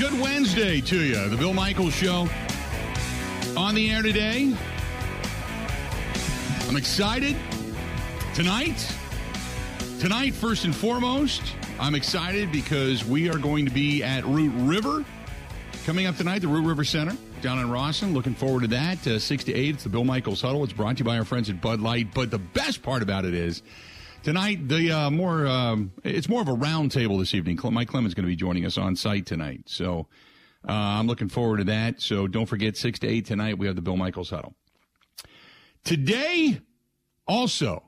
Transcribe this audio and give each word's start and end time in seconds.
Good 0.00 0.18
Wednesday 0.18 0.80
to 0.80 0.98
you. 0.98 1.28
The 1.28 1.36
Bill 1.36 1.52
Michaels 1.52 1.92
Show 1.92 2.26
on 3.54 3.74
the 3.74 3.90
air 3.90 4.00
today. 4.00 4.56
I'm 6.66 6.76
excited. 6.78 7.36
Tonight, 8.32 8.96
tonight, 9.98 10.32
first 10.32 10.64
and 10.64 10.74
foremost, 10.74 11.42
I'm 11.78 11.94
excited 11.94 12.50
because 12.50 13.04
we 13.04 13.28
are 13.28 13.36
going 13.36 13.66
to 13.66 13.70
be 13.70 14.02
at 14.02 14.24
Root 14.24 14.54
River 14.56 15.04
coming 15.84 16.06
up 16.06 16.16
tonight, 16.16 16.38
the 16.38 16.48
Root 16.48 16.64
River 16.64 16.82
Center 16.82 17.14
down 17.42 17.58
in 17.58 17.70
Rawson. 17.70 18.14
Looking 18.14 18.34
forward 18.34 18.62
to 18.62 18.68
that. 18.68 19.06
Uh, 19.06 19.18
6 19.18 19.44
to 19.44 19.52
8, 19.52 19.74
it's 19.74 19.82
the 19.82 19.90
Bill 19.90 20.04
Michaels 20.04 20.40
Huddle. 20.40 20.64
It's 20.64 20.72
brought 20.72 20.96
to 20.96 21.00
you 21.00 21.04
by 21.04 21.18
our 21.18 21.26
friends 21.26 21.50
at 21.50 21.60
Bud 21.60 21.82
Light. 21.82 22.14
But 22.14 22.30
the 22.30 22.38
best 22.38 22.82
part 22.82 23.02
about 23.02 23.26
it 23.26 23.34
is, 23.34 23.62
Tonight, 24.22 24.68
the 24.68 24.92
uh, 24.92 25.10
more 25.10 25.46
um, 25.46 25.92
it's 26.04 26.28
more 26.28 26.42
of 26.42 26.48
a 26.48 26.54
roundtable 26.54 27.18
this 27.18 27.32
evening. 27.32 27.58
Mike 27.72 27.88
Clemens 27.88 28.12
going 28.12 28.24
to 28.24 28.30
be 28.30 28.36
joining 28.36 28.66
us 28.66 28.76
on 28.76 28.94
site 28.94 29.24
tonight, 29.24 29.62
so 29.64 30.08
uh, 30.68 30.72
I'm 30.72 31.06
looking 31.06 31.30
forward 31.30 31.56
to 31.56 31.64
that. 31.64 32.02
So 32.02 32.26
don't 32.26 32.44
forget 32.44 32.76
six 32.76 32.98
to 32.98 33.08
eight 33.08 33.24
tonight. 33.24 33.56
We 33.56 33.66
have 33.66 33.76
the 33.76 33.82
Bill 33.82 33.96
Michaels 33.96 34.28
huddle. 34.28 34.54
Today, 35.84 36.60
also 37.26 37.84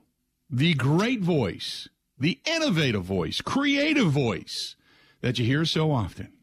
the 0.49 0.73
great 0.73 1.21
voice, 1.21 1.87
the 2.17 2.39
innovative 2.45 3.03
voice, 3.03 3.39
creative 3.39 4.07
voice 4.07 4.75
that 5.21 5.37
you 5.37 5.45
hear 5.45 5.65
so 5.65 5.91
often. 5.91 6.33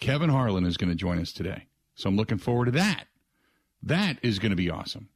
Kevin 0.00 0.28
Harlan 0.28 0.66
is 0.66 0.76
going 0.76 0.90
to 0.90 0.94
join 0.94 1.18
us 1.18 1.32
today, 1.32 1.64
so 1.94 2.10
I'm 2.10 2.16
looking 2.16 2.38
forward 2.38 2.66
to 2.66 2.72
that. 2.72 3.06
That 3.82 4.18
is 4.22 4.38
going 4.38 4.50
to 4.50 4.56
be 4.56 4.68
awesome. 4.68 5.08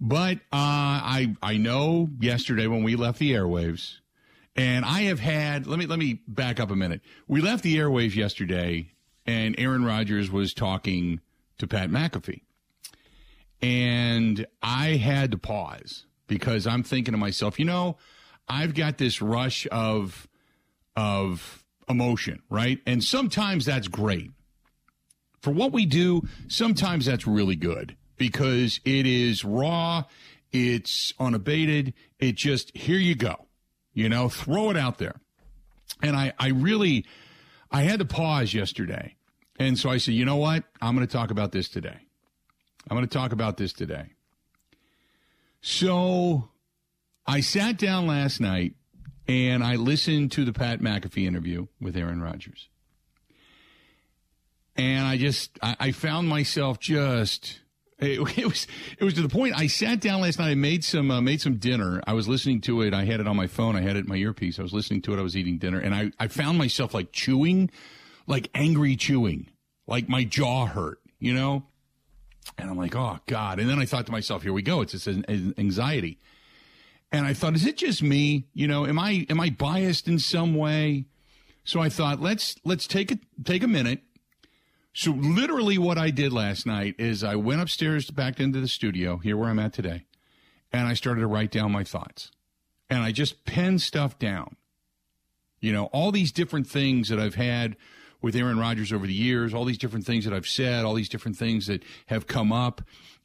But 0.00 0.36
uh, 0.36 0.40
I 0.52 1.36
I 1.42 1.56
know 1.56 2.10
yesterday 2.20 2.66
when 2.66 2.82
we 2.82 2.96
left 2.96 3.18
the 3.18 3.32
airwaves, 3.32 3.98
and 4.54 4.84
I 4.84 5.02
have 5.02 5.20
had 5.20 5.66
let 5.66 5.78
me 5.78 5.86
let 5.86 5.98
me 5.98 6.20
back 6.28 6.60
up 6.60 6.70
a 6.70 6.76
minute. 6.76 7.00
We 7.26 7.40
left 7.40 7.62
the 7.62 7.76
airwaves 7.76 8.14
yesterday, 8.14 8.92
and 9.26 9.54
Aaron 9.58 9.84
Rodgers 9.84 10.30
was 10.30 10.52
talking 10.52 11.20
to 11.58 11.66
Pat 11.66 11.88
McAfee, 11.88 12.42
and 13.62 14.46
I 14.62 14.96
had 14.96 15.30
to 15.30 15.38
pause 15.38 16.04
because 16.26 16.66
I'm 16.66 16.82
thinking 16.82 17.12
to 17.12 17.18
myself, 17.18 17.58
you 17.58 17.64
know, 17.64 17.96
I've 18.48 18.74
got 18.74 18.98
this 18.98 19.22
rush 19.22 19.66
of 19.72 20.28
of 20.94 21.64
emotion, 21.88 22.42
right? 22.50 22.80
And 22.86 23.02
sometimes 23.02 23.64
that's 23.64 23.88
great. 23.88 24.30
For 25.40 25.52
what 25.52 25.72
we 25.72 25.86
do, 25.86 26.22
sometimes 26.48 27.06
that's 27.06 27.26
really 27.26 27.56
good 27.56 27.96
because 28.16 28.80
it 28.84 29.06
is 29.06 29.44
raw, 29.44 30.04
it's 30.52 31.12
unabated, 31.18 31.94
it 32.18 32.34
just 32.34 32.76
here 32.76 32.98
you 32.98 33.14
go. 33.14 33.46
You 33.92 34.08
know, 34.08 34.28
throw 34.28 34.70
it 34.70 34.76
out 34.76 34.98
there. 34.98 35.16
And 36.02 36.16
I 36.16 36.32
I 36.38 36.48
really 36.48 37.06
I 37.70 37.82
had 37.82 37.98
to 38.00 38.04
pause 38.04 38.54
yesterday. 38.54 39.16
And 39.58 39.78
so 39.78 39.88
I 39.88 39.96
said, 39.96 40.14
"You 40.14 40.24
know 40.24 40.36
what? 40.36 40.64
I'm 40.82 40.94
going 40.94 41.06
to 41.06 41.12
talk 41.12 41.30
about 41.30 41.52
this 41.52 41.68
today. 41.68 41.98
I'm 42.88 42.96
going 42.96 43.08
to 43.08 43.18
talk 43.18 43.32
about 43.32 43.56
this 43.56 43.72
today." 43.72 44.10
So 45.62 46.50
I 47.26 47.40
sat 47.40 47.78
down 47.78 48.06
last 48.06 48.40
night 48.40 48.74
and 49.26 49.64
I 49.64 49.76
listened 49.76 50.32
to 50.32 50.44
the 50.44 50.52
Pat 50.52 50.80
McAfee 50.80 51.26
interview 51.26 51.66
with 51.80 51.96
Aaron 51.96 52.20
Rodgers. 52.20 52.68
And 54.76 55.06
I 55.06 55.16
just, 55.16 55.58
I, 55.62 55.76
I 55.80 55.92
found 55.92 56.28
myself 56.28 56.78
just 56.78 57.60
it, 58.00 58.44
was 58.44 58.66
it 58.98 59.04
was 59.04 59.14
to 59.14 59.22
the 59.22 59.28
point. 59.28 59.54
I 59.56 59.68
sat 59.68 60.00
down 60.00 60.20
last 60.20 60.38
night. 60.38 60.50
I 60.50 60.54
made 60.54 60.84
some 60.84 61.10
uh, 61.10 61.20
made 61.22 61.40
some 61.40 61.56
dinner. 61.56 62.02
I 62.06 62.12
was 62.12 62.28
listening 62.28 62.60
to 62.62 62.82
it. 62.82 62.92
I 62.92 63.06
had 63.06 63.20
it 63.20 63.26
on 63.26 63.36
my 63.36 63.46
phone. 63.46 63.74
I 63.74 63.80
had 63.80 63.96
it 63.96 64.00
in 64.00 64.08
my 64.08 64.16
earpiece. 64.16 64.58
I 64.58 64.62
was 64.62 64.74
listening 64.74 65.00
to 65.02 65.14
it. 65.14 65.18
I 65.18 65.22
was 65.22 65.34
eating 65.34 65.56
dinner, 65.56 65.78
and 65.78 65.94
I 65.94 66.10
I 66.18 66.28
found 66.28 66.58
myself 66.58 66.92
like 66.92 67.10
chewing, 67.12 67.70
like 68.26 68.50
angry 68.54 68.96
chewing, 68.96 69.50
like 69.86 70.10
my 70.10 70.24
jaw 70.24 70.66
hurt. 70.66 71.00
You 71.18 71.32
know, 71.32 71.64
and 72.58 72.68
I'm 72.68 72.76
like, 72.76 72.94
oh 72.94 73.18
god. 73.26 73.58
And 73.60 73.70
then 73.70 73.78
I 73.78 73.86
thought 73.86 74.04
to 74.06 74.12
myself, 74.12 74.42
here 74.42 74.52
we 74.52 74.60
go. 74.60 74.82
It's 74.82 74.92
this 74.92 75.08
anxiety. 75.08 76.18
And 77.12 77.24
I 77.24 77.32
thought, 77.32 77.54
is 77.54 77.64
it 77.64 77.78
just 77.78 78.02
me? 78.02 78.46
You 78.52 78.68
know, 78.68 78.84
am 78.86 78.98
I 78.98 79.26
am 79.30 79.40
I 79.40 79.48
biased 79.48 80.06
in 80.06 80.18
some 80.18 80.54
way? 80.54 81.06
So 81.64 81.80
I 81.80 81.88
thought, 81.88 82.20
let's 82.20 82.56
let's 82.62 82.86
take 82.86 83.10
a 83.10 83.18
take 83.42 83.62
a 83.62 83.68
minute 83.68 84.02
so 84.96 85.10
literally 85.10 85.76
what 85.76 85.98
I 85.98 86.08
did 86.08 86.32
last 86.32 86.64
night 86.64 86.94
is 86.98 87.22
I 87.22 87.36
went 87.36 87.60
upstairs 87.60 88.10
back 88.10 88.40
into 88.40 88.62
the 88.62 88.66
studio, 88.66 89.18
here 89.18 89.36
where 89.36 89.50
I'm 89.50 89.58
at 89.58 89.74
today, 89.74 90.06
and 90.72 90.88
I 90.88 90.94
started 90.94 91.20
to 91.20 91.26
write 91.26 91.50
down 91.50 91.70
my 91.70 91.84
thoughts. 91.84 92.30
And 92.88 93.00
I 93.00 93.12
just 93.12 93.44
penned 93.44 93.82
stuff 93.82 94.18
down. 94.18 94.56
You 95.60 95.74
know, 95.74 95.84
all 95.92 96.12
these 96.12 96.32
different 96.32 96.66
things 96.66 97.10
that 97.10 97.20
I've 97.20 97.34
had 97.34 97.76
with 98.22 98.34
Aaron 98.34 98.58
Rodgers 98.58 98.90
over 98.90 99.06
the 99.06 99.12
years, 99.12 99.52
all 99.52 99.66
these 99.66 99.76
different 99.76 100.06
things 100.06 100.24
that 100.24 100.32
I've 100.32 100.48
said, 100.48 100.86
all 100.86 100.94
these 100.94 101.10
different 101.10 101.36
things 101.36 101.66
that 101.66 101.82
have 102.06 102.26
come 102.26 102.50
up, 102.50 102.80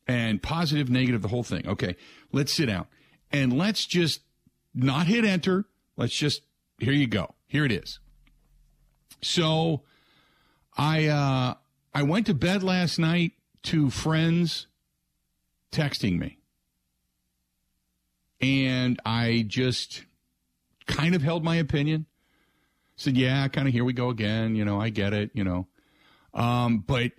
and 0.06 0.44
positive, 0.44 0.90
negative, 0.90 1.22
the 1.22 1.30
whole 1.30 1.42
thing. 1.42 1.66
Okay, 1.66 1.96
let's 2.34 2.52
sit 2.52 2.66
down 2.66 2.86
and 3.32 3.58
let's 3.58 3.86
just 3.86 4.20
not 4.76 5.08
hit 5.08 5.24
enter. 5.24 5.68
Let's 5.96 6.18
just, 6.18 6.42
here 6.80 6.92
you 6.92 7.08
go. 7.08 7.34
Here 7.48 7.64
it 7.64 7.72
is. 7.72 8.02
So 9.22 9.84
I, 10.78 11.08
uh, 11.08 11.56
I 11.94 12.04
went 12.04 12.28
to 12.28 12.34
bed 12.34 12.64
last 12.64 13.00
night 13.00 13.34
to 13.64 13.90
friends 13.90 14.68
texting 15.72 16.20
me. 16.20 16.38
And 18.42 19.00
I 19.06 19.46
just 19.48 20.04
kind 20.88 21.14
of 21.16 21.22
held 21.22 21.44
my 21.44 21.56
opinion. 21.56 22.06
Said, 22.96 23.18
yeah, 23.18 23.48
kind 23.48 23.68
of 23.68 23.74
here 23.74 23.84
we 23.84 23.94
go 23.94 24.09
again. 24.09 24.56
You 24.56 24.66
know, 24.66 24.80
I 24.80 24.90
get 24.90 25.14
it, 25.14 25.32
you 25.34 25.44
know. 25.44 25.68
Um, 26.34 26.80
but 26.80 27.12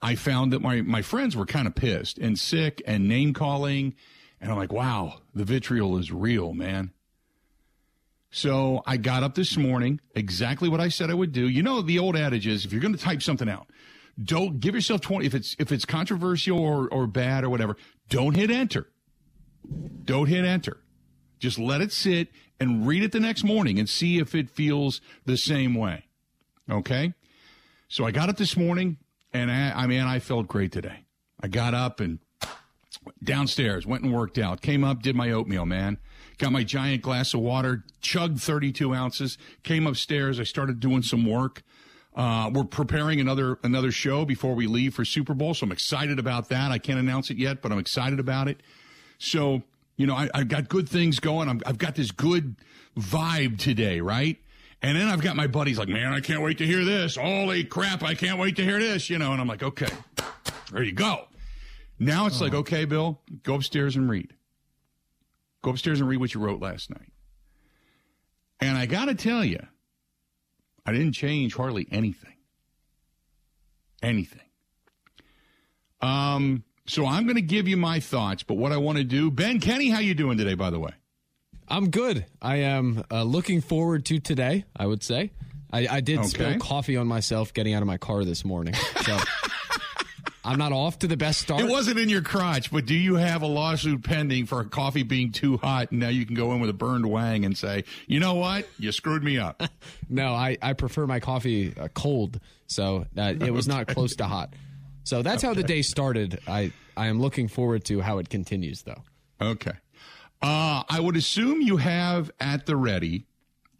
I 0.00 0.14
found 0.14 0.52
that 0.52 0.60
my, 0.60 0.80
my 0.82 1.02
friends 1.02 1.36
were 1.36 1.46
kind 1.46 1.66
of 1.66 1.74
pissed 1.74 2.18
and 2.18 2.38
sick 2.38 2.82
and 2.86 3.08
name 3.08 3.34
calling. 3.34 3.94
And 4.40 4.50
I'm 4.50 4.58
like, 4.58 4.72
wow, 4.72 5.20
the 5.34 5.44
vitriol 5.44 5.98
is 5.98 6.12
real, 6.12 6.54
man. 6.54 6.92
So 8.30 8.82
I 8.86 8.98
got 8.98 9.22
up 9.22 9.34
this 9.34 9.56
morning, 9.56 10.00
exactly 10.14 10.68
what 10.68 10.80
I 10.80 10.88
said 10.88 11.10
I 11.10 11.14
would 11.14 11.32
do. 11.32 11.48
You 11.48 11.62
know, 11.62 11.80
the 11.80 11.98
old 11.98 12.16
adage 12.16 12.46
is 12.46 12.64
if 12.64 12.72
you're 12.72 12.82
going 12.82 12.94
to 12.94 13.00
type 13.00 13.22
something 13.22 13.48
out, 13.48 13.68
don't 14.22 14.60
give 14.60 14.74
yourself 14.74 15.00
20 15.00 15.24
if 15.24 15.34
it's 15.34 15.56
if 15.58 15.72
it's 15.72 15.84
controversial 15.84 16.58
or 16.58 16.88
or 16.92 17.06
bad 17.06 17.44
or 17.44 17.50
whatever 17.50 17.76
don't 18.08 18.34
hit 18.34 18.50
enter. 18.50 18.88
Don't 20.04 20.26
hit 20.26 20.44
enter. 20.44 20.78
Just 21.38 21.58
let 21.58 21.80
it 21.80 21.92
sit 21.92 22.28
and 22.58 22.86
read 22.86 23.02
it 23.02 23.12
the 23.12 23.20
next 23.20 23.44
morning 23.44 23.78
and 23.78 23.88
see 23.88 24.18
if 24.18 24.34
it 24.34 24.50
feels 24.50 25.00
the 25.24 25.36
same 25.36 25.74
way. 25.74 26.04
Okay? 26.70 27.14
So 27.88 28.04
i 28.04 28.10
got 28.10 28.28
it 28.28 28.36
this 28.36 28.56
morning 28.56 28.98
and 29.32 29.50
I, 29.50 29.72
I 29.84 29.86
mean 29.86 30.02
i 30.02 30.18
felt 30.18 30.48
great 30.48 30.72
today. 30.72 31.04
I 31.40 31.48
got 31.48 31.74
up 31.74 32.00
and 32.00 32.18
downstairs 33.22 33.86
went 33.86 34.02
and 34.02 34.12
worked 34.12 34.38
out 34.38 34.60
came 34.60 34.84
up 34.84 35.02
did 35.02 35.14
my 35.14 35.30
oatmeal 35.30 35.64
man 35.64 35.98
got 36.38 36.52
my 36.52 36.64
giant 36.64 37.02
glass 37.02 37.34
of 37.34 37.40
water 37.40 37.84
chugged 38.00 38.40
32 38.40 38.94
ounces 38.94 39.38
came 39.62 39.86
upstairs 39.86 40.40
i 40.40 40.44
started 40.44 40.80
doing 40.80 41.02
some 41.02 41.26
work 41.26 41.62
uh, 42.18 42.50
we're 42.52 42.64
preparing 42.64 43.20
another 43.20 43.60
another 43.62 43.92
show 43.92 44.24
before 44.24 44.52
we 44.54 44.66
leave 44.66 44.92
for 44.92 45.04
Super 45.04 45.34
Bowl, 45.34 45.54
so 45.54 45.62
I'm 45.64 45.70
excited 45.70 46.18
about 46.18 46.48
that. 46.48 46.72
I 46.72 46.78
can't 46.78 46.98
announce 46.98 47.30
it 47.30 47.36
yet, 47.36 47.62
but 47.62 47.70
I'm 47.70 47.78
excited 47.78 48.18
about 48.18 48.48
it. 48.48 48.60
So 49.18 49.62
you 49.96 50.06
know, 50.06 50.14
I, 50.14 50.28
have 50.34 50.48
got 50.48 50.68
good 50.68 50.88
things 50.88 51.20
going. 51.20 51.48
i 51.48 51.68
have 51.68 51.78
got 51.78 51.96
this 51.96 52.10
good 52.10 52.56
vibe 52.96 53.58
today, 53.58 54.00
right? 54.00 54.38
And 54.80 54.96
then 54.96 55.08
I've 55.08 55.20
got 55.20 55.34
my 55.34 55.48
buddies 55.48 55.78
like, 55.78 55.88
man, 55.88 56.12
I 56.12 56.20
can't 56.20 56.40
wait 56.40 56.58
to 56.58 56.66
hear 56.66 56.84
this. 56.84 57.16
Holy 57.16 57.64
crap, 57.64 58.02
I 58.02 58.14
can't 58.14 58.38
wait 58.38 58.56
to 58.56 58.64
hear 58.64 58.78
this. 58.78 59.10
You 59.10 59.18
know, 59.18 59.32
and 59.32 59.40
I'm 59.40 59.48
like, 59.48 59.62
okay, 59.62 59.88
there 60.72 60.82
you 60.82 60.92
go. 60.92 61.26
Now 61.98 62.26
it's 62.26 62.40
oh. 62.40 62.44
like, 62.44 62.54
okay, 62.54 62.84
Bill, 62.84 63.20
go 63.42 63.54
upstairs 63.54 63.96
and 63.96 64.08
read. 64.08 64.34
Go 65.62 65.70
upstairs 65.70 66.00
and 66.00 66.08
read 66.08 66.18
what 66.18 66.34
you 66.34 66.40
wrote 66.40 66.60
last 66.60 66.90
night. 66.90 67.12
And 68.60 68.76
I 68.76 68.86
got 68.86 69.06
to 69.06 69.14
tell 69.14 69.44
you, 69.44 69.60
I 70.84 70.92
didn't 70.92 71.12
change 71.12 71.54
hardly 71.54 71.86
anything. 71.90 72.34
Anything. 74.02 74.40
Um, 76.00 76.64
so 76.86 77.06
I'm 77.06 77.24
going 77.24 77.36
to 77.36 77.42
give 77.42 77.68
you 77.68 77.76
my 77.76 78.00
thoughts, 78.00 78.42
but 78.42 78.54
what 78.54 78.72
I 78.72 78.76
want 78.76 78.98
to 78.98 79.04
do, 79.04 79.30
Ben 79.30 79.60
Kenny, 79.60 79.90
how 79.90 79.98
you 79.98 80.14
doing 80.14 80.38
today? 80.38 80.54
By 80.54 80.70
the 80.70 80.78
way, 80.78 80.92
I'm 81.68 81.90
good. 81.90 82.24
I 82.40 82.56
am 82.56 83.04
uh, 83.10 83.24
looking 83.24 83.60
forward 83.60 84.06
to 84.06 84.20
today. 84.20 84.64
I 84.76 84.86
would 84.86 85.02
say 85.02 85.32
I, 85.72 85.86
I 85.88 86.00
did 86.00 86.20
okay. 86.20 86.28
spill 86.28 86.58
coffee 86.58 86.96
on 86.96 87.06
myself 87.06 87.52
getting 87.52 87.74
out 87.74 87.82
of 87.82 87.86
my 87.86 87.98
car 87.98 88.24
this 88.24 88.44
morning. 88.44 88.74
So 88.74 89.18
I'm 90.44 90.58
not 90.58 90.72
off 90.72 91.00
to 91.00 91.06
the 91.06 91.16
best 91.16 91.40
start. 91.40 91.60
It 91.60 91.68
wasn't 91.68 91.98
in 91.98 92.08
your 92.08 92.22
crotch, 92.22 92.70
but 92.70 92.86
do 92.86 92.94
you 92.94 93.16
have 93.16 93.42
a 93.42 93.46
lawsuit 93.46 94.02
pending 94.04 94.46
for 94.46 94.60
a 94.60 94.64
coffee 94.64 95.02
being 95.02 95.32
too 95.32 95.56
hot? 95.56 95.90
And 95.90 96.00
now 96.00 96.08
you 96.08 96.24
can 96.24 96.34
go 96.34 96.52
in 96.52 96.60
with 96.60 96.70
a 96.70 96.74
burned 96.74 97.06
wang 97.06 97.44
and 97.44 97.56
say, 97.56 97.84
you 98.06 98.20
know 98.20 98.34
what? 98.34 98.68
You 98.78 98.92
screwed 98.92 99.22
me 99.22 99.38
up. 99.38 99.62
no, 100.08 100.32
I, 100.32 100.56
I 100.62 100.72
prefer 100.72 101.06
my 101.06 101.20
coffee 101.20 101.74
uh, 101.78 101.88
cold. 101.88 102.40
So 102.66 103.06
uh, 103.16 103.34
it 103.40 103.52
was 103.52 103.66
not 103.66 103.88
close 103.88 104.16
to 104.16 104.24
hot. 104.24 104.54
So 105.04 105.22
that's 105.22 105.42
okay. 105.42 105.48
how 105.48 105.54
the 105.54 105.62
day 105.62 105.82
started. 105.82 106.38
I, 106.46 106.72
I 106.96 107.06
am 107.06 107.20
looking 107.20 107.48
forward 107.48 107.84
to 107.86 108.00
how 108.00 108.18
it 108.18 108.28
continues, 108.28 108.82
though. 108.82 109.02
Okay. 109.40 109.72
Uh, 110.40 110.82
I 110.88 111.00
would 111.00 111.16
assume 111.16 111.60
you 111.60 111.78
have 111.78 112.30
at 112.38 112.66
the 112.66 112.76
ready 112.76 113.26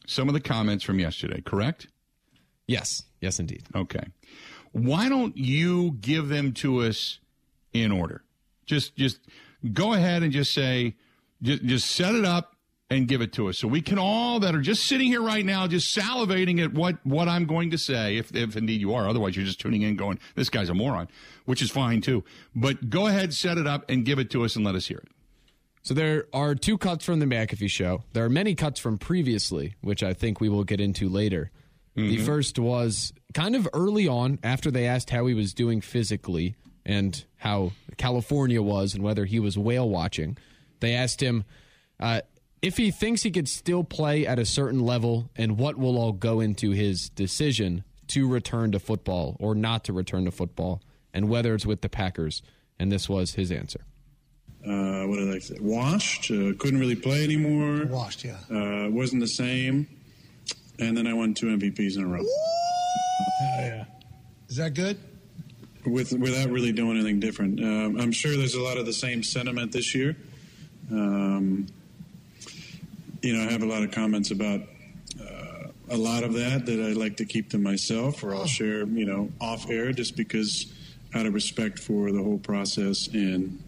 some 0.06 0.28
of 0.28 0.34
the 0.34 0.40
comments 0.40 0.82
from 0.82 0.98
yesterday, 0.98 1.40
correct? 1.40 1.88
Yes. 2.66 3.04
Yes, 3.20 3.38
indeed. 3.38 3.62
Okay. 3.74 4.04
Why 4.72 5.08
don't 5.08 5.36
you 5.36 5.92
give 6.00 6.28
them 6.28 6.52
to 6.54 6.82
us 6.82 7.18
in 7.72 7.92
order? 7.92 8.22
Just 8.66 8.96
just 8.96 9.20
go 9.72 9.94
ahead 9.94 10.22
and 10.22 10.32
just 10.32 10.52
say 10.52 10.94
just, 11.42 11.64
just 11.64 11.90
set 11.90 12.14
it 12.14 12.24
up 12.24 12.54
and 12.90 13.06
give 13.06 13.20
it 13.20 13.32
to 13.34 13.48
us. 13.48 13.58
So 13.58 13.68
we 13.68 13.82
can 13.82 13.98
all 13.98 14.40
that 14.40 14.54
are 14.54 14.60
just 14.60 14.86
sitting 14.86 15.08
here 15.08 15.22
right 15.22 15.44
now 15.44 15.66
just 15.66 15.96
salivating 15.96 16.62
at 16.62 16.72
what 16.72 17.04
what 17.04 17.28
I'm 17.28 17.46
going 17.46 17.70
to 17.70 17.78
say 17.78 18.16
if 18.16 18.34
if 18.34 18.56
indeed 18.56 18.80
you 18.80 18.94
are. 18.94 19.08
Otherwise 19.08 19.36
you're 19.36 19.44
just 19.44 19.60
tuning 19.60 19.82
in 19.82 19.96
going 19.96 20.18
this 20.34 20.48
guy's 20.48 20.68
a 20.68 20.74
moron 20.74 21.08
which 21.44 21.62
is 21.62 21.70
fine 21.70 22.00
too. 22.00 22.24
But 22.54 22.90
go 22.90 23.06
ahead 23.06 23.34
set 23.34 23.58
it 23.58 23.66
up 23.66 23.88
and 23.90 24.04
give 24.04 24.18
it 24.18 24.30
to 24.30 24.44
us 24.44 24.56
and 24.56 24.64
let 24.64 24.74
us 24.74 24.86
hear 24.86 24.98
it. 24.98 25.08
So 25.82 25.94
there 25.94 26.26
are 26.32 26.54
two 26.54 26.76
cuts 26.76 27.04
from 27.04 27.18
the 27.18 27.26
McAfee 27.26 27.70
show. 27.70 28.04
There 28.12 28.24
are 28.24 28.30
many 28.30 28.54
cuts 28.54 28.80
from 28.80 28.98
previously 28.98 29.74
which 29.80 30.02
I 30.02 30.14
think 30.14 30.40
we 30.40 30.48
will 30.48 30.64
get 30.64 30.80
into 30.80 31.08
later 31.08 31.50
mm-hmm. 31.98 32.10
the 32.10 32.18
first 32.18 32.58
was 32.58 33.12
kind 33.34 33.54
of 33.54 33.68
early 33.72 34.08
on 34.08 34.38
after 34.42 34.70
they 34.70 34.86
asked 34.86 35.10
how 35.10 35.26
he 35.26 35.34
was 35.34 35.52
doing 35.52 35.80
physically 35.80 36.56
and 36.86 37.24
how 37.36 37.72
California 37.96 38.62
was 38.62 38.94
and 38.94 39.02
whether 39.02 39.24
he 39.24 39.38
was 39.38 39.58
whale 39.58 39.88
watching 39.88 40.36
they 40.80 40.94
asked 40.94 41.22
him 41.22 41.44
uh, 42.00 42.20
if 42.62 42.76
he 42.76 42.90
thinks 42.90 43.22
he 43.22 43.30
could 43.30 43.48
still 43.48 43.84
play 43.84 44.26
at 44.26 44.38
a 44.38 44.44
certain 44.44 44.80
level 44.80 45.30
and 45.36 45.58
what 45.58 45.76
will 45.76 45.98
all 45.98 46.12
go 46.12 46.40
into 46.40 46.70
his 46.70 47.08
decision 47.10 47.84
to 48.08 48.26
return 48.26 48.72
to 48.72 48.78
football 48.78 49.36
or 49.38 49.54
not 49.54 49.84
to 49.84 49.92
return 49.92 50.24
to 50.24 50.30
football 50.30 50.82
and 51.12 51.28
whether 51.28 51.54
it's 51.54 51.66
with 51.66 51.82
the 51.82 51.88
Packers. 51.88 52.42
And 52.78 52.90
this 52.90 53.08
was 53.08 53.34
his 53.34 53.52
answer. 53.52 53.80
Uh, 54.66 55.04
what 55.06 55.16
did 55.16 55.34
I 55.34 55.38
say? 55.38 55.56
Washed. 55.60 56.30
Uh, 56.30 56.52
couldn't 56.58 56.80
really 56.80 56.96
play 56.96 57.22
anymore. 57.22 57.86
Washed, 57.86 58.24
yeah. 58.24 58.38
Uh, 58.50 58.88
wasn't 58.90 59.20
the 59.20 59.28
same. 59.28 59.88
And 60.78 60.96
then 60.96 61.06
I 61.06 61.12
won 61.12 61.34
two 61.34 61.46
MVPs 61.46 61.96
in 61.96 62.04
a 62.04 62.06
row. 62.06 62.22
Oh, 62.22 63.44
yeah. 63.58 63.84
Is 64.48 64.56
that 64.56 64.74
good? 64.74 64.98
With, 65.84 66.12
without 66.12 66.50
really 66.50 66.72
doing 66.72 66.96
anything 66.96 67.20
different. 67.20 67.60
Um, 67.60 68.00
I'm 68.00 68.12
sure 68.12 68.36
there's 68.36 68.54
a 68.54 68.60
lot 68.60 68.76
of 68.76 68.86
the 68.86 68.92
same 68.92 69.22
sentiment 69.22 69.72
this 69.72 69.94
year. 69.94 70.16
Um, 70.90 71.66
you 73.22 73.36
know, 73.36 73.48
I 73.48 73.50
have 73.50 73.62
a 73.62 73.66
lot 73.66 73.82
of 73.82 73.90
comments 73.90 74.30
about 74.30 74.60
uh, 75.20 75.68
a 75.90 75.96
lot 75.96 76.22
of 76.22 76.34
that 76.34 76.66
that 76.66 76.80
I 76.80 76.92
like 76.92 77.16
to 77.16 77.24
keep 77.24 77.50
to 77.50 77.58
myself, 77.58 78.22
or 78.22 78.34
I'll 78.34 78.46
share, 78.46 78.84
you 78.86 79.06
know, 79.06 79.30
off 79.40 79.68
air, 79.68 79.92
just 79.92 80.16
because 80.16 80.72
out 81.14 81.26
of 81.26 81.34
respect 81.34 81.78
for 81.78 82.12
the 82.12 82.22
whole 82.22 82.38
process 82.38 83.08
and 83.08 83.62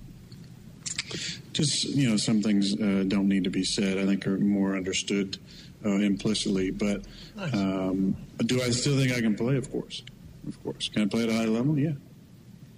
just 1.53 1.85
you 1.85 2.09
know 2.09 2.17
some 2.17 2.43
things 2.43 2.75
uh, 2.75 3.05
don't 3.09 3.29
need 3.29 3.45
to 3.45 3.51
be 3.51 3.65
said. 3.65 3.99
I 3.99 4.07
think 4.07 4.27
are 4.27 4.39
more 4.39 4.77
understood 4.77 5.39
uh, 5.85 5.91
implicitly. 5.91 6.71
But 6.71 7.05
um, 7.53 8.17
do 8.39 8.63
I 8.63 8.71
still 8.71 8.97
think 8.97 9.13
I 9.13 9.21
can 9.21 9.35
play? 9.35 9.57
Of 9.57 9.71
course, 9.71 10.03
of 10.47 10.63
course. 10.63 10.89
Can 10.89 11.03
I 11.03 11.07
play 11.07 11.25
at 11.25 11.29
a 11.29 11.35
high 11.35 11.45
level? 11.47 11.79
Yeah, 11.79 11.93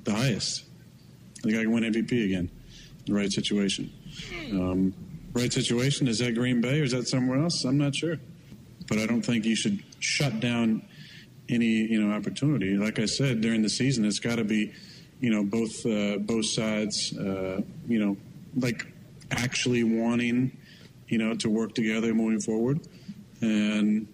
the 0.05 0.13
highest. 0.13 0.65
I 1.39 1.43
think 1.43 1.57
I 1.57 1.63
can 1.63 1.73
win 1.73 1.85
MVP 1.85 2.25
again, 2.25 2.51
in 3.07 3.13
the 3.13 3.15
right 3.15 3.33
situation. 3.33 3.93
Um, 4.53 4.95
right 5.33 5.53
situation. 5.53 6.09
Is 6.09 6.19
that 6.19 6.35
Green 6.35 6.61
Bay 6.61 6.81
or 6.81 6.85
is 6.85 6.93
that 6.93 7.09
somewhere 7.09 7.41
else? 7.41 7.65
I'm 7.65 7.79
not 7.79 7.95
sure. 7.95 8.19
But 8.89 8.99
I 8.99 9.07
don't 9.07 9.23
think 9.23 9.45
you 9.45 9.57
should 9.57 9.83
shut 10.01 10.41
down 10.41 10.83
any 11.49 11.67
you 11.67 12.01
know 12.01 12.15
opportunity. 12.15 12.77
Like 12.77 12.99
I 12.99 13.07
said 13.07 13.41
during 13.41 13.63
the 13.63 13.69
season, 13.69 14.05
it's 14.05 14.19
got 14.19 14.37
to 14.37 14.45
be 14.45 14.73
you 15.21 15.31
know 15.31 15.45
both 15.45 15.85
uh, 15.87 16.19
both 16.19 16.47
sides 16.47 17.17
uh, 17.17 17.61
you 17.87 17.99
know 17.99 18.17
like 18.57 18.87
actually 19.31 19.83
wanting 19.85 20.57
you 21.13 21.19
know 21.19 21.35
to 21.35 21.51
work 21.51 21.75
together 21.75 22.15
moving 22.15 22.41
forward, 22.41 22.81
and 23.43 24.09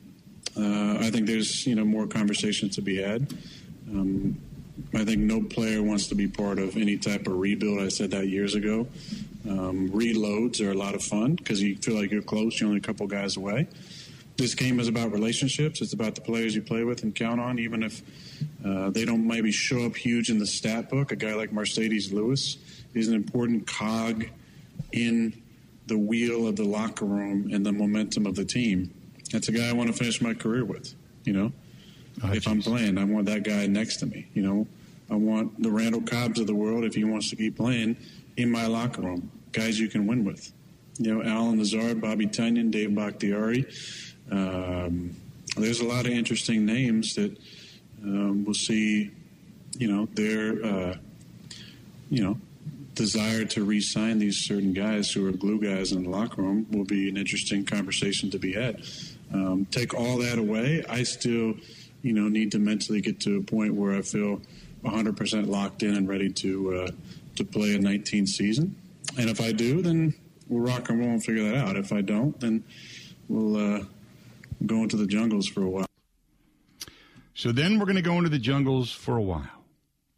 uh, 0.56 0.99
I 0.99 1.11
think 1.11 1.29
there's 1.29 1.65
you 1.65 1.77
know 1.77 1.85
more 1.85 2.09
conversations 2.09 2.75
to 2.75 2.83
be 2.83 2.97
had. 3.00 3.33
Um, 3.89 4.37
I 4.95 5.05
think 5.05 5.21
no 5.21 5.41
player 5.41 5.81
wants 5.81 6.09
to 6.09 6.17
be 6.17 6.27
part 6.27 6.59
of 6.59 6.77
any 6.77 6.97
type 6.97 7.29
of 7.29 7.39
rebuild. 7.39 7.81
I 7.81 7.89
said 7.89 8.11
that 8.11 8.27
years 8.27 8.56
ago. 8.56 8.89
Um, 9.49 9.91
reloads 9.91 10.61
are 10.61 10.73
a 10.73 10.75
lot 10.75 10.97
of 10.97 11.03
fun 11.03 11.37
because 11.37 11.62
you 11.62 11.77
feel 11.77 11.95
like 11.95 12.11
you're 12.11 12.21
close. 12.21 12.59
You're 12.59 12.69
only 12.69 12.81
a 12.81 12.83
couple 12.83 13.06
guys 13.06 13.37
away. 13.37 13.69
This 14.37 14.55
game 14.55 14.81
is 14.81 14.89
about 14.89 15.12
relationships. 15.12 15.81
It's 15.81 15.93
about 15.93 16.17
the 16.17 16.21
players 16.21 16.55
you 16.55 16.62
play 16.62 16.83
with 16.83 17.05
and 17.05 17.15
count 17.15 17.41
on, 17.41 17.59
even 17.61 17.83
if 17.85 18.03
uh, 18.65 18.91
they 18.91 19.05
don't 19.05 19.27
maybe 19.27 19.53
show 19.53 19.87
up 19.87 19.97
huge 19.97 20.31
in 20.31 20.39
the 20.39 20.47
stat 20.47 20.91
book. 20.91 21.12
A 21.12 21.17
guy 21.17 21.35
like 21.35 21.51
Marcedes 21.51 22.12
Lewis 22.12 22.56
is 22.94 23.06
an 23.09 23.15
important 23.15 23.67
cog 23.69 24.27
in 24.93 25.43
the 25.88 25.99
wheel 25.99 26.46
of 26.46 26.56
the 26.56 26.64
locker 26.64 27.05
room 27.05 27.50
and 27.52 27.64
the 27.64 27.73
momentum 27.73 28.26
of 28.26 28.35
the 28.35 28.44
team. 28.44 28.93
That's 29.32 29.49
a 29.49 29.52
guy 29.52 29.69
I 29.69 29.73
want 29.73 29.90
to 29.90 29.96
finish 29.96 30.20
my 30.20 30.35
career 30.35 30.64
with. 30.64 30.94
You 31.25 31.32
know, 31.32 31.52
oh, 32.23 32.29
if 32.29 32.44
geez. 32.44 32.46
I'm 32.46 32.62
playing, 32.62 32.99
I 32.99 33.05
want 33.05 33.26
that 33.26 33.43
guy 33.43 33.67
next 33.67 33.96
to 33.99 34.06
me. 34.06 34.26
You 34.35 34.43
know, 34.43 34.67
I 35.11 35.17
want 35.17 35.62
the 35.62 35.70
Randall 35.70 36.02
Cobbs 36.02 36.38
of 36.38 36.46
the 36.46 36.55
world 36.55 36.85
if 36.85 36.94
he 36.94 37.05
wants 37.05 37.31
to 37.31 37.37
keep 37.37 37.56
playing 37.56 37.96
in 38.37 38.50
my 38.50 38.67
locker 38.67 39.02
room, 39.02 39.31
guys 39.52 39.81
you 39.81 39.88
can 39.88 40.06
win 40.06 40.25
with. 40.25 40.52
You 40.99 41.14
know, 41.14 41.23
Allen 41.23 41.58
Lazard, 41.58 42.00
Bobby 42.00 42.26
Tonyan, 42.26 42.70
Dave 42.70 42.94
Bakhtiari. 42.94 43.67
Um, 44.31 45.17
there's 45.56 45.81
a 45.81 45.87
lot 45.87 46.06
of 46.06 46.12
interesting 46.12 46.64
names 46.67 47.14
that 47.14 47.37
um, 48.02 48.44
we'll 48.44 48.55
see. 48.55 49.11
You 49.76 49.88
know, 49.88 50.08
their 50.14 50.64
uh, 50.64 50.96
you 52.11 52.23
know 52.23 52.38
desire 52.99 53.45
to 53.45 53.65
re-sign 53.65 54.19
these 54.19 54.45
certain 54.45 54.73
guys 54.73 55.11
who 55.11 55.27
are 55.27 55.33
glue 55.33 55.61
guys 55.61 55.93
in 55.93 56.03
the 56.03 56.11
locker 56.11 56.43
room 56.43 56.67
will 56.71 56.85
be 56.85 57.09
an 57.09 57.17
interesting 57.17 57.65
conversation 57.65 58.29
to 58.31 58.39
be 58.39 58.53
had. 58.53 58.83
Um, 59.33 59.67
take 59.71 59.95
all 59.95 60.19
that 60.19 60.39
away, 60.39 60.85
I 60.89 61.05
still, 61.05 61.55
you 62.03 62.12
know, 62.12 62.29
need 62.29 62.53
to 62.53 62.59
mentally 62.59 63.00
get 63.00 63.21
to 63.21 63.39
a 63.39 63.43
point 63.43 63.75
where 63.75 63.95
I 63.95 64.03
feel 64.03 64.43
100% 64.85 65.49
locked 65.49 65.83
in 65.83 65.95
and 65.95 66.09
ready 66.09 66.31
to 66.31 66.75
uh, 66.75 66.91
to 67.37 67.45
play 67.45 67.77
a 67.77 67.79
19 67.79 68.27
season. 68.27 68.75
And 69.17 69.31
if 69.31 69.41
I 69.41 69.53
do, 69.53 69.81
then 69.81 70.12
we'll 70.49 70.61
rock 70.61 70.89
and 70.89 70.99
roll 70.99 71.11
and 71.11 71.25
figure 71.25 71.44
that 71.44 71.55
out. 71.55 71.77
If 71.77 71.93
I 71.93 72.01
don't, 72.01 72.39
then 72.41 72.65
we'll 73.29 73.77
uh, 73.77 73.85
go 74.67 74.83
into 74.83 74.97
the 74.97 75.06
jungles 75.06 75.47
for 75.47 75.62
a 75.62 75.71
while. 75.71 75.87
So 77.35 77.53
then 77.53 77.79
we're 77.79 77.87
going 77.87 77.94
to 77.94 78.03
go 78.03 78.19
into 78.19 78.29
the 78.29 78.41
jungles 78.41 78.91
for 78.91 79.17
a 79.17 79.23
while 79.23 79.65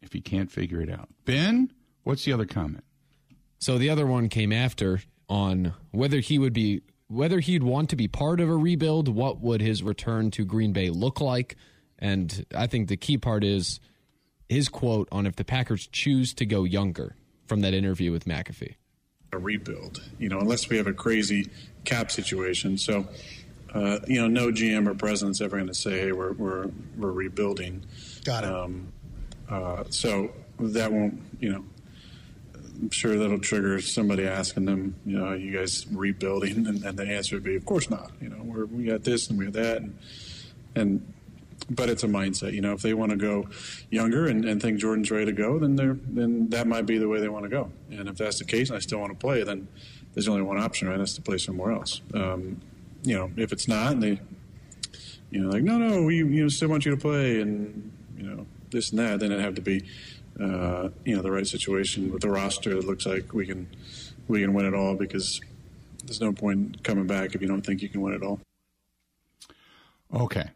if 0.01 0.13
he 0.13 0.21
can't 0.21 0.51
figure 0.51 0.81
it 0.81 0.89
out. 0.89 1.09
Ben, 1.25 1.71
what's 2.03 2.25
the 2.25 2.33
other 2.33 2.45
comment? 2.45 2.83
So 3.59 3.77
the 3.77 3.89
other 3.89 4.07
one 4.07 4.29
came 4.29 4.51
after 4.51 5.01
on 5.29 5.73
whether 5.91 6.19
he 6.19 6.39
would 6.39 6.53
be 6.53 6.81
whether 7.07 7.41
he'd 7.41 7.63
want 7.63 7.89
to 7.89 7.95
be 7.97 8.07
part 8.07 8.39
of 8.39 8.47
a 8.47 8.55
rebuild, 8.55 9.09
what 9.09 9.41
would 9.41 9.59
his 9.59 9.83
return 9.83 10.31
to 10.31 10.45
Green 10.45 10.71
Bay 10.71 10.89
look 10.89 11.19
like? 11.19 11.57
And 11.99 12.45
I 12.55 12.67
think 12.67 12.87
the 12.87 12.95
key 12.95 13.17
part 13.17 13.43
is 13.43 13.81
his 14.47 14.69
quote 14.69 15.09
on 15.11 15.27
if 15.27 15.35
the 15.35 15.43
Packers 15.43 15.87
choose 15.87 16.33
to 16.35 16.45
go 16.45 16.63
younger 16.63 17.15
from 17.47 17.61
that 17.61 17.73
interview 17.73 18.13
with 18.13 18.25
McAfee. 18.25 18.75
A 19.33 19.37
rebuild, 19.37 20.01
you 20.19 20.29
know, 20.29 20.39
unless 20.39 20.69
we 20.69 20.77
have 20.77 20.87
a 20.87 20.93
crazy 20.93 21.49
cap 21.83 22.11
situation. 22.11 22.77
So, 22.77 23.07
uh, 23.73 23.99
you 24.07 24.21
know, 24.21 24.27
no 24.27 24.51
GM 24.51 24.87
or 24.87 24.93
president's 24.93 25.41
ever 25.41 25.57
going 25.57 25.67
to 25.67 25.73
say, 25.73 25.99
"Hey, 25.99 26.11
we're 26.11 26.33
we're 26.33 26.69
we're 26.97 27.11
rebuilding." 27.11 27.85
Got 28.25 28.43
it. 28.43 28.53
Um, 28.53 28.91
uh, 29.49 29.83
so 29.89 30.31
that 30.59 30.91
won't, 30.91 31.21
you 31.39 31.51
know, 31.51 31.63
I'm 32.79 32.89
sure 32.89 33.17
that'll 33.17 33.39
trigger 33.39 33.79
somebody 33.81 34.27
asking 34.27 34.65
them, 34.65 34.95
you 35.05 35.17
know, 35.17 35.25
are 35.25 35.35
you 35.35 35.57
guys 35.57 35.85
rebuilding? 35.91 36.67
And, 36.67 36.83
and 36.83 36.97
the 36.97 37.05
answer 37.05 37.35
would 37.35 37.43
be, 37.43 37.55
of 37.55 37.65
course 37.65 37.89
not. 37.89 38.11
You 38.21 38.29
know, 38.29 38.41
we're, 38.43 38.65
we 38.65 38.85
got 38.85 39.03
this 39.03 39.29
and 39.29 39.37
we 39.37 39.45
got 39.45 39.53
that, 39.53 39.77
and 39.77 39.97
and 40.75 41.13
but 41.69 41.89
it's 41.89 42.03
a 42.03 42.07
mindset. 42.07 42.53
You 42.53 42.61
know, 42.61 42.73
if 42.73 42.81
they 42.81 42.93
want 42.93 43.11
to 43.11 43.17
go 43.17 43.47
younger 43.89 44.27
and, 44.27 44.45
and 44.45 44.61
think 44.61 44.79
Jordan's 44.79 45.11
ready 45.11 45.25
to 45.25 45.31
go, 45.31 45.59
then 45.59 45.75
they're 45.75 45.97
then 46.07 46.49
that 46.49 46.67
might 46.67 46.85
be 46.85 46.97
the 46.97 47.07
way 47.07 47.19
they 47.19 47.29
want 47.29 47.43
to 47.43 47.49
go. 47.49 47.71
And 47.91 48.09
if 48.09 48.17
that's 48.17 48.39
the 48.39 48.45
case, 48.45 48.69
and 48.69 48.77
I 48.77 48.79
still 48.79 48.99
want 48.99 49.11
to 49.11 49.17
play, 49.17 49.43
then 49.43 49.67
there's 50.13 50.27
only 50.27 50.41
one 50.41 50.57
option, 50.57 50.89
right? 50.89 50.97
That's 50.97 51.13
to 51.13 51.21
play 51.21 51.37
somewhere 51.37 51.71
else. 51.71 52.01
Um, 52.13 52.61
you 53.03 53.17
know, 53.17 53.31
if 53.37 53.51
it's 53.51 53.67
not, 53.67 53.93
and 53.93 54.03
they, 54.03 54.19
you 55.29 55.41
know, 55.41 55.49
like 55.49 55.63
no, 55.63 55.77
no, 55.77 56.03
we 56.03 56.17
you 56.17 56.43
know 56.43 56.47
still 56.49 56.69
want 56.69 56.85
you 56.85 56.91
to 56.91 56.97
play, 56.97 57.41
and 57.41 57.91
you 58.17 58.23
know 58.23 58.45
this 58.71 58.91
and 58.91 58.99
that, 58.99 59.19
then 59.19 59.31
it'd 59.31 59.43
have 59.43 59.55
to 59.55 59.61
be, 59.61 59.83
uh, 60.41 60.89
you 61.05 61.15
know, 61.15 61.21
the 61.21 61.31
right 61.31 61.45
situation 61.45 62.11
with 62.11 62.21
the 62.21 62.29
roster 62.29 62.71
It 62.71 62.85
looks 62.85 63.05
like 63.05 63.33
we 63.33 63.45
can 63.45 63.67
we 64.27 64.41
can 64.41 64.53
win 64.53 64.65
it 64.65 64.73
all 64.73 64.95
because 64.95 65.41
there's 66.03 66.21
no 66.21 66.31
point 66.33 66.83
coming 66.83 67.05
back 67.05 67.35
if 67.35 67.41
you 67.41 67.47
don't 67.47 67.65
think 67.65 67.81
you 67.81 67.89
can 67.89 68.01
win 68.01 68.13
it 68.13 68.23
all. 68.23 68.39
Okay. 70.13 70.49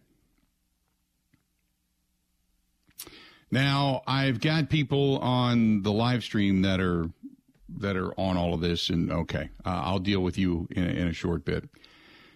Now, 3.52 4.02
I've 4.08 4.42
got 4.42 4.70
people 4.70 5.20
on 5.20 5.84
the 5.84 5.92
live 5.92 6.24
stream 6.24 6.64
that 6.64 6.80
are 6.80 7.10
that 7.78 7.96
are 7.96 8.12
on 8.20 8.38
all 8.38 8.54
of 8.54 8.62
this, 8.62 8.90
and 8.90 9.12
okay, 9.12 9.50
uh, 9.66 9.82
I'll 9.84 10.00
deal 10.00 10.22
with 10.22 10.38
you 10.38 10.68
in, 10.72 10.84
in, 10.84 11.08
a 11.08 11.14
short 11.14 11.46
bit. 11.46 11.68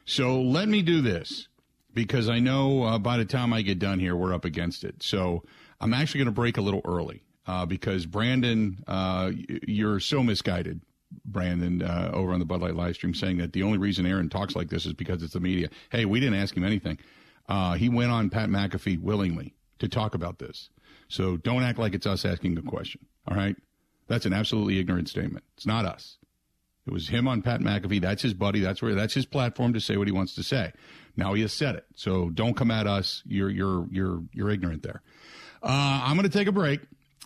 So 0.06 0.41
let 0.41 0.68
me 0.68 0.82
do 0.82 1.01
this 1.01 1.48
because 1.94 2.29
I 2.29 2.39
know 2.39 2.84
uh, 2.84 3.00
by 3.00 3.18
the 3.18 3.25
time 3.25 3.53
I 3.53 3.62
get 3.62 3.79
done 3.79 4.00
here, 4.00 4.15
we're 4.15 4.34
up 4.34 4.46
against 4.46 4.84
it. 4.84 5.01
So 5.01 5.44
I'm 5.79 5.94
actually 5.94 6.20
going 6.20 6.25
to 6.25 6.32
break 6.32 6.58
a 6.58 6.62
little 6.62 6.82
early 6.84 7.22
uh, 7.50 7.65
because 7.65 8.06
Brandon, 8.06 8.77
uh, 8.88 9.32
you're 9.68 10.00
so 10.00 10.22
misguided. 10.22 10.82
Brandon 11.25 11.82
uh, 11.82 12.12
over 12.13 12.32
on 12.32 12.38
the 12.38 12.46
Bud 12.46 12.62
Light 12.62 12.75
live 12.75 12.94
stream 12.94 13.15
saying 13.15 13.38
that 13.38 13.53
the 13.53 13.63
only 13.63 13.79
reason 13.79 14.06
Aaron 14.06 14.29
talks 14.29 14.56
like 14.56 14.70
this 14.70 14.86
is 14.86 14.94
because 14.94 15.24
it's 15.24 15.34
the 15.34 15.39
media. 15.39 15.70
Hey, 15.91 16.06
we 16.06 16.20
didn't 16.20 16.36
ask 16.36 16.56
him 16.56 16.63
anything. 16.63 17.00
Uh, 17.48 17.74
he 17.74 17.89
went 17.89 18.12
on 18.12 18.29
Pat 18.29 18.50
McAfee 18.50 19.01
willingly 19.01 19.56
to 19.79 19.88
talk 19.88 20.13
about 20.13 20.38
this. 20.38 20.70
So 21.08 21.38
don't 21.38 21.63
act 21.63 21.79
like 21.79 21.96
it's 21.96 22.06
us 22.06 22.24
asking 22.24 22.56
a 22.60 22.62
question. 22.62 23.08
All 23.27 23.36
right? 23.36 23.56
That's 24.08 24.27
an 24.27 24.34
absolutely 24.34 24.77
ignorant 24.77 25.10
statement. 25.10 25.44
It's 25.58 25.65
not 25.65 25.86
us. 25.86 26.20
It 26.86 26.94
was 26.94 27.10
him 27.10 27.27
on 27.27 27.41
Pat 27.41 27.62
McAfee. 27.62 28.01
That's 28.01 28.22
his 28.22 28.36
buddy. 28.36 28.60
That's 28.60 28.79
where 28.79 28.94
that's 28.94 29.15
his 29.15 29.25
platform 29.25 29.74
to 29.74 29.79
say 29.79 29.98
what 29.98 30.08
he 30.08 30.12
wants 30.12 30.36
to 30.36 30.44
say. 30.44 30.72
Now 31.18 31.34
he 31.34 31.41
has 31.41 31.53
said 31.53 31.75
it. 31.75 31.86
So 31.96 32.29
don't 32.29 32.56
come 32.56 32.70
at 32.70 32.86
us. 32.86 33.24
You're 33.25 33.50
you're 33.50 33.88
you're 33.89 34.24
you're 34.34 34.50
ignorant 34.51 34.84
there. 34.84 35.01
Uh, 35.62 36.01
I'm 36.03 36.15
going 36.15 36.29
to 36.29 36.38
take 36.38 36.48
a 36.48 36.51
break, 36.51 36.79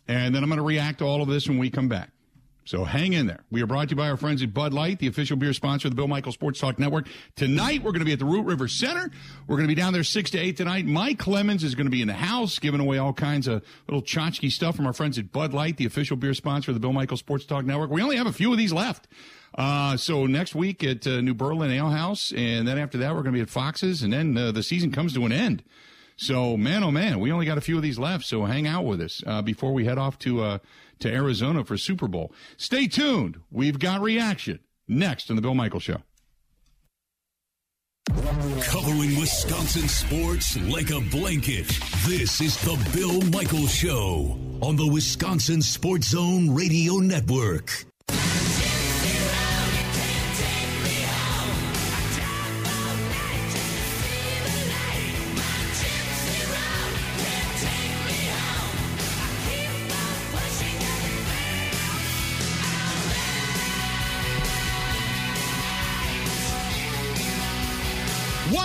and 0.08 0.34
then 0.34 0.44
I'm 0.44 0.50
going 0.50 0.58
to 0.58 0.66
react 0.66 1.00
to 1.00 1.06
all 1.06 1.22
of 1.22 1.28
this 1.28 1.48
when 1.48 1.58
we 1.58 1.70
come 1.70 1.88
back. 1.88 2.10
So 2.66 2.86
hang 2.86 3.12
in 3.12 3.28
there. 3.28 3.44
We 3.52 3.62
are 3.62 3.68
brought 3.68 3.90
to 3.90 3.92
you 3.92 3.98
by 3.98 4.10
our 4.10 4.16
friends 4.16 4.42
at 4.42 4.54
Bud 4.54 4.74
Light, 4.74 5.00
the 5.00 5.08
official 5.08 5.36
beer 5.36 5.52
sponsor 5.52 5.90
of 5.90 5.92
the 5.92 5.96
Bill 5.96 6.08
Michael 6.08 6.32
Sports 6.32 6.62
Talk 6.62 6.80
Network. 6.80 7.08
Tonight, 7.36 7.84
we're 7.84 7.92
going 7.92 8.00
to 8.00 8.06
be 8.06 8.14
at 8.14 8.20
the 8.20 8.26
Root 8.26 8.46
River 8.46 8.70
Center. 8.70 9.12
We're 9.48 9.58
going 9.58 9.68
to 9.68 9.76
be 9.76 9.80
down 9.80 9.92
there 9.92 10.06
6 10.06 10.32
to 10.32 10.40
8 10.40 10.56
tonight. 10.56 10.86
Mike 10.86 11.20
Clemens 11.20 11.66
is 11.66 11.76
going 11.76 11.88
to 11.88 11.92
be 11.92 12.02
in 12.02 12.08
the 12.08 12.14
house 12.14 12.60
giving 12.60 12.80
away 12.80 13.00
all 13.00 13.12
kinds 13.12 13.48
of 13.48 13.64
little 13.90 14.02
tchotchke 14.02 14.50
stuff 14.50 14.78
from 14.78 14.88
our 14.88 14.94
friends 14.94 15.20
at 15.20 15.34
Bud 15.34 15.54
Light, 15.54 15.76
the 15.76 15.86
official 15.86 16.16
beer 16.16 16.34
sponsor 16.34 16.72
of 16.72 16.76
the 16.76 16.80
Bill 16.80 16.94
Michael 16.94 17.18
Sports 17.18 17.46
Talk 17.46 17.66
Network. 17.66 17.90
We 17.90 18.02
only 18.02 18.16
have 18.16 18.28
a 18.28 18.34
few 18.34 18.52
of 18.54 18.58
these 18.58 18.72
left. 18.72 19.10
Uh, 19.56 19.98
so 19.98 20.26
next 20.26 20.56
week 20.56 20.86
at 20.86 21.06
uh, 21.06 21.20
New 21.20 21.34
Berlin 21.34 21.70
Ale 21.70 21.90
House, 21.90 22.32
and 22.36 22.66
then 22.66 22.78
after 22.78 22.98
that, 23.00 23.10
we're 23.10 23.24
going 23.24 23.34
to 23.34 23.38
be 23.38 23.42
at 23.42 23.50
Fox's, 23.50 24.02
and 24.04 24.12
then 24.14 24.38
uh, 24.38 24.52
the 24.52 24.64
season 24.64 24.92
comes 24.92 25.14
to 25.14 25.26
an 25.26 25.34
end. 25.34 25.64
So, 26.15 26.58
man, 26.58 26.84
oh 26.84 26.91
man, 26.91 27.20
we 27.20 27.32
only 27.32 27.46
got 27.46 27.58
a 27.58 27.62
few 27.62 27.75
of 27.75 27.82
these 27.82 28.00
left. 28.00 28.25
So 28.25 28.46
hang 28.46 28.67
out 28.67 28.86
with 28.86 29.01
us 29.01 29.24
uh, 29.25 29.41
before 29.41 29.74
we 29.74 29.86
head 29.86 29.98
off 29.98 30.20
to 30.20 30.41
uh, 30.41 30.58
to 31.00 31.12
Arizona 31.12 31.63
for 31.63 31.77
Super 31.77 32.08
Bowl. 32.08 32.32
Stay 32.58 32.88
tuned. 32.88 33.39
We've 33.51 33.79
got 33.79 34.01
reaction 34.01 34.60
next 34.88 35.29
on 35.29 35.36
the 35.36 35.41
Bill 35.41 35.55
Michael 35.55 35.79
Show. 35.79 35.98
Covering 38.10 39.17
Wisconsin 39.20 39.88
sports 39.88 40.58
like 40.70 40.91
a 40.91 41.00
blanket. 41.00 41.67
This 42.05 42.41
is 42.41 42.58
the 42.62 42.77
Bill 42.93 43.22
Michael 43.32 43.67
Show 43.67 44.38
on 44.62 44.75
the 44.75 44.88
Wisconsin 44.88 45.62
Sports 45.62 46.10
Zone 46.10 46.53
Radio 46.53 46.96
Network. 46.96 47.86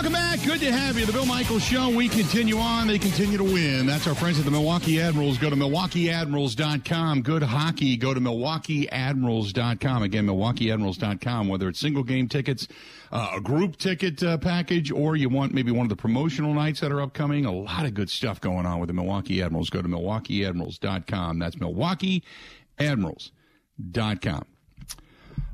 Welcome 0.08 0.38
back. 0.38 0.46
Good 0.46 0.60
to 0.60 0.72
have 0.72 0.98
you. 0.98 1.04
The 1.04 1.12
Bill 1.12 1.26
Michaels 1.26 1.62
Show. 1.62 1.90
We 1.90 2.08
continue 2.08 2.56
on. 2.56 2.86
They 2.86 2.98
continue 2.98 3.36
to 3.36 3.44
win. 3.44 3.84
That's 3.84 4.06
our 4.06 4.14
friends 4.14 4.38
at 4.38 4.46
the 4.46 4.50
Milwaukee 4.50 5.02
Admirals. 5.02 5.36
Go 5.36 5.50
to 5.50 5.56
MilwaukeeAdmirals.com. 5.56 7.20
Good 7.20 7.42
hockey. 7.42 7.98
Go 7.98 8.14
to 8.14 8.20
MilwaukeeAdmirals.com. 8.20 10.02
Again, 10.02 10.26
MilwaukeeAdmirals.com. 10.26 11.48
Whether 11.48 11.68
it's 11.68 11.78
single 11.78 12.04
game 12.04 12.26
tickets, 12.26 12.66
uh, 13.12 13.32
a 13.36 13.40
group 13.42 13.76
ticket 13.76 14.22
uh, 14.22 14.38
package, 14.38 14.90
or 14.90 15.14
you 15.14 15.28
want 15.28 15.52
maybe 15.52 15.72
one 15.72 15.84
of 15.84 15.90
the 15.90 15.96
promotional 15.96 16.54
nights 16.54 16.80
that 16.80 16.90
are 16.90 17.02
upcoming, 17.02 17.44
a 17.44 17.52
lot 17.52 17.84
of 17.84 17.92
good 17.92 18.08
stuff 18.08 18.40
going 18.40 18.64
on 18.64 18.80
with 18.80 18.86
the 18.86 18.94
Milwaukee 18.94 19.42
Admirals. 19.42 19.68
Go 19.68 19.82
to 19.82 19.88
MilwaukeeAdmirals.com. 19.88 21.38
That's 21.38 21.56
MilwaukeeAdmirals.com. 21.56 24.44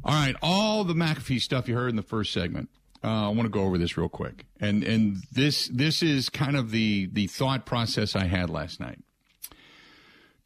All 0.05 0.15
right. 0.15 0.37
All 0.41 0.85
the 0.85 0.95
McAfee 0.95 1.41
stuff 1.41 1.67
you 1.67 1.75
heard 1.75 1.91
in 1.91 1.97
the 1.97 2.03
first 2.03 2.33
segment. 2.33 2.69
Uh, 3.05 3.27
I 3.27 3.29
want 3.29 3.43
to 3.43 3.51
go 3.51 3.65
over 3.65 3.77
this 3.77 3.99
real 3.99 4.09
quick, 4.09 4.47
and 4.61 4.83
and 4.83 5.19
this 5.31 5.69
this 5.69 6.03
is 6.03 6.31
kind 6.31 6.57
of 6.57 6.71
the 6.71 7.07
the 7.13 7.27
thought 7.27 7.67
process 7.67 8.17
I 8.17 8.25
had 8.25 8.49
last 8.49 8.81
night. 8.81 8.99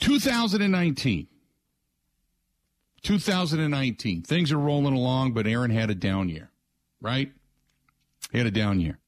2019, 0.00 1.28
2019, 3.02 4.22
things 4.22 4.52
are 4.52 4.58
rolling 4.58 4.94
along, 4.94 5.32
but 5.32 5.46
Aaron 5.46 5.70
had 5.70 5.90
a 5.90 5.94
down 5.94 6.28
year, 6.28 6.50
right? 7.00 7.32
He 8.32 8.38
had 8.38 8.46
a 8.46 8.52
down 8.52 8.80
year. 8.80 8.98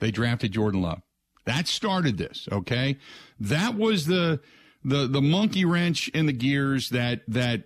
They 0.00 0.10
drafted 0.10 0.52
Jordan 0.52 0.82
Love. 0.82 1.02
That 1.44 1.68
started 1.68 2.18
this, 2.18 2.48
okay? 2.50 2.98
That 3.38 3.76
was 3.76 4.06
the 4.06 4.40
the 4.84 5.06
the 5.06 5.22
monkey 5.22 5.64
wrench 5.64 6.08
in 6.08 6.26
the 6.26 6.32
gears 6.32 6.90
that 6.90 7.22
that 7.28 7.64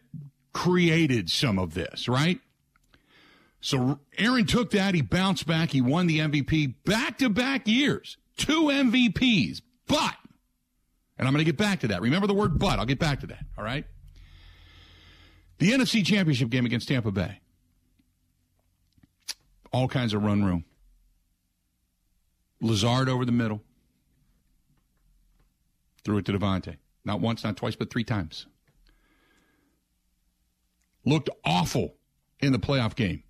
created 0.52 1.30
some 1.30 1.58
of 1.58 1.72
this, 1.72 2.08
right? 2.08 2.40
So 3.62 4.00
Aaron 4.18 4.44
took 4.44 4.72
that. 4.72 4.94
He 4.94 5.02
bounced 5.02 5.46
back. 5.46 5.70
He 5.70 5.80
won 5.80 6.08
the 6.08 6.18
MVP 6.18 6.74
back 6.84 7.18
to 7.18 7.30
back 7.30 7.68
years. 7.68 8.18
Two 8.36 8.64
MVPs. 8.64 9.62
But, 9.86 10.16
and 11.16 11.28
I'm 11.28 11.32
going 11.32 11.44
to 11.44 11.50
get 11.50 11.56
back 11.56 11.80
to 11.80 11.88
that. 11.88 12.02
Remember 12.02 12.26
the 12.26 12.34
word 12.34 12.58
but. 12.58 12.80
I'll 12.80 12.84
get 12.84 12.98
back 12.98 13.20
to 13.20 13.28
that. 13.28 13.44
All 13.56 13.64
right. 13.64 13.86
The 15.58 15.70
NFC 15.70 16.04
Championship 16.04 16.50
game 16.50 16.66
against 16.66 16.88
Tampa 16.88 17.12
Bay. 17.12 17.38
All 19.72 19.86
kinds 19.86 20.12
of 20.12 20.24
run 20.24 20.44
room. 20.44 20.64
Lazard 22.60 23.08
over 23.08 23.24
the 23.24 23.32
middle. 23.32 23.62
Threw 26.04 26.18
it 26.18 26.24
to 26.26 26.32
Davante. 26.32 26.78
Not 27.04 27.20
once, 27.20 27.44
not 27.44 27.56
twice, 27.56 27.76
but 27.76 27.90
three 27.90 28.04
times. 28.04 28.46
Looked 31.04 31.30
awful 31.44 31.94
in 32.40 32.52
the 32.52 32.58
playoff 32.58 32.96
game 32.96 33.22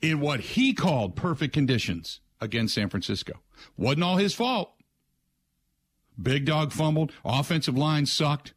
in 0.00 0.20
what 0.20 0.40
he 0.40 0.72
called 0.72 1.16
perfect 1.16 1.52
conditions 1.52 2.20
against 2.40 2.74
San 2.74 2.88
Francisco. 2.88 3.34
Wasn't 3.76 4.02
all 4.02 4.16
his 4.16 4.34
fault. 4.34 4.72
Big 6.20 6.44
dog 6.44 6.72
fumbled. 6.72 7.12
Offensive 7.24 7.76
line 7.76 8.06
sucked. 8.06 8.54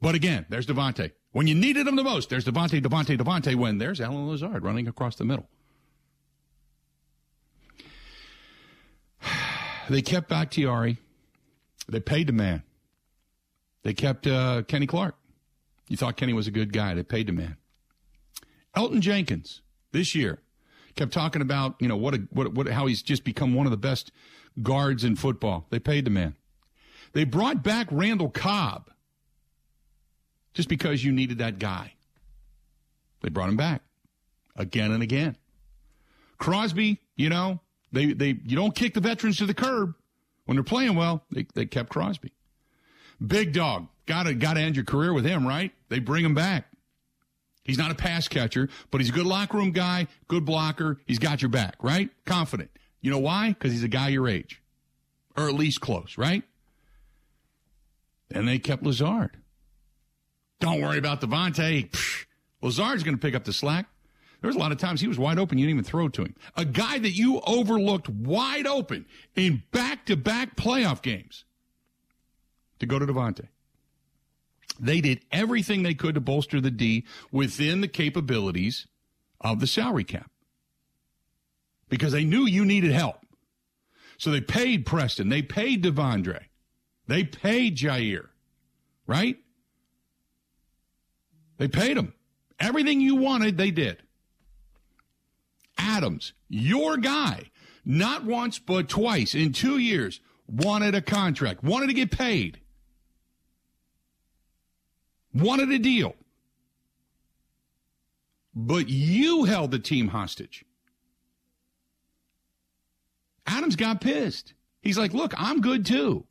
But 0.00 0.14
again, 0.14 0.46
there's 0.48 0.66
Davante. 0.66 1.12
When 1.32 1.46
you 1.46 1.54
needed 1.54 1.86
him 1.86 1.96
the 1.96 2.04
most, 2.04 2.30
there's 2.30 2.44
Davante, 2.44 2.80
Davante, 2.80 3.18
Davante. 3.18 3.54
When 3.54 3.78
there's 3.78 4.00
Allen 4.00 4.28
Lazard 4.28 4.64
running 4.64 4.88
across 4.88 5.16
the 5.16 5.24
middle. 5.24 5.48
They 9.88 10.02
kept 10.02 10.28
Bakhtiari. 10.28 10.98
They 11.88 12.00
paid 12.00 12.26
the 12.26 12.32
man. 12.32 12.64
They 13.84 13.94
kept 13.94 14.26
uh, 14.26 14.62
Kenny 14.66 14.88
Clark. 14.88 15.14
You 15.86 15.96
thought 15.96 16.16
Kenny 16.16 16.32
was 16.32 16.48
a 16.48 16.50
good 16.50 16.72
guy. 16.72 16.94
They 16.94 17.04
paid 17.04 17.28
the 17.28 17.32
man. 17.32 17.56
Elgton 18.76 18.98
Jenkins 18.98 19.62
this 19.96 20.14
year 20.14 20.40
kept 20.96 21.12
talking 21.12 21.42
about 21.42 21.76
you 21.78 21.88
know 21.88 21.96
what 21.96 22.14
a, 22.14 22.18
what 22.30 22.52
what 22.54 22.68
how 22.68 22.86
he's 22.86 23.02
just 23.02 23.24
become 23.24 23.54
one 23.54 23.66
of 23.66 23.70
the 23.70 23.76
best 23.76 24.10
guards 24.62 25.04
in 25.04 25.16
football. 25.16 25.66
They 25.70 25.78
paid 25.78 26.04
the 26.04 26.10
man. 26.10 26.34
They 27.12 27.24
brought 27.24 27.62
back 27.62 27.86
Randall 27.90 28.30
Cobb 28.30 28.90
just 30.54 30.68
because 30.68 31.04
you 31.04 31.12
needed 31.12 31.38
that 31.38 31.58
guy. 31.58 31.92
They 33.22 33.28
brought 33.28 33.48
him 33.48 33.56
back 33.56 33.82
again 34.56 34.90
and 34.90 35.02
again. 35.02 35.36
Crosby, 36.38 37.00
you 37.14 37.28
know, 37.28 37.60
they 37.92 38.12
they 38.12 38.38
you 38.44 38.56
don't 38.56 38.74
kick 38.74 38.94
the 38.94 39.00
veterans 39.00 39.36
to 39.38 39.46
the 39.46 39.54
curb 39.54 39.94
when 40.46 40.56
they're 40.56 40.64
playing 40.64 40.96
well. 40.96 41.24
They 41.30 41.46
they 41.54 41.66
kept 41.66 41.90
Crosby. 41.90 42.32
Big 43.24 43.52
dog, 43.52 43.88
gotta 44.06 44.34
gotta 44.34 44.60
end 44.60 44.76
your 44.76 44.84
career 44.84 45.12
with 45.12 45.24
him, 45.24 45.46
right? 45.46 45.72
They 45.88 46.00
bring 46.00 46.24
him 46.24 46.34
back. 46.34 46.66
He's 47.66 47.78
not 47.78 47.90
a 47.90 47.94
pass 47.94 48.28
catcher, 48.28 48.68
but 48.90 49.00
he's 49.00 49.10
a 49.10 49.12
good 49.12 49.26
locker 49.26 49.56
room 49.58 49.72
guy, 49.72 50.06
good 50.28 50.44
blocker. 50.44 50.98
He's 51.04 51.18
got 51.18 51.42
your 51.42 51.48
back, 51.48 51.74
right? 51.82 52.10
Confident. 52.24 52.70
You 53.00 53.10
know 53.10 53.18
why? 53.18 53.48
Because 53.48 53.72
he's 53.72 53.82
a 53.82 53.88
guy 53.88 54.08
your 54.08 54.28
age, 54.28 54.62
or 55.36 55.48
at 55.48 55.54
least 55.54 55.80
close, 55.80 56.16
right? 56.16 56.44
And 58.30 58.46
they 58.46 58.58
kept 58.58 58.82
Lazard. 58.82 59.36
Don't 60.60 60.80
worry 60.80 60.98
about 60.98 61.20
Davante. 61.20 61.94
Lazard's 62.62 63.02
going 63.02 63.16
to 63.16 63.20
pick 63.20 63.34
up 63.34 63.44
the 63.44 63.52
slack. 63.52 63.86
There 64.40 64.48
was 64.48 64.56
a 64.56 64.58
lot 64.60 64.72
of 64.72 64.78
times 64.78 65.00
he 65.00 65.08
was 65.08 65.18
wide 65.18 65.38
open. 65.38 65.58
You 65.58 65.66
didn't 65.66 65.78
even 65.78 65.84
throw 65.84 66.08
to 66.08 66.22
him. 66.22 66.34
A 66.56 66.64
guy 66.64 66.98
that 66.98 67.12
you 67.12 67.40
overlooked 67.46 68.08
wide 68.08 68.66
open 68.66 69.06
in 69.34 69.62
back 69.72 70.06
to 70.06 70.16
back 70.16 70.56
playoff 70.56 71.02
games 71.02 71.44
to 72.78 72.86
go 72.86 72.98
to 72.98 73.06
Davante. 73.06 73.48
They 74.78 75.00
did 75.00 75.24
everything 75.32 75.82
they 75.82 75.94
could 75.94 76.14
to 76.14 76.20
bolster 76.20 76.60
the 76.60 76.70
D 76.70 77.04
within 77.30 77.80
the 77.80 77.88
capabilities 77.88 78.86
of 79.40 79.60
the 79.60 79.66
salary 79.66 80.04
cap 80.04 80.30
because 81.88 82.12
they 82.12 82.24
knew 82.24 82.46
you 82.46 82.64
needed 82.64 82.92
help. 82.92 83.16
So 84.18 84.30
they 84.30 84.40
paid 84.40 84.86
Preston, 84.86 85.28
they 85.28 85.42
paid 85.42 85.84
De'Vondre, 85.84 86.44
they 87.06 87.24
paid 87.24 87.76
Jaire, 87.76 88.28
right? 89.06 89.36
They 91.58 91.68
paid 91.68 91.96
them. 91.96 92.14
Everything 92.58 93.00
you 93.00 93.16
wanted, 93.16 93.56
they 93.56 93.70
did. 93.70 94.02
Adams, 95.78 96.32
your 96.48 96.96
guy, 96.96 97.50
not 97.84 98.24
once 98.24 98.58
but 98.58 98.88
twice 98.88 99.34
in 99.34 99.52
two 99.52 99.78
years, 99.78 100.20
wanted 100.48 100.94
a 100.94 101.02
contract, 101.02 101.62
wanted 101.62 101.88
to 101.88 101.92
get 101.92 102.10
paid 102.10 102.60
wanted 105.40 105.70
a 105.70 105.78
deal. 105.78 106.14
But 108.54 108.88
you 108.88 109.44
held 109.44 109.70
the 109.70 109.78
team 109.78 110.08
hostage. 110.08 110.64
Adams 113.46 113.76
got 113.76 114.00
pissed. 114.00 114.54
He's 114.80 114.98
like, 114.98 115.12
look, 115.12 115.34
I'm 115.36 115.60
good 115.60 115.84
too. 115.84 116.24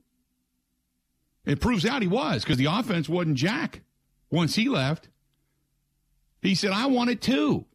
It 1.46 1.62
proves 1.62 1.86
out 1.86 2.02
he 2.02 2.08
was 2.08 2.44
because 2.44 2.58
the 2.58 2.66
offense 2.66 3.08
wasn't 3.08 3.36
Jack 3.38 3.82
once 4.32 4.56
he 4.56 4.68
left. 4.68 5.10
He 6.42 6.56
said, 6.56 6.72
I 6.72 6.88
want 6.88 7.12
it 7.12 7.22
too. 7.22 7.66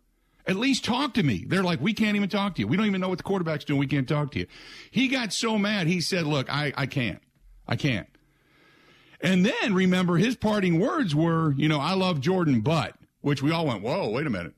At 0.46 0.56
least 0.56 0.84
talk 0.84 1.14
to 1.14 1.22
me. 1.22 1.44
They're 1.46 1.62
like, 1.62 1.80
we 1.80 1.92
can't 1.92 2.16
even 2.16 2.28
talk 2.28 2.56
to 2.56 2.60
you. 2.60 2.66
We 2.66 2.76
don't 2.76 2.86
even 2.86 3.00
know 3.00 3.08
what 3.08 3.18
the 3.18 3.24
quarterback's 3.24 3.64
doing. 3.64 3.78
We 3.78 3.86
can't 3.86 4.08
talk 4.08 4.32
to 4.32 4.40
you. 4.40 4.46
He 4.90 5.06
got 5.06 5.32
so 5.32 5.58
mad. 5.58 5.86
He 5.86 6.00
said, 6.00 6.26
look, 6.26 6.52
I, 6.52 6.72
I 6.76 6.86
can't. 6.86 7.20
I 7.68 7.76
can't. 7.76 8.08
And 9.22 9.44
then 9.44 9.74
remember 9.74 10.16
his 10.16 10.36
parting 10.36 10.80
words 10.80 11.14
were, 11.14 11.52
you 11.52 11.68
know, 11.68 11.78
I 11.78 11.94
love 11.94 12.20
Jordan, 12.20 12.60
but, 12.60 12.94
which 13.20 13.42
we 13.42 13.52
all 13.52 13.66
went, 13.66 13.82
whoa, 13.82 14.08
wait 14.08 14.26
a 14.26 14.30
minute. 14.30 14.54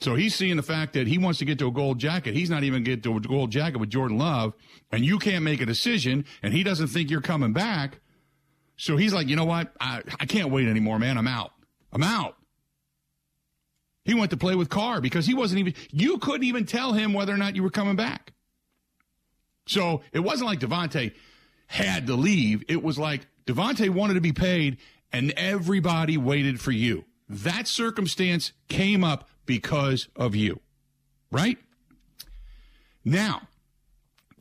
So 0.00 0.14
he's 0.14 0.34
seeing 0.34 0.56
the 0.56 0.62
fact 0.62 0.92
that 0.92 1.06
he 1.06 1.18
wants 1.18 1.38
to 1.38 1.44
get 1.44 1.58
to 1.60 1.68
a 1.68 1.72
gold 1.72 1.98
jacket. 1.98 2.34
He's 2.34 2.50
not 2.50 2.62
even 2.62 2.84
get 2.84 3.02
to 3.04 3.16
a 3.16 3.20
gold 3.20 3.50
jacket 3.50 3.78
with 3.78 3.90
Jordan 3.90 4.18
Love, 4.18 4.54
and 4.92 5.04
you 5.04 5.18
can't 5.18 5.44
make 5.44 5.60
a 5.60 5.66
decision, 5.66 6.26
and 6.42 6.52
he 6.52 6.62
doesn't 6.62 6.88
think 6.88 7.10
you're 7.10 7.20
coming 7.20 7.52
back. 7.52 8.00
So 8.76 8.96
he's 8.96 9.14
like, 9.14 9.28
you 9.28 9.36
know 9.36 9.44
what? 9.44 9.72
I, 9.80 10.02
I 10.20 10.26
can't 10.26 10.50
wait 10.50 10.68
anymore, 10.68 10.98
man. 10.98 11.16
I'm 11.16 11.28
out. 11.28 11.52
I'm 11.92 12.02
out. 12.02 12.36
He 14.04 14.14
went 14.14 14.30
to 14.32 14.36
play 14.36 14.54
with 14.54 14.68
Carr 14.68 15.00
because 15.00 15.26
he 15.26 15.32
wasn't 15.32 15.60
even, 15.60 15.74
you 15.90 16.18
couldn't 16.18 16.44
even 16.44 16.66
tell 16.66 16.92
him 16.92 17.14
whether 17.14 17.32
or 17.32 17.38
not 17.38 17.56
you 17.56 17.62
were 17.62 17.70
coming 17.70 17.96
back. 17.96 18.32
So 19.66 20.02
it 20.12 20.20
wasn't 20.20 20.50
like 20.50 20.60
Davante 20.60 21.12
had 21.66 22.08
to 22.08 22.14
leave. 22.14 22.62
It 22.68 22.82
was 22.82 22.98
like 22.98 23.26
Davante 23.46 23.88
wanted 23.90 24.14
to 24.14 24.20
be 24.20 24.32
paid 24.32 24.78
and 25.12 25.32
everybody 25.32 26.16
waited 26.16 26.60
for 26.60 26.70
you. 26.72 27.04
That 27.28 27.68
circumstance 27.68 28.52
came 28.68 29.04
up 29.04 29.28
because 29.46 30.08
of 30.16 30.34
you, 30.34 30.60
right? 31.30 31.58
Now, 33.04 33.48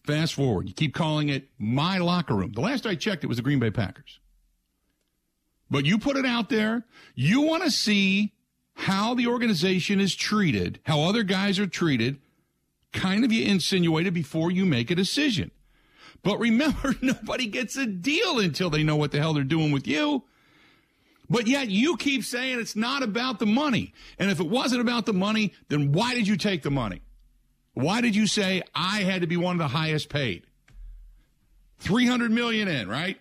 fast 0.05 0.33
forward. 0.33 0.67
You 0.67 0.73
keep 0.73 0.93
calling 0.93 1.29
it 1.29 1.49
my 1.57 1.97
locker 1.97 2.35
room. 2.35 2.53
The 2.53 2.61
last 2.61 2.85
I 2.85 2.95
checked, 2.95 3.23
it 3.23 3.27
was 3.27 3.37
the 3.37 3.43
Green 3.43 3.59
Bay 3.59 3.71
Packers. 3.71 4.19
But 5.69 5.85
you 5.85 5.97
put 5.97 6.17
it 6.17 6.25
out 6.25 6.49
there. 6.49 6.85
You 7.15 7.41
want 7.41 7.63
to 7.63 7.71
see 7.71 8.33
how 8.75 9.13
the 9.13 9.27
organization 9.27 9.99
is 9.99 10.15
treated, 10.15 10.79
how 10.85 11.01
other 11.01 11.23
guys 11.23 11.59
are 11.59 11.67
treated, 11.67 12.19
kind 12.91 13.23
of 13.23 13.31
you 13.31 13.45
insinuated 13.45 14.13
before 14.13 14.51
you 14.51 14.65
make 14.65 14.91
a 14.91 14.95
decision. 14.95 15.51
But 16.21 16.39
remember, 16.39 16.95
nobody 17.01 17.47
gets 17.47 17.75
a 17.77 17.85
deal 17.85 18.39
until 18.39 18.69
they 18.69 18.83
know 18.83 18.95
what 18.95 19.11
the 19.11 19.19
hell 19.19 19.33
they're 19.33 19.43
doing 19.43 19.71
with 19.71 19.87
you. 19.87 20.23
But 21.29 21.47
yet 21.47 21.69
you 21.69 21.97
keep 21.97 22.23
saying 22.23 22.59
it's 22.59 22.75
not 22.75 23.01
about 23.01 23.39
the 23.39 23.45
money. 23.45 23.93
And 24.19 24.29
if 24.29 24.39
it 24.39 24.47
wasn't 24.47 24.81
about 24.81 25.05
the 25.05 25.13
money, 25.13 25.53
then 25.69 25.91
why 25.91 26.13
did 26.13 26.27
you 26.27 26.37
take 26.37 26.61
the 26.61 26.71
money? 26.71 27.01
Why 27.73 28.01
did 28.01 28.15
you 28.15 28.27
say 28.27 28.61
I 28.75 29.01
had 29.01 29.21
to 29.21 29.27
be 29.27 29.37
one 29.37 29.55
of 29.55 29.59
the 29.59 29.75
highest 29.75 30.09
paid? 30.09 30.43
300 31.79 32.31
million 32.31 32.67
in, 32.67 32.87
right? 32.87 33.17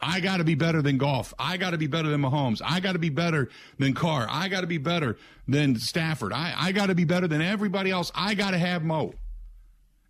I 0.00 0.20
got 0.20 0.38
to 0.38 0.44
be 0.44 0.54
better 0.54 0.82
than 0.82 0.98
Goff. 0.98 1.32
I 1.38 1.56
got 1.56 1.70
to 1.70 1.78
be 1.78 1.86
better 1.86 2.08
than 2.08 2.20
Mahomes. 2.20 2.60
I 2.64 2.80
got 2.80 2.92
to 2.92 2.98
be 2.98 3.08
better 3.08 3.48
than 3.78 3.94
Carr. 3.94 4.26
I 4.30 4.48
got 4.48 4.60
to 4.60 4.66
be 4.66 4.78
better 4.78 5.16
than 5.48 5.76
Stafford. 5.76 6.32
I, 6.32 6.54
I 6.56 6.72
got 6.72 6.86
to 6.86 6.94
be 6.94 7.04
better 7.04 7.26
than 7.26 7.40
everybody 7.40 7.90
else. 7.90 8.12
I 8.14 8.34
got 8.34 8.50
to 8.50 8.58
have 8.58 8.84
Mo. 8.84 9.14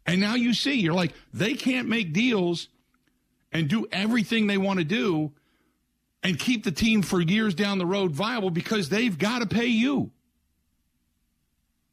And 0.07 0.21
now 0.21 0.35
you 0.35 0.55
see, 0.55 0.75
you're 0.75 0.95
like, 0.95 1.13
they 1.35 1.55
can't 1.55 1.89
make 1.89 2.13
deals 2.13 2.69
and 3.53 3.69
do 3.69 3.87
everything 3.91 4.47
they 4.47 4.59
want 4.59 4.79
to 4.79 4.85
do 4.85 5.33
and 6.23 6.39
keep 6.39 6.65
the 6.65 6.73
team 6.73 7.03
for 7.03 7.21
years 7.21 7.55
down 7.55 7.79
the 7.79 7.87
road 7.87 8.13
viable 8.13 8.51
because 8.51 8.89
they've 8.89 9.19
got 9.19 9.41
to 9.41 9.47
pay 9.47 9.67
you. 9.67 10.11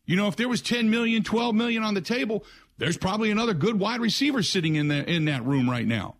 You 0.06 0.16
know, 0.16 0.28
if 0.28 0.36
there 0.36 0.50
was 0.50 0.62
10 0.62 0.90
million, 0.90 1.24
12 1.24 1.56
million 1.56 1.84
on 1.84 1.94
the 1.94 2.02
table, 2.02 2.46
there's 2.78 2.98
probably 2.98 3.32
another 3.32 3.54
good 3.54 3.80
wide 3.80 4.02
receiver 4.02 4.44
sitting 4.44 4.76
in 4.76 4.88
the 4.90 5.10
in 5.10 5.26
that 5.26 5.46
room 5.46 5.70
right 5.70 5.88
now. 5.88 6.16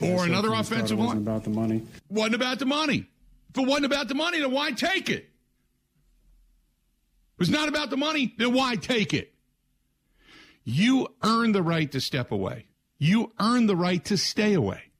Or 0.00 0.24
another 0.24 0.52
offensive 0.52 0.98
line. 0.98 1.08
Wasn't 1.08 1.22
about 1.22 1.44
the 1.44 1.50
money. 1.50 1.82
Wasn't 2.08 2.34
about 2.34 2.58
the 2.58 2.66
money. 2.66 3.06
If 3.50 3.58
it 3.58 3.66
wasn't 3.66 3.86
about 3.86 4.08
the 4.08 4.14
money, 4.14 4.40
then 4.40 4.50
why 4.50 4.70
take 4.72 5.10
it? 5.10 5.28
If 7.36 7.48
it's 7.48 7.50
not 7.50 7.68
about 7.68 7.90
the 7.90 7.96
money, 7.96 8.34
then 8.38 8.54
why 8.54 8.76
take 8.76 9.12
it? 9.12 9.34
You 10.64 11.08
earn 11.22 11.52
the 11.52 11.62
right 11.62 11.90
to 11.92 12.00
step 12.00 12.30
away. 12.30 12.66
You 12.98 13.32
earn 13.40 13.66
the 13.66 13.76
right 13.76 14.04
to 14.04 14.16
stay 14.16 14.54
away. 14.54 14.92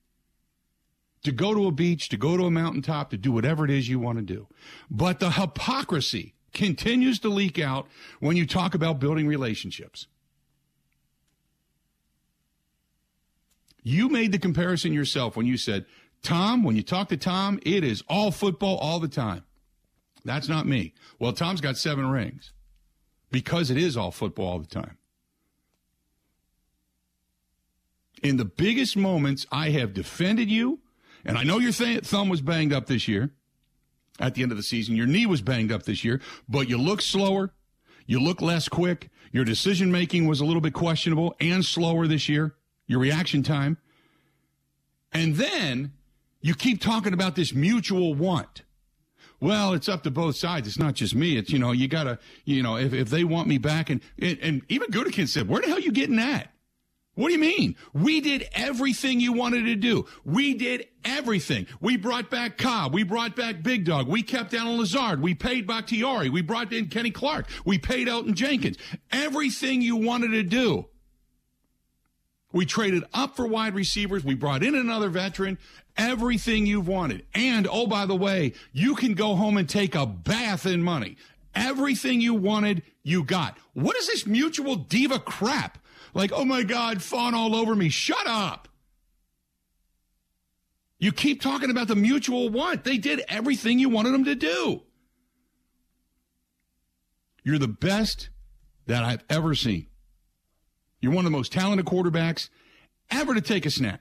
To 1.24 1.32
go 1.32 1.52
to 1.52 1.66
a 1.66 1.70
beach, 1.72 2.08
to 2.08 2.16
go 2.16 2.36
to 2.36 2.44
a 2.44 2.50
mountaintop, 2.50 3.10
to 3.10 3.18
do 3.18 3.30
whatever 3.30 3.64
it 3.64 3.70
is 3.70 3.88
you 3.88 3.98
want 3.98 4.18
to 4.18 4.24
do. 4.24 4.48
But 4.90 5.20
the 5.20 5.32
hypocrisy 5.32 6.34
continues 6.54 7.18
to 7.20 7.28
leak 7.28 7.58
out 7.58 7.86
when 8.20 8.36
you 8.36 8.46
talk 8.46 8.74
about 8.74 9.00
building 9.00 9.26
relationships. 9.26 10.06
You 13.82 14.08
made 14.08 14.32
the 14.32 14.38
comparison 14.38 14.92
yourself 14.92 15.36
when 15.36 15.46
you 15.46 15.56
said, 15.56 15.84
Tom, 16.22 16.62
when 16.62 16.76
you 16.76 16.82
talk 16.82 17.08
to 17.08 17.16
Tom, 17.16 17.58
it 17.62 17.84
is 17.84 18.02
all 18.08 18.30
football 18.30 18.76
all 18.78 18.98
the 18.98 19.08
time. 19.08 19.44
That's 20.24 20.48
not 20.48 20.66
me. 20.66 20.94
Well, 21.18 21.32
Tom's 21.32 21.60
got 21.60 21.78
seven 21.78 22.06
rings 22.10 22.52
because 23.30 23.70
it 23.70 23.78
is 23.78 23.96
all 23.96 24.10
football 24.10 24.46
all 24.46 24.58
the 24.58 24.66
time. 24.66 24.96
In 28.22 28.36
the 28.36 28.44
biggest 28.44 28.96
moments, 28.96 29.46
I 29.50 29.70
have 29.70 29.94
defended 29.94 30.50
you, 30.50 30.80
and 31.24 31.38
I 31.38 31.42
know 31.42 31.58
your 31.58 31.72
th- 31.72 32.04
thumb 32.04 32.28
was 32.28 32.40
banged 32.40 32.72
up 32.72 32.86
this 32.86 33.08
year 33.08 33.30
at 34.18 34.34
the 34.34 34.42
end 34.42 34.52
of 34.52 34.58
the 34.58 34.62
season. 34.62 34.96
Your 34.96 35.06
knee 35.06 35.26
was 35.26 35.40
banged 35.40 35.72
up 35.72 35.84
this 35.84 36.04
year, 36.04 36.20
but 36.48 36.68
you 36.68 36.76
look 36.76 37.00
slower. 37.00 37.52
You 38.06 38.20
look 38.20 38.42
less 38.42 38.68
quick. 38.68 39.08
Your 39.32 39.44
decision 39.44 39.92
making 39.92 40.26
was 40.26 40.40
a 40.40 40.44
little 40.44 40.60
bit 40.60 40.74
questionable 40.74 41.34
and 41.40 41.64
slower 41.64 42.06
this 42.06 42.28
year 42.28 42.54
your 42.90 42.98
reaction 42.98 43.44
time. 43.44 43.78
And 45.12 45.36
then 45.36 45.92
you 46.40 46.54
keep 46.54 46.80
talking 46.80 47.12
about 47.12 47.36
this 47.36 47.54
mutual 47.54 48.14
want. 48.14 48.62
Well, 49.38 49.72
it's 49.72 49.88
up 49.88 50.02
to 50.02 50.10
both 50.10 50.36
sides. 50.36 50.66
It's 50.66 50.78
not 50.78 50.94
just 50.94 51.14
me. 51.14 51.36
It's, 51.36 51.50
you 51.50 51.58
know, 51.58 51.70
you 51.70 51.86
gotta, 51.86 52.18
you 52.44 52.62
know, 52.62 52.76
if, 52.76 52.92
if 52.92 53.08
they 53.08 53.22
want 53.22 53.46
me 53.46 53.58
back 53.58 53.90
and, 53.90 54.00
and, 54.18 54.38
and 54.42 54.62
even 54.68 54.90
Gutekunst 54.90 55.28
said, 55.28 55.48
where 55.48 55.60
the 55.60 55.68
hell 55.68 55.76
are 55.76 55.80
you 55.80 55.92
getting 55.92 56.18
at? 56.18 56.52
What 57.16 57.28
do 57.28 57.34
you 57.34 57.40
mean? 57.40 57.76
We 57.92 58.20
did 58.20 58.48
everything 58.52 59.20
you 59.20 59.32
wanted 59.32 59.64
to 59.64 59.74
do. 59.74 60.06
We 60.24 60.54
did 60.54 60.86
everything. 61.04 61.66
We 61.80 61.96
brought 61.96 62.30
back 62.30 62.56
Cobb. 62.56 62.94
We 62.94 63.02
brought 63.02 63.34
back 63.34 63.62
Big 63.62 63.84
Dog. 63.84 64.06
We 64.06 64.22
kept 64.22 64.54
Allen 64.54 64.78
Lazard. 64.78 65.20
We 65.20 65.34
paid 65.34 65.66
Bakhtiari. 65.66 66.30
We 66.30 66.40
brought 66.40 66.72
in 66.72 66.88
Kenny 66.88 67.10
Clark. 67.10 67.46
We 67.64 67.78
paid 67.78 68.06
Elgton 68.06 68.34
Jenkins. 68.34 68.78
Everything 69.10 69.82
you 69.82 69.96
wanted 69.96 70.28
to 70.28 70.42
do. 70.44 70.86
We 72.52 72.64
traded 72.64 73.04
up 73.12 73.36
for 73.36 73.46
wide 73.46 73.74
receivers. 73.74 74.24
We 74.24 74.34
brought 74.34 74.62
in 74.62 74.74
another 74.74 75.08
veteran. 75.08 75.58
Everything 75.96 76.66
you've 76.66 76.88
wanted. 76.88 77.26
And 77.34 77.68
oh, 77.70 77.86
by 77.86 78.06
the 78.06 78.16
way, 78.16 78.54
you 78.72 78.94
can 78.94 79.14
go 79.14 79.34
home 79.34 79.56
and 79.56 79.68
take 79.68 79.94
a 79.94 80.06
bath 80.06 80.64
in 80.64 80.82
money. 80.82 81.16
Everything 81.54 82.20
you 82.20 82.34
wanted, 82.34 82.82
you 83.02 83.24
got. 83.24 83.58
What 83.72 83.96
is 83.96 84.06
this 84.06 84.26
mutual 84.26 84.76
diva 84.76 85.18
crap? 85.18 85.78
Like, 86.14 86.32
oh 86.32 86.44
my 86.44 86.62
God, 86.62 87.02
fawn 87.02 87.34
all 87.34 87.54
over 87.54 87.74
me. 87.74 87.88
Shut 87.88 88.26
up. 88.26 88.68
You 90.98 91.12
keep 91.12 91.40
talking 91.40 91.70
about 91.70 91.88
the 91.88 91.96
mutual 91.96 92.50
want. 92.50 92.84
They 92.84 92.98
did 92.98 93.22
everything 93.28 93.78
you 93.78 93.88
wanted 93.88 94.12
them 94.12 94.24
to 94.24 94.34
do. 94.34 94.82
You're 97.42 97.58
the 97.58 97.68
best 97.68 98.28
that 98.86 99.02
I've 99.02 99.24
ever 99.30 99.54
seen. 99.54 99.86
You're 101.00 101.12
one 101.12 101.24
of 101.24 101.32
the 101.32 101.36
most 101.36 101.52
talented 101.52 101.86
quarterbacks 101.86 102.50
ever 103.10 103.34
to 103.34 103.40
take 103.40 103.64
a 103.64 103.70
snap. 103.70 104.00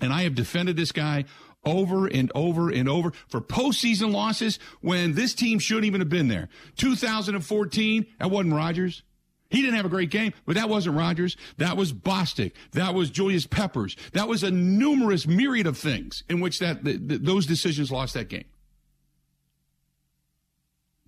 And 0.00 0.12
I 0.12 0.22
have 0.22 0.34
defended 0.34 0.76
this 0.76 0.92
guy 0.92 1.26
over 1.66 2.06
and 2.06 2.30
over 2.34 2.70
and 2.70 2.88
over 2.88 3.12
for 3.28 3.40
postseason 3.40 4.12
losses 4.12 4.58
when 4.80 5.14
this 5.14 5.34
team 5.34 5.58
shouldn't 5.58 5.84
even 5.84 6.00
have 6.00 6.08
been 6.08 6.28
there. 6.28 6.48
2014, 6.76 8.06
that 8.18 8.30
wasn't 8.30 8.54
Rodgers. 8.54 9.02
He 9.48 9.62
didn't 9.62 9.76
have 9.76 9.86
a 9.86 9.90
great 9.90 10.10
game, 10.10 10.32
but 10.44 10.56
that 10.56 10.68
wasn't 10.68 10.96
Rodgers. 10.96 11.36
That 11.58 11.76
was 11.76 11.92
Bostick. 11.92 12.52
That 12.72 12.94
was 12.94 13.10
Julius 13.10 13.46
Peppers. 13.46 13.96
That 14.12 14.28
was 14.28 14.42
a 14.42 14.50
numerous 14.50 15.26
myriad 15.26 15.66
of 15.66 15.78
things 15.78 16.24
in 16.28 16.40
which 16.40 16.58
that 16.58 16.78
those 16.82 17.46
decisions 17.46 17.92
lost 17.92 18.14
that 18.14 18.28
game. 18.28 18.46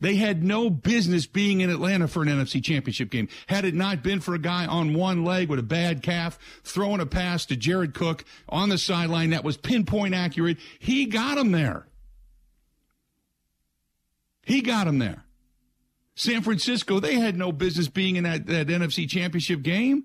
They 0.01 0.15
had 0.15 0.45
no 0.45 0.71
business 0.71 1.27
being 1.27 1.61
in 1.61 1.71
Atlanta 1.71 2.07
for 2.07 2.23
an 2.23 2.29
NFC 2.29 2.63
championship 2.63 3.11
game. 3.11 3.29
Had 3.49 3.65
it 3.65 3.75
not 3.75 4.03
been 4.03 4.21
for 4.21 4.35
a 4.35 4.39
guy 4.39 4.65
on 4.67 4.95
one 4.95 5.25
leg 5.25 5.49
with 5.49 5.59
a 5.59 5.65
bad 5.65 6.03
calf 6.03 6.39
throwing 6.63 7.01
a 7.01 7.07
pass 7.07 7.47
to 7.47 7.57
Jared 7.57 7.95
Cook 7.95 8.25
on 8.49 8.69
the 8.69 8.79
sideline 8.79 9.31
that 9.31 9.43
was 9.43 9.57
pinpoint 9.57 10.15
accurate, 10.15 10.59
he 10.79 11.07
got 11.07 11.37
him 11.37 11.51
there. 11.51 11.89
He 14.45 14.63
got 14.63 14.87
him 14.87 14.99
there. 14.99 15.25
San 16.19 16.43
Francisco, 16.43 16.99
they 16.99 17.15
had 17.15 17.39
no 17.39 17.53
business 17.53 17.87
being 17.87 18.17
in 18.17 18.25
that, 18.25 18.45
that 18.49 18.67
NFC 18.67 19.09
championship 19.09 19.63
game. 19.63 20.03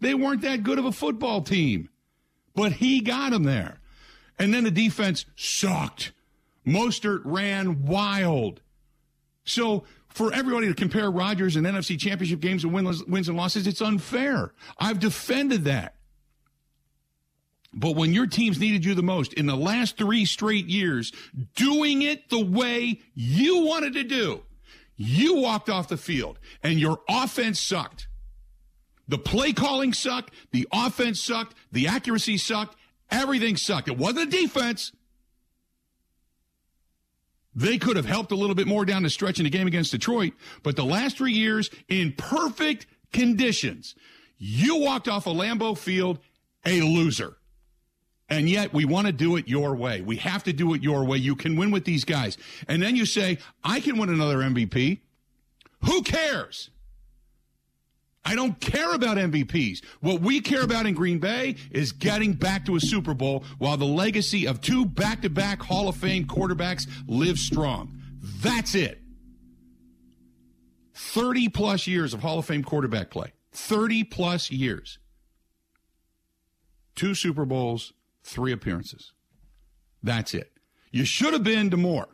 They 0.00 0.14
weren't 0.14 0.40
that 0.40 0.62
good 0.62 0.78
of 0.78 0.86
a 0.86 0.92
football 0.92 1.42
team, 1.42 1.90
but 2.54 2.72
he 2.72 3.02
got 3.02 3.32
them 3.32 3.44
there. 3.44 3.78
And 4.38 4.54
then 4.54 4.64
the 4.64 4.70
defense 4.70 5.26
sucked. 5.36 6.12
Mostert 6.66 7.20
ran 7.26 7.84
wild. 7.84 8.62
So 9.44 9.84
for 10.08 10.32
everybody 10.32 10.68
to 10.68 10.74
compare 10.74 11.10
Rodgers 11.10 11.54
and 11.54 11.66
NFC 11.66 12.00
championship 12.00 12.40
games 12.40 12.64
and 12.64 12.72
wins, 12.72 13.04
wins 13.04 13.28
and 13.28 13.36
losses, 13.36 13.66
it's 13.66 13.82
unfair. 13.82 14.54
I've 14.78 15.00
defended 15.00 15.64
that. 15.64 15.96
But 17.74 17.94
when 17.94 18.14
your 18.14 18.26
teams 18.26 18.58
needed 18.58 18.86
you 18.86 18.94
the 18.94 19.02
most 19.02 19.34
in 19.34 19.44
the 19.44 19.56
last 19.56 19.98
three 19.98 20.24
straight 20.24 20.66
years, 20.66 21.12
doing 21.56 22.00
it 22.00 22.30
the 22.30 22.42
way 22.42 23.00
you 23.14 23.66
wanted 23.66 23.92
to 23.94 24.04
do, 24.04 24.44
you 25.02 25.36
walked 25.36 25.68
off 25.68 25.88
the 25.88 25.96
field 25.96 26.38
and 26.62 26.78
your 26.78 27.00
offense 27.08 27.60
sucked. 27.60 28.08
The 29.08 29.18
play 29.18 29.52
calling 29.52 29.92
sucked. 29.92 30.32
The 30.52 30.66
offense 30.72 31.22
sucked. 31.22 31.54
The 31.72 31.88
accuracy 31.88 32.38
sucked. 32.38 32.76
Everything 33.10 33.56
sucked. 33.56 33.88
It 33.88 33.98
wasn't 33.98 34.30
the 34.30 34.36
defense. 34.36 34.92
They 37.54 37.76
could 37.76 37.96
have 37.96 38.06
helped 38.06 38.32
a 38.32 38.36
little 38.36 38.54
bit 38.54 38.66
more 38.66 38.84
down 38.84 39.02
the 39.02 39.10
stretch 39.10 39.38
in 39.38 39.44
the 39.44 39.50
game 39.50 39.66
against 39.66 39.92
Detroit, 39.92 40.32
but 40.62 40.74
the 40.74 40.84
last 40.84 41.18
three 41.18 41.34
years 41.34 41.68
in 41.88 42.14
perfect 42.16 42.86
conditions, 43.12 43.94
you 44.38 44.80
walked 44.80 45.06
off 45.06 45.26
a 45.26 45.30
Lambeau 45.30 45.76
Field 45.76 46.18
a 46.64 46.80
loser. 46.80 47.36
And 48.32 48.48
yet 48.48 48.72
we 48.72 48.86
want 48.86 49.06
to 49.06 49.12
do 49.12 49.36
it 49.36 49.46
your 49.46 49.74
way. 49.74 50.00
We 50.00 50.16
have 50.16 50.42
to 50.44 50.54
do 50.54 50.72
it 50.72 50.82
your 50.82 51.04
way. 51.04 51.18
You 51.18 51.36
can 51.36 51.54
win 51.54 51.70
with 51.70 51.84
these 51.84 52.02
guys. 52.02 52.38
And 52.66 52.82
then 52.82 52.96
you 52.96 53.04
say, 53.04 53.36
I 53.62 53.78
can 53.78 53.98
win 53.98 54.08
another 54.08 54.38
MVP. 54.38 55.00
Who 55.84 56.00
cares? 56.00 56.70
I 58.24 58.34
don't 58.34 58.58
care 58.58 58.94
about 58.94 59.18
MVPs. 59.18 59.84
What 60.00 60.22
we 60.22 60.40
care 60.40 60.62
about 60.62 60.86
in 60.86 60.94
Green 60.94 61.18
Bay 61.18 61.56
is 61.72 61.92
getting 61.92 62.32
back 62.32 62.64
to 62.64 62.76
a 62.76 62.80
Super 62.80 63.12
Bowl 63.12 63.44
while 63.58 63.76
the 63.76 63.84
legacy 63.84 64.46
of 64.46 64.62
two 64.62 64.86
back 64.86 65.20
to 65.22 65.28
back 65.28 65.60
Hall 65.60 65.86
of 65.86 65.96
Fame 65.96 66.24
quarterbacks 66.24 66.88
lives 67.06 67.42
strong. 67.42 68.00
That's 68.40 68.74
it. 68.74 68.98
30 70.94 71.50
plus 71.50 71.86
years 71.86 72.14
of 72.14 72.20
Hall 72.20 72.38
of 72.38 72.46
Fame 72.46 72.64
quarterback 72.64 73.10
play. 73.10 73.34
30 73.52 74.04
plus 74.04 74.50
years. 74.50 74.98
Two 76.94 77.14
Super 77.14 77.44
Bowls, 77.44 77.92
three 78.22 78.52
appearances. 78.52 79.12
That's 80.02 80.34
it. 80.34 80.52
You 80.90 81.04
should 81.04 81.32
have 81.32 81.44
been 81.44 81.70
to 81.70 81.76
more. 81.76 82.08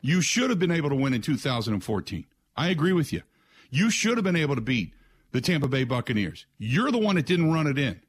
You 0.00 0.20
should 0.20 0.50
have 0.50 0.58
been 0.58 0.70
able 0.70 0.90
to 0.90 0.96
win 0.96 1.14
in 1.14 1.22
2014. 1.22 2.26
I 2.56 2.68
agree 2.68 2.92
with 2.92 3.12
you. 3.12 3.22
You 3.70 3.90
should 3.90 4.16
have 4.16 4.24
been 4.24 4.36
able 4.36 4.54
to 4.54 4.60
beat 4.60 4.92
the 5.32 5.40
Tampa 5.40 5.68
Bay 5.68 5.84
Buccaneers. 5.84 6.46
You're 6.58 6.90
the 6.90 6.98
one 6.98 7.16
that 7.16 7.26
didn't 7.26 7.52
run 7.52 7.66
it 7.66 7.78
in. 7.78 8.00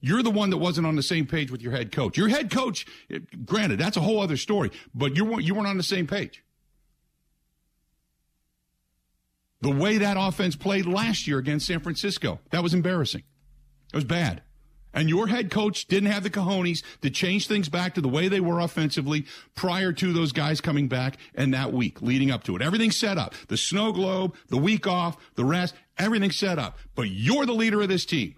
You're 0.00 0.22
the 0.22 0.30
one 0.30 0.50
that 0.50 0.58
wasn't 0.58 0.86
on 0.86 0.96
the 0.96 1.02
same 1.02 1.26
page 1.26 1.50
with 1.50 1.62
your 1.62 1.72
head 1.72 1.90
coach. 1.90 2.18
Your 2.18 2.28
head 2.28 2.50
coach, 2.50 2.86
eh, 3.10 3.20
granted, 3.46 3.80
that's 3.80 3.96
a 3.96 4.02
whole 4.02 4.20
other 4.20 4.36
story, 4.36 4.70
but 4.94 5.16
you 5.16 5.24
weren't, 5.24 5.44
you 5.44 5.54
weren't 5.54 5.66
on 5.66 5.78
the 5.78 5.82
same 5.82 6.06
page. 6.06 6.44
The 9.62 9.70
way 9.70 9.96
that 9.96 10.18
offense 10.20 10.56
played 10.56 10.84
last 10.84 11.26
year 11.26 11.38
against 11.38 11.66
San 11.66 11.80
Francisco, 11.80 12.38
that 12.50 12.62
was 12.62 12.74
embarrassing. 12.74 13.22
It 13.94 13.96
was 13.96 14.04
bad. 14.04 14.42
And 14.94 15.08
your 15.10 15.26
head 15.26 15.50
coach 15.50 15.86
didn't 15.86 16.12
have 16.12 16.22
the 16.22 16.30
cojones 16.30 16.84
to 17.02 17.10
change 17.10 17.48
things 17.48 17.68
back 17.68 17.94
to 17.94 18.00
the 18.00 18.08
way 18.08 18.28
they 18.28 18.40
were 18.40 18.60
offensively 18.60 19.26
prior 19.56 19.92
to 19.92 20.12
those 20.12 20.30
guys 20.30 20.60
coming 20.60 20.86
back 20.86 21.18
and 21.34 21.52
that 21.52 21.72
week 21.72 22.00
leading 22.00 22.30
up 22.30 22.44
to 22.44 22.54
it. 22.54 22.62
Everything's 22.62 22.96
set 22.96 23.18
up. 23.18 23.34
The 23.48 23.56
snow 23.56 23.92
globe, 23.92 24.36
the 24.48 24.56
week 24.56 24.86
off, 24.86 25.16
the 25.34 25.44
rest, 25.44 25.74
everything's 25.98 26.36
set 26.36 26.60
up. 26.60 26.78
But 26.94 27.10
you're 27.10 27.44
the 27.44 27.52
leader 27.52 27.82
of 27.82 27.88
this 27.88 28.06
team. 28.06 28.36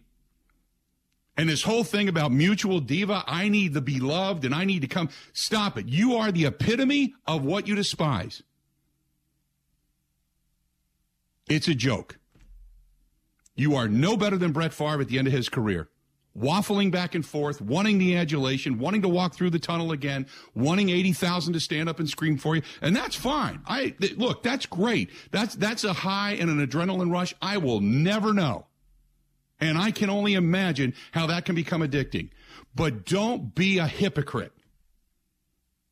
And 1.37 1.51
this 1.51 1.63
whole 1.63 1.85
thing 1.85 2.09
about 2.09 2.33
mutual 2.33 2.81
diva, 2.81 3.23
I 3.27 3.51
need 3.51 3.75
the 3.75 3.83
beloved 3.83 4.47
and 4.47 4.55
I 4.55 4.65
need 4.65 4.81
to 4.81 4.89
come. 4.89 5.11
Stop 5.35 5.77
it. 5.77 5.87
You 5.87 6.17
are 6.17 6.33
the 6.33 6.47
epitome 6.47 7.15
of 7.27 7.45
what 7.45 7.69
you 7.69 7.75
despise. 7.75 8.43
It's 11.51 11.69
a 11.69 11.75
joke. 11.75 12.19
You 13.55 13.75
are 13.75 13.89
no 13.89 14.17
better 14.17 14.39
than 14.39 14.53
Brett 14.53 14.73
Favre 14.73 15.03
at 15.03 15.09
the 15.09 15.19
end 15.19 15.27
of 15.27 15.35
his 15.35 15.51
career 15.51 15.91
waffling 16.37 16.91
back 16.91 17.15
and 17.15 17.25
forth, 17.25 17.61
wanting 17.61 17.99
the 17.99 18.17
adulation, 18.17 18.79
wanting 18.79 19.03
to 19.03 19.09
walk 19.09 19.35
through 19.35 19.51
the 19.51 19.59
tunnel 19.59 19.93
again, 19.93 20.27
wanting 20.55 20.91
80,000 20.91 21.53
to 21.55 21.61
stand 21.61 21.89
up 21.89 21.99
and 21.99 22.09
scream 22.09 22.37
for 22.37 22.57
you. 22.57 22.63
And 22.81 22.95
that's 22.95 23.17
fine. 23.17 23.61
I, 23.67 23.91
th- 23.91 24.17
look, 24.17 24.43
that's 24.43 24.67
great. 24.67 25.11
That's, 25.31 25.55
that's 25.55 25.85
a 25.85 25.93
high 25.93 26.33
and 26.33 26.51
an 26.51 26.65
adrenaline 26.67 27.11
rush 27.11 27.35
I 27.41 27.59
will 27.59 27.81
never 27.81 28.33
know. 28.33 28.67
And 29.59 29.79
I 29.79 29.91
can 29.91 30.11
only 30.11 30.35
imagine 30.35 30.95
how 31.13 31.27
that 31.29 31.47
can 31.47 31.55
become 31.55 31.81
addicting. 31.81 32.31
But 32.75 33.07
don't 33.07 33.55
be 33.55 33.79
a 33.79 33.87
hypocrite. 33.87 34.53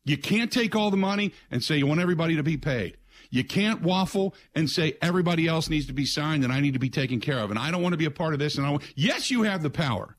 You 0.04 0.18
can't 0.18 0.52
take 0.52 0.76
all 0.76 0.90
the 0.90 0.98
money 0.98 1.32
and 1.50 1.62
say 1.62 1.78
you 1.78 1.86
want 1.86 2.00
everybody 2.00 2.36
to 2.36 2.42
be 2.42 2.58
paid. 2.58 2.98
You 3.30 3.42
can't 3.42 3.80
waffle 3.80 4.34
and 4.54 4.68
say 4.68 4.96
everybody 5.00 5.48
else 5.48 5.70
needs 5.70 5.86
to 5.86 5.94
be 5.94 6.04
signed 6.04 6.44
and 6.44 6.52
I 6.52 6.60
need 6.60 6.74
to 6.74 6.78
be 6.78 6.90
taken 6.90 7.20
care 7.20 7.38
of. 7.38 7.50
And 7.50 7.58
I 7.58 7.70
don't 7.70 7.82
want 7.82 7.94
to 7.94 7.96
be 7.96 8.04
a 8.04 8.10
part 8.10 8.34
of 8.34 8.38
this. 8.38 8.58
And 8.58 8.66
I 8.66 8.70
want, 8.70 8.82
yes, 8.94 9.30
you 9.30 9.42
have 9.42 9.62
the 9.62 9.70
power 9.70 10.16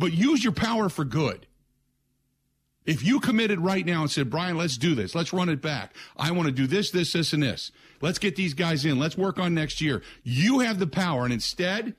but 0.00 0.14
use 0.14 0.42
your 0.42 0.54
power 0.54 0.88
for 0.88 1.04
good. 1.04 1.46
If 2.86 3.04
you 3.04 3.20
committed 3.20 3.60
right 3.60 3.84
now 3.84 4.00
and 4.00 4.10
said, 4.10 4.30
Brian, 4.30 4.56
let's 4.56 4.78
do 4.78 4.94
this. 4.94 5.14
Let's 5.14 5.32
run 5.34 5.50
it 5.50 5.60
back. 5.60 5.94
I 6.16 6.32
want 6.32 6.46
to 6.46 6.52
do 6.52 6.66
this, 6.66 6.90
this, 6.90 7.12
this, 7.12 7.34
and 7.34 7.42
this. 7.42 7.70
Let's 8.00 8.18
get 8.18 8.34
these 8.34 8.54
guys 8.54 8.86
in. 8.86 8.98
Let's 8.98 9.18
work 9.18 9.38
on 9.38 9.54
next 9.54 9.82
year. 9.82 10.02
You 10.22 10.60
have 10.60 10.78
the 10.78 10.86
power. 10.86 11.24
And 11.24 11.32
instead, 11.34 11.94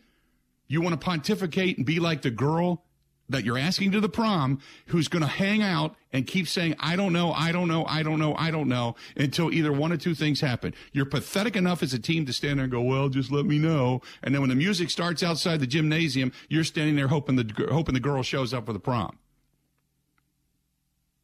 you 0.68 0.82
want 0.82 1.00
to 1.00 1.06
pontificate 1.06 1.78
and 1.78 1.86
be 1.86 2.00
like 2.00 2.24
the 2.24 2.32
girl 2.32 2.84
that 3.32 3.44
you're 3.44 3.58
asking 3.58 3.92
to 3.92 4.00
the 4.00 4.10
prom 4.10 4.60
who's 4.88 5.08
going 5.08 5.22
to 5.22 5.28
hang 5.28 5.62
out 5.62 5.96
and 6.14 6.28
keep 6.28 6.48
saying, 6.48 6.76
I 6.80 6.96
don't 6.96 7.14
know, 7.14 7.32
I 7.32 7.52
don't 7.52 7.68
know, 7.68 7.86
I 7.86 8.04
don't 8.04 8.20
know, 8.20 8.36
I 8.36 8.52
don't 8.52 8.68
know, 8.68 8.96
until 9.16 9.52
either 9.52 9.72
one 9.72 9.92
or 9.92 9.98
two 9.98 10.14
things 10.14 10.42
happen. 10.42 10.74
You're 10.92 11.06
pathetic 11.06 11.56
enough 11.56 11.82
as 11.82 11.94
a 11.94 12.00
team 12.00 12.26
to 12.26 12.34
stand 12.34 12.60
there 12.60 12.66
and 12.66 12.72
go, 12.72 12.82
well, 12.82 13.10
just 13.10 13.32
let 13.32 13.46
me 13.46 13.58
know. 13.58 14.02
And 14.24 14.34
then 14.34 14.42
when 14.42 14.50
the 14.50 14.56
music 14.56 14.90
starts 14.90 15.24
outside 15.24 15.60
the 15.60 15.68
gymnasium, 15.68 16.32
you're 16.50 16.64
standing 16.64 16.96
there 16.96 17.08
hoping 17.08 17.36
the, 17.36 17.68
hoping 17.72 17.94
the 17.94 18.00
girl 18.00 18.24
shows 18.24 18.54
up 18.54 18.66
for 18.66 18.74
the 18.74 18.80
prom. 18.80 19.18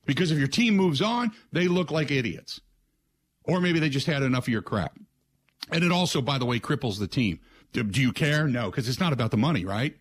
Because 0.06 0.32
if 0.32 0.38
your 0.38 0.48
team 0.48 0.76
moves 0.76 1.02
on, 1.02 1.32
they 1.52 1.68
look 1.68 1.92
like 1.92 2.12
idiots. 2.12 2.62
Or 3.44 3.60
maybe 3.60 3.80
they 3.80 3.90
just 3.90 4.08
had 4.08 4.24
enough 4.24 4.46
of 4.46 4.50
your 4.50 4.62
crap. 4.62 4.98
And 5.70 5.84
it 5.84 5.92
also, 5.92 6.22
by 6.22 6.38
the 6.38 6.46
way, 6.46 6.60
cripples 6.60 7.00
the 7.00 7.08
team. 7.08 7.40
Do, 7.74 7.84
do 7.84 8.02
you 8.02 8.14
care? 8.14 8.48
No, 8.48 8.72
because 8.72 8.88
it's 8.88 9.00
not 9.00 9.12
about 9.12 9.32
the 9.32 9.38
money, 9.38 9.66
right? 9.66 9.98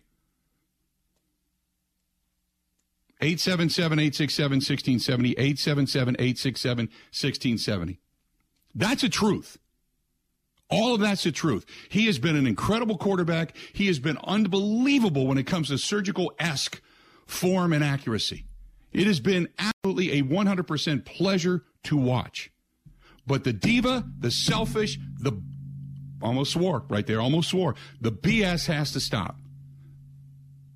877 3.19 3.99
867 3.99 4.55
1670, 4.57 5.31
877 5.31 6.15
867 6.15 6.85
1670. 6.85 7.99
That's 8.75 9.03
a 9.03 9.09
truth. 9.09 9.57
All 10.69 10.93
of 10.93 11.01
that's 11.01 11.23
the 11.23 11.31
truth. 11.31 11.65
He 11.89 12.05
has 12.07 12.19
been 12.19 12.35
an 12.35 12.45
incredible 12.45 12.97
quarterback. 12.97 13.55
He 13.73 13.87
has 13.87 13.99
been 13.99 14.17
unbelievable 14.23 15.25
when 15.25 15.37
it 15.37 15.47
comes 15.47 15.69
to 15.69 15.77
surgical 15.77 16.33
esque 16.39 16.81
form 17.25 17.73
and 17.73 17.83
accuracy. 17.83 18.45
It 18.91 19.07
has 19.07 19.19
been 19.19 19.47
absolutely 19.57 20.19
a 20.19 20.23
100% 20.23 21.05
pleasure 21.05 21.63
to 21.83 21.97
watch. 21.97 22.51
But 23.25 23.43
the 23.43 23.53
diva, 23.53 24.05
the 24.19 24.31
selfish, 24.31 24.99
the 25.19 25.41
almost 26.21 26.53
swore 26.53 26.83
right 26.89 27.05
there, 27.05 27.21
almost 27.21 27.49
swore. 27.49 27.75
The 28.01 28.11
BS 28.11 28.67
has 28.67 28.91
to 28.93 28.99
stop 28.99 29.37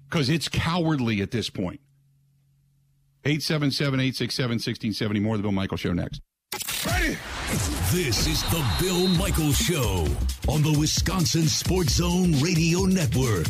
because 0.09 0.29
it's 0.29 0.47
cowardly 0.47 1.21
at 1.21 1.31
this 1.31 1.49
point. 1.49 1.79
877 3.23 3.99
867 3.99 4.49
1670. 4.55 5.19
More 5.19 5.35
of 5.35 5.39
the 5.39 5.43
Bill 5.43 5.51
Michael 5.51 5.77
Show 5.77 5.93
next. 5.93 6.21
Ready? 6.85 7.17
This 7.91 8.25
is 8.25 8.41
the 8.49 8.65
Bill 8.79 9.07
Michael 9.09 9.51
Show 9.51 10.07
on 10.47 10.63
the 10.63 10.75
Wisconsin 10.79 11.47
Sports 11.47 11.93
Zone 11.93 12.33
Radio 12.39 12.85
Network. 12.85 13.47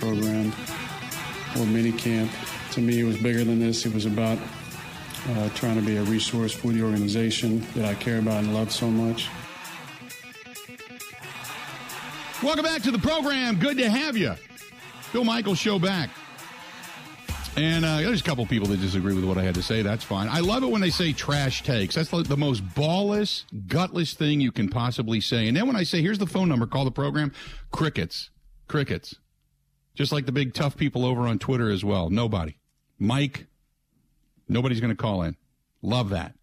Program 0.00 0.52
or 1.58 1.66
mini 1.66 1.90
camp. 1.90 2.30
To 2.72 2.80
me, 2.80 3.00
it 3.00 3.04
was 3.04 3.16
bigger 3.16 3.42
than 3.42 3.58
this. 3.58 3.84
It 3.84 3.92
was 3.92 4.06
about 4.06 4.38
uh, 5.30 5.48
trying 5.50 5.76
to 5.76 5.82
be 5.84 5.96
a 5.96 6.02
resource 6.04 6.52
for 6.52 6.72
the 6.72 6.82
organization 6.82 7.66
that 7.74 7.84
I 7.84 7.94
care 7.94 8.18
about 8.18 8.44
and 8.44 8.54
love 8.54 8.72
so 8.72 8.90
much. 8.90 9.28
Welcome 12.42 12.64
back 12.64 12.82
to 12.82 12.90
the 12.90 12.98
program. 12.98 13.58
Good 13.58 13.78
to 13.78 13.90
have 13.90 14.16
you. 14.16 14.34
Bill 15.12 15.24
Michaels 15.24 15.58
show 15.58 15.78
back. 15.78 16.10
And 17.56 17.84
uh, 17.84 17.96
there's 17.96 18.20
a 18.20 18.24
couple 18.24 18.46
people 18.46 18.68
that 18.68 18.80
disagree 18.80 19.14
with 19.14 19.24
what 19.24 19.36
I 19.36 19.42
had 19.42 19.56
to 19.56 19.62
say. 19.64 19.82
That's 19.82 20.04
fine. 20.04 20.28
I 20.28 20.38
love 20.38 20.62
it 20.62 20.70
when 20.70 20.80
they 20.80 20.90
say 20.90 21.12
trash 21.12 21.64
takes. 21.64 21.96
That's 21.96 22.10
the 22.10 22.36
most 22.36 22.64
ballless, 22.68 23.44
gutless 23.66 24.14
thing 24.14 24.40
you 24.40 24.52
can 24.52 24.68
possibly 24.68 25.20
say. 25.20 25.48
And 25.48 25.56
then 25.56 25.66
when 25.66 25.74
I 25.74 25.82
say, 25.82 26.00
here's 26.00 26.18
the 26.18 26.26
phone 26.26 26.48
number, 26.48 26.68
call 26.68 26.84
the 26.84 26.92
program, 26.92 27.32
crickets. 27.72 28.30
Crickets. 28.68 29.16
Just 29.96 30.12
like 30.12 30.26
the 30.26 30.32
big 30.32 30.54
tough 30.54 30.76
people 30.76 31.04
over 31.04 31.22
on 31.22 31.40
Twitter 31.40 31.68
as 31.68 31.84
well. 31.84 32.10
Nobody. 32.10 32.58
Mike, 33.00 33.47
Nobody's 34.48 34.80
going 34.80 34.94
to 34.94 34.96
call 34.96 35.22
in. 35.22 35.36
Love 35.82 36.10
that. 36.10 36.34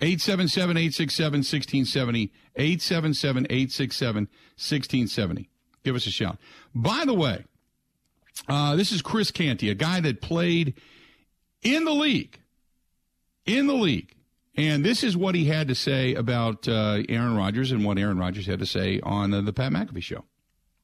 877 0.00 0.76
867 0.76 1.38
1670. 1.38 2.32
877 2.56 3.46
867 3.50 4.16
1670. 4.24 5.50
Give 5.84 5.94
us 5.94 6.06
a 6.06 6.10
shout. 6.10 6.38
By 6.74 7.04
the 7.04 7.14
way, 7.14 7.44
uh, 8.48 8.76
this 8.76 8.92
is 8.92 9.02
Chris 9.02 9.30
Canty, 9.30 9.70
a 9.70 9.74
guy 9.74 10.00
that 10.00 10.20
played 10.20 10.74
in 11.62 11.84
the 11.84 11.92
league. 11.92 12.38
In 13.46 13.66
the 13.66 13.74
league. 13.74 14.14
And 14.56 14.84
this 14.84 15.02
is 15.02 15.16
what 15.16 15.34
he 15.34 15.46
had 15.46 15.68
to 15.68 15.74
say 15.74 16.14
about 16.14 16.68
uh, 16.68 17.02
Aaron 17.08 17.36
Rodgers 17.36 17.72
and 17.72 17.84
what 17.84 17.98
Aaron 17.98 18.18
Rodgers 18.18 18.46
had 18.46 18.60
to 18.60 18.66
say 18.66 19.00
on 19.02 19.34
uh, 19.34 19.40
the 19.40 19.52
Pat 19.52 19.72
McAfee 19.72 20.02
show. 20.02 20.24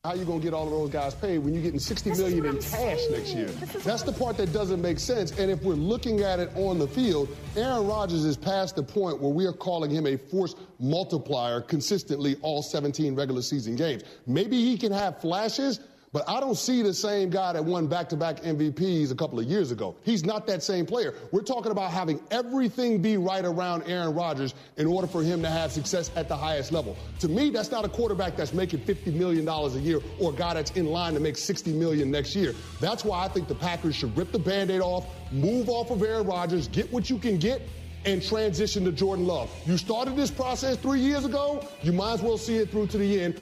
How 0.02 0.14
you 0.14 0.24
gonna 0.24 0.40
get 0.40 0.54
all 0.54 0.64
of 0.64 0.70
those 0.70 0.88
guys 0.88 1.14
paid 1.14 1.40
when 1.40 1.52
you're 1.52 1.62
getting 1.62 1.78
60 1.78 2.12
million 2.12 2.46
in 2.46 2.58
cash 2.58 3.00
next 3.10 3.34
year? 3.34 3.48
That's 3.84 4.02
the 4.02 4.12
part 4.12 4.38
that 4.38 4.50
doesn't 4.50 4.80
make 4.80 4.98
sense. 4.98 5.38
And 5.38 5.50
if 5.50 5.62
we're 5.62 5.74
looking 5.74 6.22
at 6.22 6.40
it 6.40 6.50
on 6.56 6.78
the 6.78 6.88
field, 6.88 7.28
Aaron 7.54 7.86
Rodgers 7.86 8.24
is 8.24 8.34
past 8.34 8.76
the 8.76 8.82
point 8.82 9.20
where 9.20 9.30
we 9.30 9.44
are 9.44 9.52
calling 9.52 9.90
him 9.90 10.06
a 10.06 10.16
force 10.16 10.54
multiplier 10.78 11.60
consistently 11.60 12.36
all 12.40 12.62
17 12.62 13.14
regular 13.14 13.42
season 13.42 13.76
games. 13.76 14.04
Maybe 14.26 14.56
he 14.64 14.78
can 14.78 14.90
have 14.90 15.20
flashes, 15.20 15.80
but 16.12 16.28
I 16.28 16.40
don't 16.40 16.56
see 16.56 16.82
the 16.82 16.92
same 16.92 17.30
guy 17.30 17.52
that 17.52 17.64
won 17.64 17.86
back 17.86 18.08
to 18.08 18.16
back 18.16 18.38
MVPs 18.38 19.12
a 19.12 19.14
couple 19.14 19.38
of 19.38 19.44
years 19.44 19.70
ago. 19.70 19.94
He's 20.02 20.24
not 20.24 20.44
that 20.48 20.60
same 20.60 20.84
player. 20.84 21.14
We're 21.30 21.42
talking 21.42 21.70
about 21.70 21.92
having 21.92 22.20
everything 22.32 23.00
be 23.00 23.16
right 23.16 23.44
around 23.44 23.84
Aaron 23.86 24.12
Rodgers 24.12 24.54
in 24.76 24.88
order 24.88 25.06
for 25.06 25.22
him 25.22 25.40
to 25.42 25.48
have 25.48 25.70
success 25.70 26.10
at 26.16 26.26
the 26.26 26.36
highest 26.36 26.72
level. 26.72 26.96
To 27.20 27.28
me, 27.28 27.50
that's 27.50 27.70
not 27.70 27.84
a 27.84 27.88
quarterback 27.88 28.36
that's 28.36 28.52
making 28.52 28.80
$50 28.80 29.14
million 29.14 29.48
a 29.48 29.68
year 29.78 30.00
or 30.18 30.32
a 30.32 30.34
guy 30.34 30.54
that's 30.54 30.72
in 30.72 30.86
line 30.86 31.14
to 31.14 31.20
make 31.20 31.36
60 31.36 31.72
million 31.74 32.10
next 32.10 32.34
year. 32.34 32.56
That's 32.80 33.04
why 33.04 33.24
I 33.24 33.28
think 33.28 33.46
the 33.46 33.54
Packers 33.54 33.94
should 33.94 34.16
rip 34.16 34.32
the 34.32 34.38
band 34.38 34.72
aid 34.72 34.80
off, 34.80 35.06
move 35.30 35.68
off 35.68 35.92
of 35.92 36.02
Aaron 36.02 36.26
Rodgers, 36.26 36.66
get 36.66 36.92
what 36.92 37.08
you 37.08 37.18
can 37.18 37.38
get, 37.38 37.62
and 38.04 38.20
transition 38.20 38.84
to 38.84 38.90
Jordan 38.90 39.28
Love. 39.28 39.48
You 39.64 39.76
started 39.76 40.16
this 40.16 40.30
process 40.30 40.76
three 40.76 41.00
years 41.00 41.24
ago, 41.24 41.64
you 41.82 41.92
might 41.92 42.14
as 42.14 42.22
well 42.22 42.38
see 42.38 42.56
it 42.56 42.70
through 42.70 42.88
to 42.88 42.98
the 42.98 43.20
end. 43.20 43.40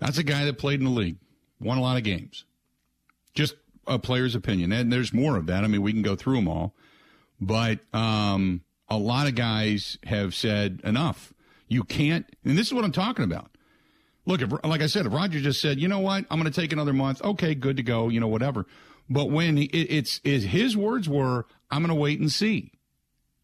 That's 0.00 0.18
a 0.18 0.22
guy 0.22 0.44
that 0.44 0.58
played 0.58 0.80
in 0.80 0.84
the 0.84 0.90
league 0.90 1.16
won 1.60 1.78
a 1.78 1.82
lot 1.82 1.96
of 1.96 2.02
games. 2.02 2.44
Just 3.34 3.54
a 3.86 3.98
player's 3.98 4.34
opinion. 4.34 4.72
And 4.72 4.92
there's 4.92 5.12
more 5.12 5.36
of 5.36 5.46
that. 5.46 5.64
I 5.64 5.66
mean, 5.66 5.82
we 5.82 5.92
can 5.92 6.02
go 6.02 6.16
through 6.16 6.36
them 6.36 6.48
all. 6.48 6.74
But 7.40 7.80
um, 7.94 8.62
a 8.88 8.98
lot 8.98 9.26
of 9.26 9.34
guys 9.34 9.98
have 10.04 10.34
said 10.34 10.80
enough. 10.84 11.32
You 11.68 11.84
can't, 11.84 12.26
and 12.44 12.58
this 12.58 12.66
is 12.66 12.74
what 12.74 12.84
I'm 12.84 12.92
talking 12.92 13.24
about. 13.24 13.50
Look, 14.26 14.42
if, 14.42 14.52
like 14.64 14.82
I 14.82 14.86
said, 14.86 15.06
if 15.06 15.12
Roger 15.12 15.40
just 15.40 15.60
said, 15.60 15.78
you 15.78 15.88
know 15.88 16.00
what, 16.00 16.26
I'm 16.30 16.40
going 16.40 16.52
to 16.52 16.60
take 16.60 16.72
another 16.72 16.92
month, 16.92 17.22
okay, 17.22 17.54
good 17.54 17.76
to 17.78 17.82
go, 17.82 18.08
you 18.08 18.20
know, 18.20 18.28
whatever. 18.28 18.66
But 19.08 19.30
when 19.30 19.56
he, 19.56 19.64
it, 19.64 19.86
it's, 19.90 20.20
it, 20.24 20.42
his 20.42 20.76
words 20.76 21.08
were, 21.08 21.46
I'm 21.70 21.82
going 21.82 21.88
to 21.88 22.00
wait 22.00 22.20
and 22.20 22.30
see. 22.30 22.72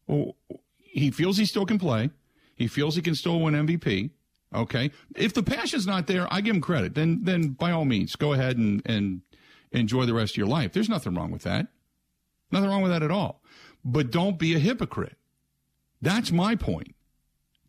Well, 0.07 0.35
he 0.79 1.11
feels 1.11 1.37
he 1.37 1.45
still 1.45 1.65
can 1.65 1.79
play. 1.79 2.11
He 2.55 2.67
feels 2.67 2.95
he 2.95 3.01
can 3.01 3.15
still 3.15 3.39
win 3.39 3.53
MVP. 3.53 4.11
Okay. 4.53 4.91
If 5.15 5.33
the 5.33 5.43
passion's 5.43 5.85
not 5.85 6.07
there, 6.07 6.31
I 6.31 6.41
give 6.41 6.55
him 6.55 6.61
credit. 6.61 6.95
Then, 6.95 7.19
then 7.23 7.49
by 7.49 7.71
all 7.71 7.85
means, 7.85 8.15
go 8.15 8.33
ahead 8.33 8.57
and, 8.57 8.81
and 8.85 9.21
enjoy 9.71 10.05
the 10.05 10.13
rest 10.13 10.33
of 10.33 10.37
your 10.37 10.47
life. 10.47 10.71
There's 10.73 10.89
nothing 10.89 11.15
wrong 11.15 11.31
with 11.31 11.43
that. 11.43 11.67
Nothing 12.51 12.69
wrong 12.69 12.81
with 12.81 12.91
that 12.91 13.03
at 13.03 13.11
all. 13.11 13.41
But 13.83 14.11
don't 14.11 14.39
be 14.39 14.55
a 14.55 14.59
hypocrite. 14.59 15.17
That's 16.01 16.31
my 16.31 16.55
point. 16.55 16.95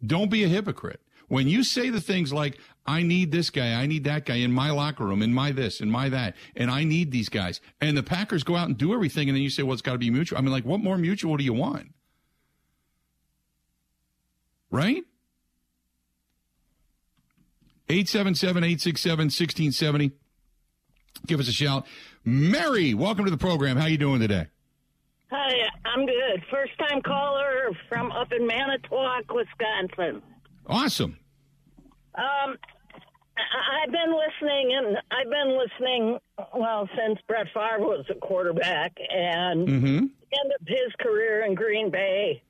Don't 0.05 0.31
be 0.31 0.45
a 0.45 0.49
hypocrite. 0.49 1.01
When 1.29 1.49
you 1.49 1.63
say 1.63 1.91
the 1.91 2.01
things 2.01 2.33
like, 2.33 2.59
I 2.87 3.03
need 3.03 3.33
this 3.33 3.51
guy, 3.51 3.75
I 3.75 3.87
need 3.87 4.05
that 4.05 4.25
guy 4.25 4.37
in 4.37 4.51
my 4.51 4.71
locker 4.71 5.05
room, 5.05 5.21
in 5.21 5.35
my 5.35 5.53
this, 5.53 5.81
in 5.81 5.91
my 5.91 6.09
that, 6.09 6.35
and 6.57 6.71
I 6.71 6.85
need 6.85 7.11
these 7.11 7.29
guys, 7.29 7.61
and 7.83 7.97
the 7.97 8.03
Packers 8.03 8.43
go 8.45 8.57
out 8.57 8.69
and 8.69 8.79
do 8.79 8.95
everything, 8.95 9.29
and 9.29 9.37
then 9.37 9.43
you 9.43 9.51
say, 9.51 9.63
well, 9.63 9.75
it's 9.75 9.83
got 9.83 9.93
to 9.93 9.99
be 9.99 10.11
mutual. 10.11 10.39
I 10.39 10.41
mean, 10.41 10.53
like, 10.53 10.65
what 10.65 10.81
more 10.81 10.97
mutual 10.97 11.37
do 11.37 11.45
you 11.45 11.53
want? 11.53 11.93
Right? 14.71 15.05
877 17.91 18.65
867 18.65 19.25
1670. 19.27 20.13
Give 21.27 21.41
us 21.41 21.49
a 21.49 21.53
shout. 21.53 21.87
Mary, 22.25 22.95
welcome 22.95 23.25
to 23.25 23.31
the 23.31 23.39
program. 23.39 23.77
How 23.77 23.87
you 23.87 23.99
doing 23.99 24.21
today? 24.21 24.47
Hi, 25.31 25.55
I'm 25.85 26.07
good. 26.07 26.43
First 26.51 26.73
time 26.79 27.03
caller 27.03 27.71
from 27.89 28.13
up 28.13 28.33
in 28.33 28.47
Manitowoc, 28.47 29.25
Wisconsin. 29.33 30.23
Awesome. 30.67 31.19
Um, 32.15 32.57
I've 33.37 33.91
been 33.91 34.13
listening, 34.13 34.73
and 34.77 34.97
I've 35.11 35.31
been 35.31 35.59
listening, 35.59 36.19
well, 36.55 36.89
since 36.97 37.19
Brett 37.27 37.47
Favre 37.55 37.81
was 37.81 38.05
a 38.11 38.15
quarterback, 38.15 38.93
and 39.11 39.69
mm-hmm. 39.69 39.97
end 39.97 40.53
of 40.61 40.67
his 40.67 40.93
career 41.01 41.45
in 41.45 41.55
Green 41.55 41.91
Bay, 41.91 42.43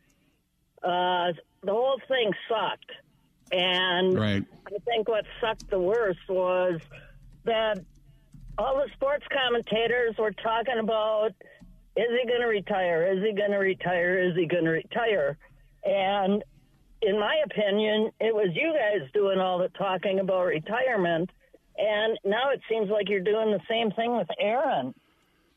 uh, 0.83 1.33
the 1.63 1.73
whole 1.73 2.01
thing 2.09 2.33
sucked. 2.49 2.91
And 3.53 4.19
right. 4.19 4.45
I 4.67 4.79
think 4.85 5.09
what 5.09 5.25
sucked 5.41 5.71
the 5.71 5.81
worst 5.81 6.21
was 6.29 6.81
that 7.45 7.81
all 8.59 8.77
the 8.77 8.91
sports 8.95 9.25
commentators 9.33 10.17
were 10.19 10.33
talking 10.33 10.79
about 10.79 11.31
is 11.97 12.07
he 12.21 12.29
going 12.29 12.41
to 12.41 12.47
retire? 12.47 13.13
Is 13.13 13.25
he 13.25 13.33
going 13.33 13.51
to 13.51 13.59
retire? 13.59 14.19
Is 14.19 14.37
he 14.37 14.47
going 14.47 14.65
to 14.65 14.71
retire? 14.71 15.37
And 15.85 16.45
in 17.03 17.19
my 17.19 17.43
opinion, 17.45 18.11
it 18.21 18.35
was 18.35 18.51
you 18.55 18.73
guys 18.73 19.09
doing 19.13 19.39
all 19.39 19.59
the 19.59 19.69
talking 19.71 20.21
about 20.21 20.47
retirement. 20.47 21.31
And 21.77 22.19
now 22.25 22.51
it 22.51 22.61
seems 22.69 22.89
like 22.89 23.09
you're 23.09 23.21
doing 23.21 23.51
the 23.51 23.61
same 23.69 23.91
thing 23.93 24.17
with 24.17 24.29
Aaron. 24.39 24.95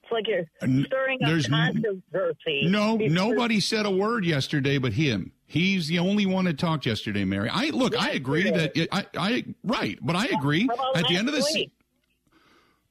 It's 0.03 0.11
like 0.11 0.27
you're 0.27 0.45
stirring 0.85 1.19
up 1.23 1.29
There's 1.29 1.47
controversy. 1.47 2.67
No, 2.67 2.95
nobody 2.95 3.59
said 3.59 3.85
a 3.85 3.91
word 3.91 4.25
yesterday 4.25 4.77
but 4.77 4.93
him. 4.93 5.31
He's 5.51 5.87
the 5.87 5.99
only 5.99 6.25
one 6.25 6.45
that 6.45 6.57
talked 6.57 6.85
yesterday, 6.85 7.25
Mary. 7.25 7.49
I 7.49 7.71
look. 7.71 7.93
I 8.01 8.11
agree 8.11 8.49
that 8.49 8.71
it, 8.73 8.87
I, 8.89 9.05
I 9.17 9.45
right, 9.65 9.99
but 10.01 10.15
I 10.15 10.27
agree. 10.27 10.69
At 10.95 11.09
the 11.09 11.17
end 11.17 11.27
of 11.27 11.35
this, 11.35 11.53
week? 11.53 11.73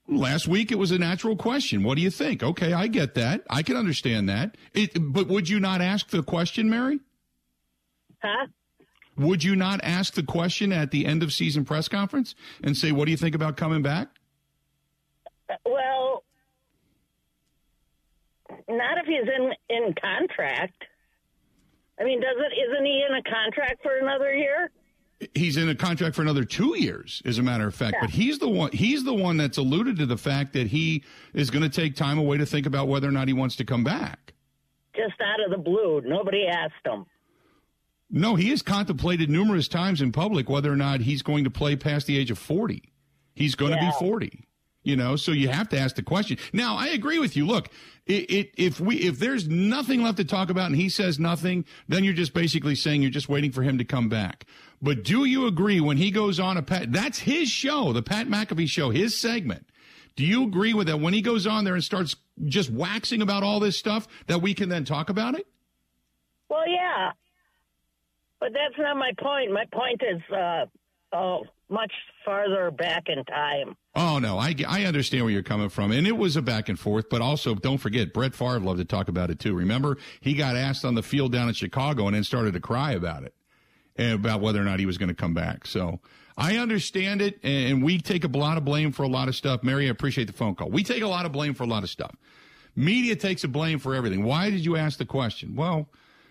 last 0.07 0.47
week 0.47 0.71
it 0.71 0.75
was 0.75 0.91
a 0.91 0.99
natural 0.99 1.37
question. 1.37 1.83
What 1.83 1.97
do 1.97 2.03
you 2.03 2.11
think? 2.11 2.43
Okay, 2.43 2.75
I 2.75 2.87
get 2.87 3.15
that. 3.15 3.45
I 3.49 3.63
can 3.63 3.79
understand 3.79 4.29
that. 4.29 4.59
It, 4.75 4.91
but 4.95 5.27
would 5.29 5.49
you 5.49 5.59
not 5.59 5.81
ask 5.81 6.11
the 6.11 6.23
question, 6.23 6.69
Mary? 6.69 7.01
Huh? 8.23 8.49
Would 9.17 9.43
you 9.43 9.57
not 9.57 9.81
ask 9.83 10.13
the 10.13 10.23
question 10.23 10.71
at 10.71 10.91
the 10.91 11.07
end 11.07 11.23
of 11.23 11.33
season 11.33 11.65
press 11.65 11.89
conference 11.89 12.35
and 12.63 12.77
say, 12.77 12.93
"What 12.93 13.07
do 13.07 13.11
you 13.11 13.17
think 13.17 13.35
about 13.35 13.57
coming 13.57 13.81
back?" 13.81 14.09
Well, 15.65 16.25
not 18.69 18.99
if 18.99 19.07
he's 19.07 19.27
in 19.35 19.55
in 19.71 19.95
contract. 19.95 20.85
I 22.01 22.05
mean, 22.05 22.21
does 22.21 22.37
it? 22.39 22.71
Isn't 22.71 22.87
he 22.87 23.05
in 23.09 23.15
a 23.15 23.23
contract 23.23 23.83
for 23.83 23.99
another 23.99 24.33
year? 24.35 24.71
He's 25.35 25.59
in 25.59 25.69
a 25.69 25.75
contract 25.75 26.17
for 26.17 26.23
another 26.23 26.45
two 26.45 26.79
years, 26.79 27.21
as 27.27 27.37
a 27.37 27.43
matter 27.43 27.67
of 27.67 27.75
fact. 27.75 27.97
Yeah. 27.97 28.07
But 28.07 28.11
he's 28.11 28.39
the 28.39 28.49
one. 28.49 28.73
He's 28.73 29.05
the 29.05 29.13
one 29.13 29.37
that's 29.37 29.59
alluded 29.59 29.99
to 29.99 30.07
the 30.07 30.17
fact 30.17 30.55
that 30.55 30.69
he 30.69 31.05
is 31.35 31.51
going 31.51 31.63
to 31.63 31.69
take 31.69 31.95
time 31.95 32.19
away 32.19 32.39
to 32.39 32.47
think 32.47 32.65
about 32.65 32.89
whether 32.89 33.07
or 33.07 33.13
not 33.13 33.29
he 33.29 33.35
wants 33.35 33.57
to 33.57 33.65
come 33.65 33.85
back. 33.85 34.33
Just 34.97 35.21
out 35.21 35.45
of 35.45 35.51
the 35.51 35.59
blue, 35.59 36.01
nobody 36.07 36.47
asked 36.47 36.87
him. 36.87 37.05
No, 38.09 38.35
he 38.35 38.49
has 38.49 38.63
contemplated 38.63 39.29
numerous 39.29 39.69
times 39.69 40.01
in 40.01 40.11
public 40.11 40.49
whether 40.49 40.73
or 40.73 40.77
not 40.77 41.01
he's 41.01 41.23
going 41.23 41.45
to 41.45 41.51
play 41.51 41.77
past 41.77 42.07
the 42.07 42.19
age 42.19 42.31
of 42.31 42.39
forty. 42.39 42.93
He's 43.35 43.55
going 43.55 43.73
yeah. 43.73 43.81
to 43.81 43.87
be 43.87 43.93
forty. 43.99 44.49
You 44.83 44.97
know, 44.97 45.15
so 45.17 45.33
you 45.33 45.49
have 45.49 45.69
to 45.71 45.79
ask 45.79 45.97
the 45.97 46.03
question. 46.03 46.39
Now, 46.55 46.77
I 46.77 46.89
agree 46.89 47.19
with 47.19 47.37
you. 47.37 47.47
Look, 47.47 47.69
it, 48.07 48.31
it, 48.31 48.55
if 48.57 48.81
we 48.81 48.97
if 48.97 49.19
there's 49.19 49.47
nothing 49.47 50.03
left 50.03 50.17
to 50.17 50.25
talk 50.25 50.49
about 50.49 50.67
and 50.67 50.77
he 50.77 50.89
says 50.89 51.19
nothing, 51.19 51.67
then 51.87 52.03
you're 52.03 52.15
just 52.15 52.33
basically 52.33 52.75
saying 52.75 53.03
you're 53.03 53.11
just 53.11 53.29
waiting 53.29 53.53
for 53.53 53.63
him 53.63 53.77
to 53.77 53.85
come 53.85 54.09
back. 54.09 54.47
But 54.81 55.05
do 55.05 55.27
you 55.27 55.47
agree 55.47 55.81
when 55.81 55.99
he 55.99 56.11
goes 56.11 56.41
on 56.41 56.57
a 56.57 56.63
Pat? 56.63 56.93
That's 56.93 57.19
his 57.19 57.51
show, 57.51 57.93
the 57.93 58.03
Pat 58.03 58.27
McAfee 58.27 58.69
show, 58.69 58.89
his 58.89 59.19
segment. 59.19 59.67
Do 60.17 60.25
you 60.25 60.45
agree 60.45 60.73
with 60.73 60.87
that 60.87 60.99
when 60.99 61.13
he 61.13 61.21
goes 61.21 61.47
on 61.47 61.65
there 61.65 61.75
and 61.75 61.85
starts 61.85 62.17
just 62.47 62.71
waxing 62.71 63.21
about 63.21 63.43
all 63.43 63.61
this 63.61 63.77
stuff 63.77 64.09
that 64.29 64.41
we 64.41 64.55
can 64.55 64.71
then 64.71 64.85
talk 64.85 65.11
about 65.11 65.35
it? 65.35 65.47
Well, 66.49 66.67
yeah, 66.67 67.13
but 68.41 68.53
that's 68.53 68.79
not 68.79 68.97
my 68.97 69.13
point. 69.19 69.53
My 69.53 69.67
point 69.71 70.03
is, 70.03 70.21
uh, 70.35 70.67
oh, 71.13 71.45
much 71.71 71.93
farther 72.25 72.71
back 72.71 73.05
in 73.09 73.25
time. 73.25 73.77
Oh 73.95 74.19
no, 74.19 74.39
I, 74.39 74.55
I 74.69 74.85
understand 74.85 75.25
where 75.25 75.33
you're 75.33 75.43
coming 75.43 75.69
from, 75.69 75.93
and 75.93 76.07
it 76.07 76.17
was 76.17 76.37
a 76.37 76.43
back 76.43 76.69
and 76.69 76.79
forth. 76.79 77.09
But 77.09 77.23
also, 77.23 77.55
don't 77.55 77.79
forget, 77.79 78.13
Brett 78.13 78.35
Favre 78.35 78.61
loved 78.61 78.79
to 78.79 78.85
talk 78.85 79.09
about 79.09 79.31
it 79.31 79.39
too. 79.39 79.55
Remember, 79.55 79.97
he 80.21 80.35
got 80.35 80.57
asked 80.57 80.85
on 80.85 80.95
the 80.95 81.03
field 81.03 81.33
down 81.33 81.49
in 81.49 81.55
Chicago, 81.55 82.07
and 82.07 82.15
then 82.15 82.25
started 82.25 82.55
to 82.55 82.61
cry 82.61 82.93
about 82.93 83.25
it, 83.25 83.35
about 83.99 84.41
whether 84.41 84.61
or 84.61 84.65
not 84.65 84.79
he 84.79 84.87
was 84.87 84.99
going 84.99 85.09
to 85.09 85.15
come 85.15 85.35
back. 85.35 85.67
So 85.67 86.01
I 86.37 86.57
understand 86.57 87.23
it, 87.23 87.39
and 87.43 87.83
we 87.83 87.99
take 87.99 88.25
a 88.25 88.29
lot 88.29 88.57
of 88.57 88.65
blame 88.65 88.93
for 88.93 89.03
a 89.03 89.09
lot 89.09 89.29
of 89.29 89.37
stuff. 89.37 89.63
Mary, 89.63 89.87
I 89.87 89.91
appreciate 89.91 90.27
the 90.27 90.33
phone 90.33 90.55
call. 90.55 90.71
We 90.71 90.85
take 90.85 91.03
a 91.03 91.09
lot 91.09 91.27
of 91.27 91.33
blame 91.33 91.55
for 91.55 91.65
a 91.65 91.69
lot 91.69 91.83
of 91.83 91.91
stuff. 91.91 92.15
Media 92.77 93.17
takes 93.17 93.45
a 93.45 93.49
blame 93.49 93.79
for 93.79 93.95
everything. 93.95 94.25
Why 94.25 94.51
did 94.51 94.65
you 94.65 94.77
ask 94.77 94.99
the 94.99 95.05
question? 95.05 95.57
Well 95.57 95.89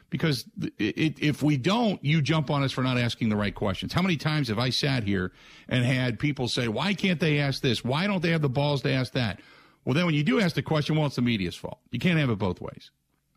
because 0.09 0.45
it, 0.77 1.19
if 1.19 1.43
we 1.43 1.57
don't, 1.57 2.03
you 2.03 2.21
jump 2.21 2.49
on 2.49 2.63
us 2.63 2.71
for 2.71 2.83
not 2.83 2.97
asking 2.97 3.29
the 3.29 3.35
right 3.35 3.53
questions. 3.53 3.93
How 3.93 4.01
many 4.01 4.17
times 4.17 4.47
have 4.47 4.59
I 4.59 4.69
sat 4.69 5.03
here 5.03 5.31
and 5.67 5.85
had 5.85 6.19
people 6.19 6.47
say, 6.47 6.67
why 6.67 6.93
can't 6.93 7.19
they 7.19 7.39
ask 7.39 7.61
this? 7.61 7.83
Why 7.83 8.07
don't 8.07 8.21
they 8.21 8.31
have 8.31 8.41
the 8.41 8.49
balls 8.49 8.81
to 8.83 8.91
ask 8.91 9.13
that? 9.13 9.39
Well, 9.85 9.93
then 9.93 10.05
when 10.05 10.15
you 10.15 10.23
do 10.23 10.39
ask 10.39 10.55
the 10.55 10.61
question, 10.61 10.95
well, 10.95 11.05
it's 11.05 11.15
the 11.15 11.21
media's 11.21 11.55
fault. 11.55 11.79
You 11.91 11.99
can't 11.99 12.19
have 12.19 12.29
it 12.29 12.37
both 12.37 12.61
ways. 12.61 12.91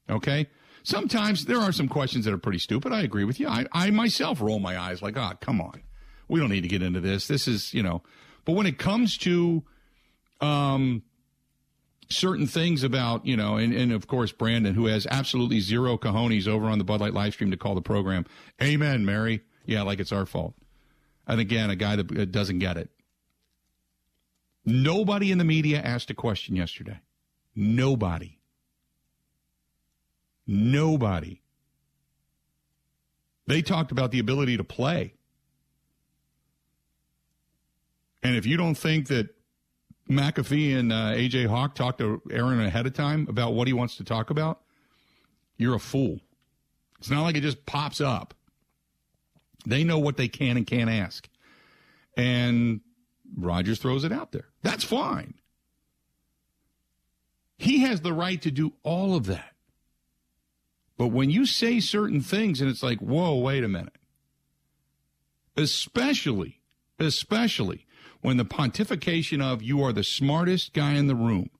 Okay? 0.08 0.48
Sometimes 0.82 1.44
there 1.44 1.58
are 1.58 1.72
some 1.72 1.88
questions 1.88 2.24
that 2.24 2.34
are 2.34 2.38
pretty 2.38 2.58
stupid. 2.58 2.92
I 2.92 3.02
agree 3.02 3.24
with 3.24 3.38
you. 3.38 3.48
I, 3.48 3.66
I 3.72 3.90
myself 3.90 4.40
roll 4.40 4.58
my 4.58 4.78
eyes 4.78 5.00
like, 5.02 5.16
ah, 5.16 5.32
oh, 5.34 5.38
come 5.40 5.60
on. 5.60 5.82
We 6.28 6.40
don't 6.40 6.50
need 6.50 6.62
to 6.62 6.68
get 6.68 6.82
into 6.82 7.00
this. 7.00 7.28
This 7.28 7.46
is, 7.46 7.72
you 7.72 7.82
know, 7.82 8.02
but 8.44 8.52
when 8.52 8.66
it 8.66 8.78
comes 8.78 9.16
to 9.18 9.62
um, 10.40 11.02
certain 12.12 12.46
things 12.46 12.82
about, 12.82 13.26
you 13.26 13.36
know, 13.36 13.56
and, 13.56 13.74
and 13.74 13.92
of 13.92 14.06
course, 14.06 14.32
Brandon, 14.32 14.74
who 14.74 14.86
has 14.86 15.06
absolutely 15.10 15.60
zero 15.60 15.96
cojones 15.98 16.46
over 16.46 16.66
on 16.66 16.78
the 16.78 16.84
Bud 16.84 17.00
Light 17.00 17.14
live 17.14 17.34
stream 17.34 17.50
to 17.50 17.56
call 17.56 17.74
the 17.74 17.82
program. 17.82 18.24
Amen, 18.62 19.04
Mary. 19.04 19.42
Yeah, 19.66 19.82
like 19.82 20.00
it's 20.00 20.12
our 20.12 20.26
fault. 20.26 20.54
And 21.26 21.40
again, 21.40 21.70
a 21.70 21.76
guy 21.76 21.96
that 21.96 22.18
uh, 22.18 22.24
doesn't 22.24 22.58
get 22.58 22.76
it. 22.76 22.90
Nobody 24.64 25.32
in 25.32 25.38
the 25.38 25.44
media 25.44 25.80
asked 25.80 26.10
a 26.10 26.14
question 26.14 26.56
yesterday. 26.56 27.00
Nobody. 27.54 28.38
Nobody. 30.46 31.40
They 33.46 33.62
talked 33.62 33.92
about 33.92 34.10
the 34.10 34.18
ability 34.18 34.56
to 34.56 34.64
play. 34.64 35.14
And 38.22 38.36
if 38.36 38.46
you 38.46 38.56
don't 38.56 38.76
think 38.76 39.08
that 39.08 39.34
McAfee 40.12 40.78
and 40.78 40.92
uh, 40.92 41.12
AJ 41.12 41.46
Hawk 41.46 41.74
talked 41.74 41.98
to 41.98 42.22
Aaron 42.30 42.60
ahead 42.60 42.86
of 42.86 42.94
time 42.94 43.26
about 43.28 43.54
what 43.54 43.66
he 43.66 43.72
wants 43.72 43.96
to 43.96 44.04
talk 44.04 44.30
about, 44.30 44.60
you're 45.56 45.74
a 45.74 45.80
fool. 45.80 46.20
It's 46.98 47.10
not 47.10 47.22
like 47.22 47.36
it 47.36 47.42
just 47.42 47.66
pops 47.66 48.00
up. 48.00 48.34
They 49.66 49.84
know 49.84 49.98
what 49.98 50.16
they 50.16 50.28
can 50.28 50.56
and 50.56 50.66
can't 50.66 50.90
ask. 50.90 51.28
And 52.16 52.80
Rodgers 53.36 53.78
throws 53.78 54.04
it 54.04 54.12
out 54.12 54.32
there. 54.32 54.48
That's 54.62 54.84
fine. 54.84 55.34
He 57.58 57.80
has 57.80 58.00
the 58.00 58.12
right 58.12 58.40
to 58.42 58.50
do 58.50 58.72
all 58.82 59.14
of 59.14 59.26
that. 59.26 59.52
But 60.98 61.08
when 61.08 61.30
you 61.30 61.46
say 61.46 61.80
certain 61.80 62.20
things 62.20 62.60
and 62.60 62.68
it's 62.68 62.82
like, 62.82 62.98
whoa, 62.98 63.36
wait 63.38 63.64
a 63.64 63.68
minute. 63.68 63.96
Especially, 65.56 66.60
especially 66.98 67.86
when 68.22 68.38
the 68.38 68.44
pontification 68.44 69.42
of 69.42 69.62
you 69.62 69.82
are 69.82 69.92
the 69.92 70.04
smartest 70.04 70.72
guy 70.72 70.94
in 70.94 71.08
the 71.08 71.14
room. 71.14 71.50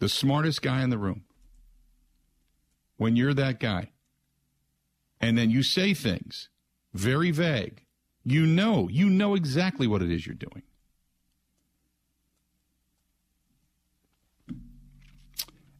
The 0.00 0.08
smartest 0.08 0.60
guy 0.60 0.82
in 0.82 0.90
the 0.90 0.98
room. 0.98 1.24
When 2.96 3.16
you're 3.16 3.34
that 3.34 3.58
guy. 3.58 3.90
And 5.20 5.38
then 5.38 5.50
you 5.50 5.62
say 5.62 5.94
things 5.94 6.50
very 6.92 7.30
vague. 7.30 7.84
You 8.24 8.44
know, 8.44 8.88
you 8.88 9.08
know 9.08 9.34
exactly 9.34 9.86
what 9.86 10.02
it 10.02 10.10
is 10.10 10.26
you're 10.26 10.34
doing. 10.34 10.62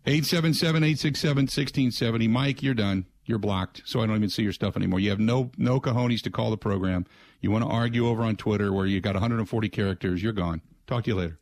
Eight 0.06 0.26
seven 0.26 0.54
seven 0.54 0.84
eight 0.84 0.98
six 0.98 1.18
seven 1.18 1.48
sixteen 1.48 1.90
seventy. 1.90 2.28
Mike, 2.28 2.62
you're 2.62 2.74
done. 2.74 3.06
You're 3.26 3.38
blocked, 3.38 3.82
so 3.86 4.00
I 4.00 4.06
don't 4.06 4.16
even 4.16 4.28
see 4.28 4.42
your 4.42 4.52
stuff 4.52 4.76
anymore. 4.76 5.00
You 5.00 5.10
have 5.10 5.18
no 5.18 5.50
no 5.56 5.80
cojones 5.80 6.20
to 6.22 6.30
call 6.30 6.50
the 6.50 6.58
program. 6.58 7.06
You 7.40 7.50
want 7.50 7.64
to 7.64 7.70
argue 7.70 8.06
over 8.06 8.22
on 8.22 8.36
Twitter 8.36 8.72
where 8.72 8.86
you 8.86 9.00
got 9.00 9.14
140 9.14 9.68
characters. 9.70 10.22
You're 10.22 10.32
gone. 10.32 10.60
Talk 10.86 11.04
to 11.04 11.10
you 11.10 11.16
later. 11.16 11.38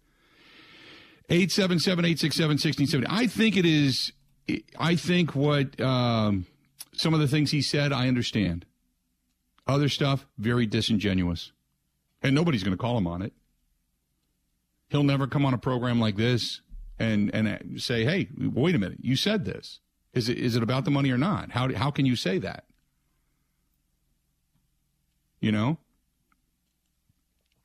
877-867-1670. 1.28 3.06
I 3.08 3.26
think 3.26 3.56
it 3.56 3.64
is. 3.64 4.12
I 4.78 4.96
think 4.96 5.34
what 5.34 5.80
um, 5.80 6.46
some 6.92 7.14
of 7.14 7.20
the 7.20 7.28
things 7.28 7.50
he 7.50 7.62
said, 7.62 7.92
I 7.92 8.08
understand. 8.08 8.66
Other 9.66 9.88
stuff, 9.88 10.26
very 10.38 10.66
disingenuous, 10.66 11.52
and 12.20 12.34
nobody's 12.34 12.64
going 12.64 12.76
to 12.76 12.80
call 12.80 12.98
him 12.98 13.06
on 13.06 13.22
it. 13.22 13.32
He'll 14.88 15.04
never 15.04 15.26
come 15.26 15.46
on 15.46 15.54
a 15.54 15.58
program 15.58 16.00
like 16.00 16.16
this 16.16 16.60
and 16.98 17.32
and 17.32 17.80
say, 17.80 18.04
"Hey, 18.04 18.28
wait 18.36 18.74
a 18.74 18.78
minute, 18.78 18.98
you 19.00 19.14
said 19.14 19.44
this." 19.44 19.78
Is 20.14 20.28
it 20.28 20.38
is 20.38 20.56
it 20.56 20.62
about 20.62 20.84
the 20.84 20.90
money 20.90 21.10
or 21.10 21.18
not? 21.18 21.52
How 21.52 21.72
how 21.74 21.90
can 21.90 22.06
you 22.06 22.16
say 22.16 22.38
that? 22.38 22.64
You 25.40 25.52
know. 25.52 25.78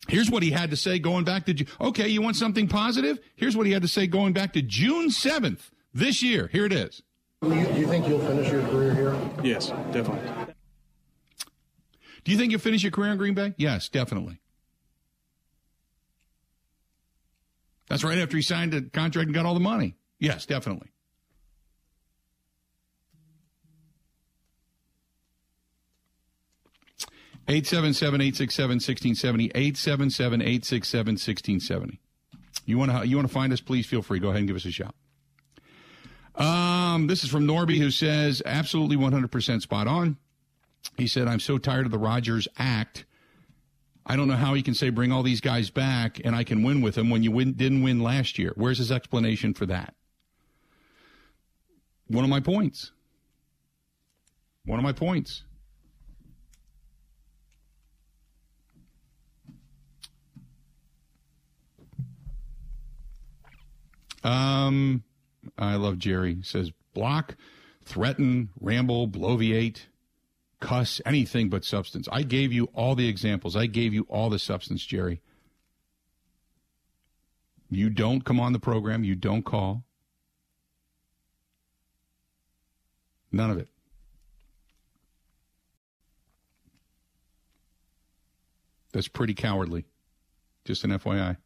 Here's 0.08 0.32
what 0.32 0.42
he 0.42 0.52
had 0.52 0.70
to 0.70 0.78
say 0.78 1.00
going 1.00 1.26
back 1.26 1.46
to 1.48 1.66
okay. 1.82 2.08
You 2.08 2.22
want 2.22 2.38
something 2.38 2.68
positive? 2.68 3.20
Here's 3.36 3.58
what 3.58 3.66
he 3.66 3.74
had 3.74 3.82
to 3.82 3.90
say 3.90 4.08
going 4.08 4.32
back 4.32 4.54
to 4.54 4.62
June 4.62 5.10
seventh 5.10 5.70
this 5.94 6.24
year. 6.24 6.48
Here 6.48 6.66
it 6.66 6.72
is. 6.72 7.02
Do 7.42 7.54
you, 7.54 7.66
do 7.66 7.80
you 7.80 7.88
think 7.88 8.08
you'll 8.08 8.26
finish 8.26 8.52
your 8.52 8.66
career 8.68 8.96
here? 8.96 9.20
Yes, 9.44 9.68
definitely. 9.92 10.56
Do 12.24 12.32
you 12.32 12.38
think 12.38 12.52
you'll 12.52 12.60
finish 12.60 12.84
your 12.84 12.92
career 12.92 13.12
in 13.12 13.18
Green 13.18 13.36
Bay? 13.36 13.54
Yes, 13.58 13.90
definitely. 13.90 14.40
That's 17.90 18.04
right 18.04 18.18
after 18.18 18.36
he 18.36 18.42
signed 18.44 18.74
a 18.74 18.82
contract 18.82 19.28
and 19.28 19.36
got 19.36 19.46
all 19.46 19.54
the 19.54 19.60
money. 19.60 19.96
Yes, 20.20 20.46
definitely. 20.46 20.90
877 27.48 28.22
867 28.22 28.70
1670. 28.76 29.46
877 29.46 30.42
867 30.42 31.14
1670. 31.14 32.00
You 32.66 32.78
want 32.78 32.92
to 32.92 33.08
you 33.08 33.16
want 33.16 33.28
to 33.28 33.34
find 33.34 33.54
us? 33.54 33.62
Please 33.62 33.86
feel 33.86 34.02
free. 34.02 34.20
Go 34.20 34.28
ahead 34.30 34.40
and 34.40 34.48
give 34.48 34.58
us 34.58 34.66
a 34.66 34.72
shout. 34.72 34.96
Um, 36.36 37.08
this 37.08 37.24
is 37.24 37.30
from 37.32 37.48
Norby, 37.48 37.78
who 37.78 37.90
says 37.90 38.44
absolutely 38.46 38.96
100% 38.96 39.62
spot 39.62 39.88
on. 39.88 40.18
He 40.98 41.08
said, 41.08 41.28
"I'm 41.28 41.40
so 41.40 41.58
tired 41.58 41.86
of 41.86 41.92
the 41.92 41.98
Rodgers 41.98 42.48
Act. 42.58 43.06
I 44.10 44.16
don't 44.16 44.30
know 44.30 44.36
how 44.36 44.54
he 44.54 44.64
can 44.64 44.74
say 44.74 44.90
bring 44.90 45.12
all 45.12 45.22
these 45.22 45.42
guys 45.42 45.70
back 45.70 46.22
and 46.24 46.34
I 46.34 46.46
can 46.46 46.64
win 46.64 46.82
with 46.82 46.96
them 46.96 47.10
when 47.10 47.24
you 47.24 47.32
win, 47.32 47.54
didn't 47.54 47.84
win 47.84 48.00
last 48.00 48.40
year. 48.40 48.54
Where's 48.56 48.78
his 48.78 48.90
explanation 48.90 49.54
for 49.54 49.66
that? 49.66 49.96
One 52.08 52.24
of 52.24 52.30
my 52.30 52.40
points. 52.40 52.94
One 54.66 54.80
of 54.80 54.84
my 54.84 54.94
points. 54.94 55.44
Um, 64.28 65.04
I 65.58 65.76
love 65.76 66.00
Jerry. 66.00 66.36
He 66.36 66.44
says 66.44 66.72
block, 66.94 67.38
threaten, 67.86 68.50
ramble, 68.60 69.08
bloviate, 69.08 69.84
cuss, 70.60 71.00
anything 71.06 71.48
but 71.50 71.64
substance. 71.64 72.10
I 72.12 72.24
gave 72.24 72.52
you 72.52 72.66
all 72.74 72.94
the 72.94 73.08
examples. 73.08 73.56
I 73.56 73.68
gave 73.68 73.94
you 73.94 74.06
all 74.10 74.30
the 74.30 74.38
substance, 74.38 74.86
Jerry. 74.86 75.22
You 77.70 77.90
don't 77.90 78.26
come 78.26 78.38
on 78.38 78.52
the 78.52 78.60
program. 78.60 79.06
You 79.06 79.16
don't 79.16 79.44
call. 79.44 79.86
None 83.32 83.50
of 83.50 83.58
it. 83.58 83.70
That's 88.92 89.08
pretty 89.08 89.34
cowardly. 89.34 89.86
Just 90.66 90.84
an 90.84 90.92
FYI. 90.92 91.38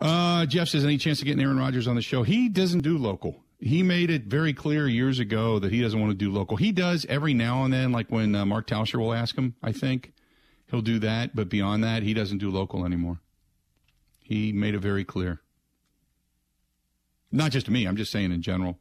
Uh, 0.00 0.46
Jeff 0.46 0.68
says, 0.68 0.84
any 0.84 0.96
chance 0.96 1.18
of 1.18 1.24
getting 1.24 1.42
Aaron 1.42 1.58
Rodgers 1.58 1.88
on 1.88 1.96
the 1.96 2.02
show? 2.02 2.22
He 2.22 2.48
doesn't 2.48 2.80
do 2.80 2.96
local. 2.96 3.42
He 3.58 3.82
made 3.82 4.10
it 4.10 4.24
very 4.24 4.52
clear 4.52 4.86
years 4.86 5.18
ago 5.18 5.58
that 5.58 5.72
he 5.72 5.80
doesn't 5.82 5.98
want 5.98 6.12
to 6.12 6.16
do 6.16 6.30
local. 6.30 6.56
He 6.56 6.70
does 6.70 7.04
every 7.08 7.34
now 7.34 7.64
and 7.64 7.72
then, 7.74 7.90
like 7.90 8.08
when 8.08 8.34
uh, 8.34 8.46
Mark 8.46 8.68
Tauscher 8.68 9.00
will 9.00 9.12
ask 9.12 9.36
him, 9.36 9.56
I 9.60 9.72
think 9.72 10.12
he'll 10.70 10.80
do 10.80 11.00
that. 11.00 11.34
But 11.34 11.48
beyond 11.48 11.82
that, 11.82 12.04
he 12.04 12.14
doesn't 12.14 12.38
do 12.38 12.50
local 12.50 12.84
anymore. 12.84 13.18
He 14.22 14.52
made 14.52 14.76
it 14.76 14.80
very 14.80 15.04
clear. 15.04 15.40
Not 17.32 17.50
just 17.50 17.66
to 17.66 17.72
me, 17.72 17.84
I'm 17.86 17.96
just 17.96 18.12
saying 18.12 18.30
in 18.30 18.42
general. 18.42 18.78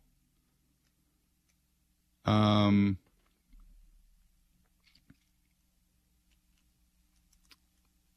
Um, 2.25 2.97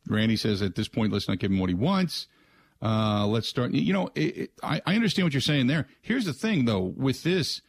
Randy 0.07 0.37
says 0.37 0.61
at 0.61 0.75
this 0.75 0.89
point, 0.89 1.13
let's 1.13 1.29
not 1.29 1.39
give 1.39 1.51
him 1.51 1.59
what 1.59 1.71
he 1.71 1.75
wants. 1.75 2.27
Uh, 2.83 3.27
let's 3.27 3.49
start. 3.49 3.73
You 3.73 3.93
know, 3.93 4.09
it, 4.15 4.37
it, 4.37 4.51
I, 4.63 4.81
I 4.87 4.95
understand 4.95 5.27
what 5.27 5.35
you're 5.35 5.41
saying 5.41 5.67
there. 5.67 5.87
Here's 6.01 6.25
the 6.25 6.33
thing, 6.33 6.65
though, 6.65 6.81
with 6.97 7.23
this, 7.23 7.61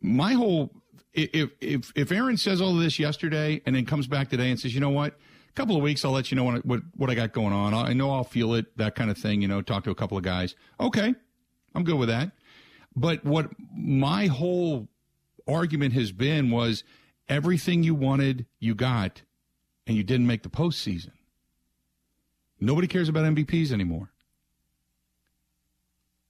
my 0.00 0.32
whole 0.32 0.70
if 1.12 1.50
if 1.60 1.92
if 1.94 2.12
Aaron 2.12 2.36
says 2.36 2.60
all 2.60 2.76
of 2.76 2.82
this 2.82 2.98
yesterday 2.98 3.60
and 3.66 3.74
then 3.74 3.84
comes 3.84 4.06
back 4.06 4.28
today 4.28 4.50
and 4.50 4.58
says, 4.58 4.74
you 4.74 4.80
know 4.80 4.90
what, 4.90 5.14
a 5.48 5.52
couple 5.54 5.76
of 5.76 5.82
weeks, 5.82 6.04
I'll 6.04 6.12
let 6.12 6.30
you 6.30 6.36
know 6.36 6.44
what 6.44 6.64
what, 6.64 6.80
what 6.96 7.10
I 7.10 7.14
got 7.14 7.32
going 7.32 7.52
on. 7.52 7.74
I 7.74 7.92
know 7.92 8.10
I'll 8.10 8.24
feel 8.24 8.54
it, 8.54 8.76
that 8.76 8.94
kind 8.94 9.10
of 9.10 9.18
thing. 9.18 9.42
You 9.42 9.48
know, 9.48 9.62
talk 9.62 9.84
to 9.84 9.90
a 9.90 9.94
couple 9.94 10.16
of 10.16 10.24
guys. 10.24 10.54
Okay, 10.78 11.14
I'm 11.74 11.84
good 11.84 11.96
with 11.96 12.08
that. 12.08 12.32
But 12.94 13.24
what 13.24 13.50
my 13.74 14.26
whole 14.26 14.88
argument 15.46 15.94
has 15.94 16.12
been 16.12 16.50
was 16.50 16.84
everything 17.28 17.82
you 17.82 17.94
wanted, 17.94 18.46
you 18.58 18.74
got, 18.74 19.22
and 19.86 19.96
you 19.96 20.02
didn't 20.02 20.26
make 20.26 20.42
the 20.42 20.48
postseason. 20.48 21.12
Nobody 22.60 22.86
cares 22.86 23.08
about 23.08 23.24
MVPs 23.24 23.72
anymore. 23.72 24.10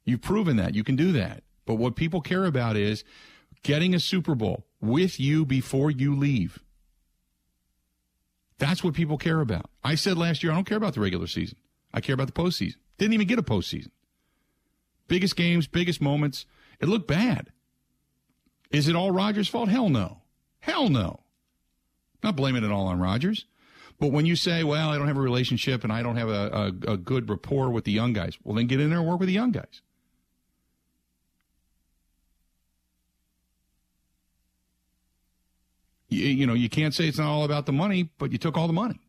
You've 0.04 0.22
proven 0.22 0.56
that. 0.56 0.74
You 0.74 0.84
can 0.84 0.96
do 0.96 1.12
that. 1.12 1.42
But 1.66 1.74
what 1.74 1.94
people 1.96 2.20
care 2.20 2.44
about 2.46 2.76
is 2.76 3.04
getting 3.62 3.94
a 3.94 4.00
Super 4.00 4.34
Bowl 4.34 4.66
with 4.80 5.20
you 5.20 5.44
before 5.44 5.90
you 5.90 6.16
leave. 6.16 6.58
That's 8.58 8.82
what 8.84 8.94
people 8.94 9.16
care 9.18 9.40
about. 9.40 9.70
I 9.82 9.94
said 9.94 10.18
last 10.18 10.42
year, 10.42 10.52
I 10.52 10.54
don't 10.54 10.64
care 10.66 10.76
about 10.76 10.94
the 10.94 11.00
regular 11.00 11.26
season. 11.26 11.58
I 11.94 12.00
care 12.00 12.14
about 12.14 12.26
the 12.26 12.32
postseason. 12.32 12.76
Didn't 12.98 13.14
even 13.14 13.26
get 13.26 13.38
a 13.38 13.42
postseason. 13.42 13.90
biggest 15.08 15.34
games, 15.36 15.66
biggest 15.66 16.00
moments. 16.00 16.46
It 16.78 16.88
looked 16.88 17.08
bad. 17.08 17.50
Is 18.70 18.86
it 18.86 18.94
all 18.94 19.10
Rodgers' 19.10 19.48
fault? 19.48 19.68
Hell 19.68 19.88
no. 19.88 20.22
Hell 20.60 20.88
no. 20.88 21.20
Not 22.22 22.36
blaming 22.36 22.64
it 22.64 22.70
all 22.70 22.86
on 22.86 23.00
Rodgers. 23.00 23.46
But 23.98 24.12
when 24.12 24.24
you 24.24 24.36
say, 24.36 24.62
well, 24.62 24.88
I 24.90 24.98
don't 24.98 25.08
have 25.08 25.16
a 25.16 25.20
relationship 25.22 25.82
and 25.84 25.92
I 25.92 26.02
don't 26.02 26.16
have 26.16 26.28
a, 26.28 26.72
a, 26.86 26.92
a 26.92 26.96
good 26.96 27.28
rapport 27.28 27.70
with 27.70 27.84
the 27.84 27.92
young 27.92 28.12
guys, 28.12 28.38
well, 28.44 28.54
then 28.54 28.66
get 28.66 28.80
in 28.80 28.90
there 28.90 29.00
and 29.00 29.08
work 29.08 29.18
with 29.20 29.26
the 29.26 29.34
young 29.34 29.50
guys. 29.50 29.82
You, 36.10 36.26
you 36.26 36.46
know, 36.46 36.54
you 36.54 36.68
can't 36.68 36.94
say 36.94 37.08
it's 37.08 37.18
not 37.18 37.28
all 37.28 37.44
about 37.44 37.66
the 37.66 37.72
money, 37.72 38.10
but 38.18 38.32
you 38.32 38.38
took 38.38 38.58
all 38.58 38.66
the 38.66 38.72
money. 38.72 39.00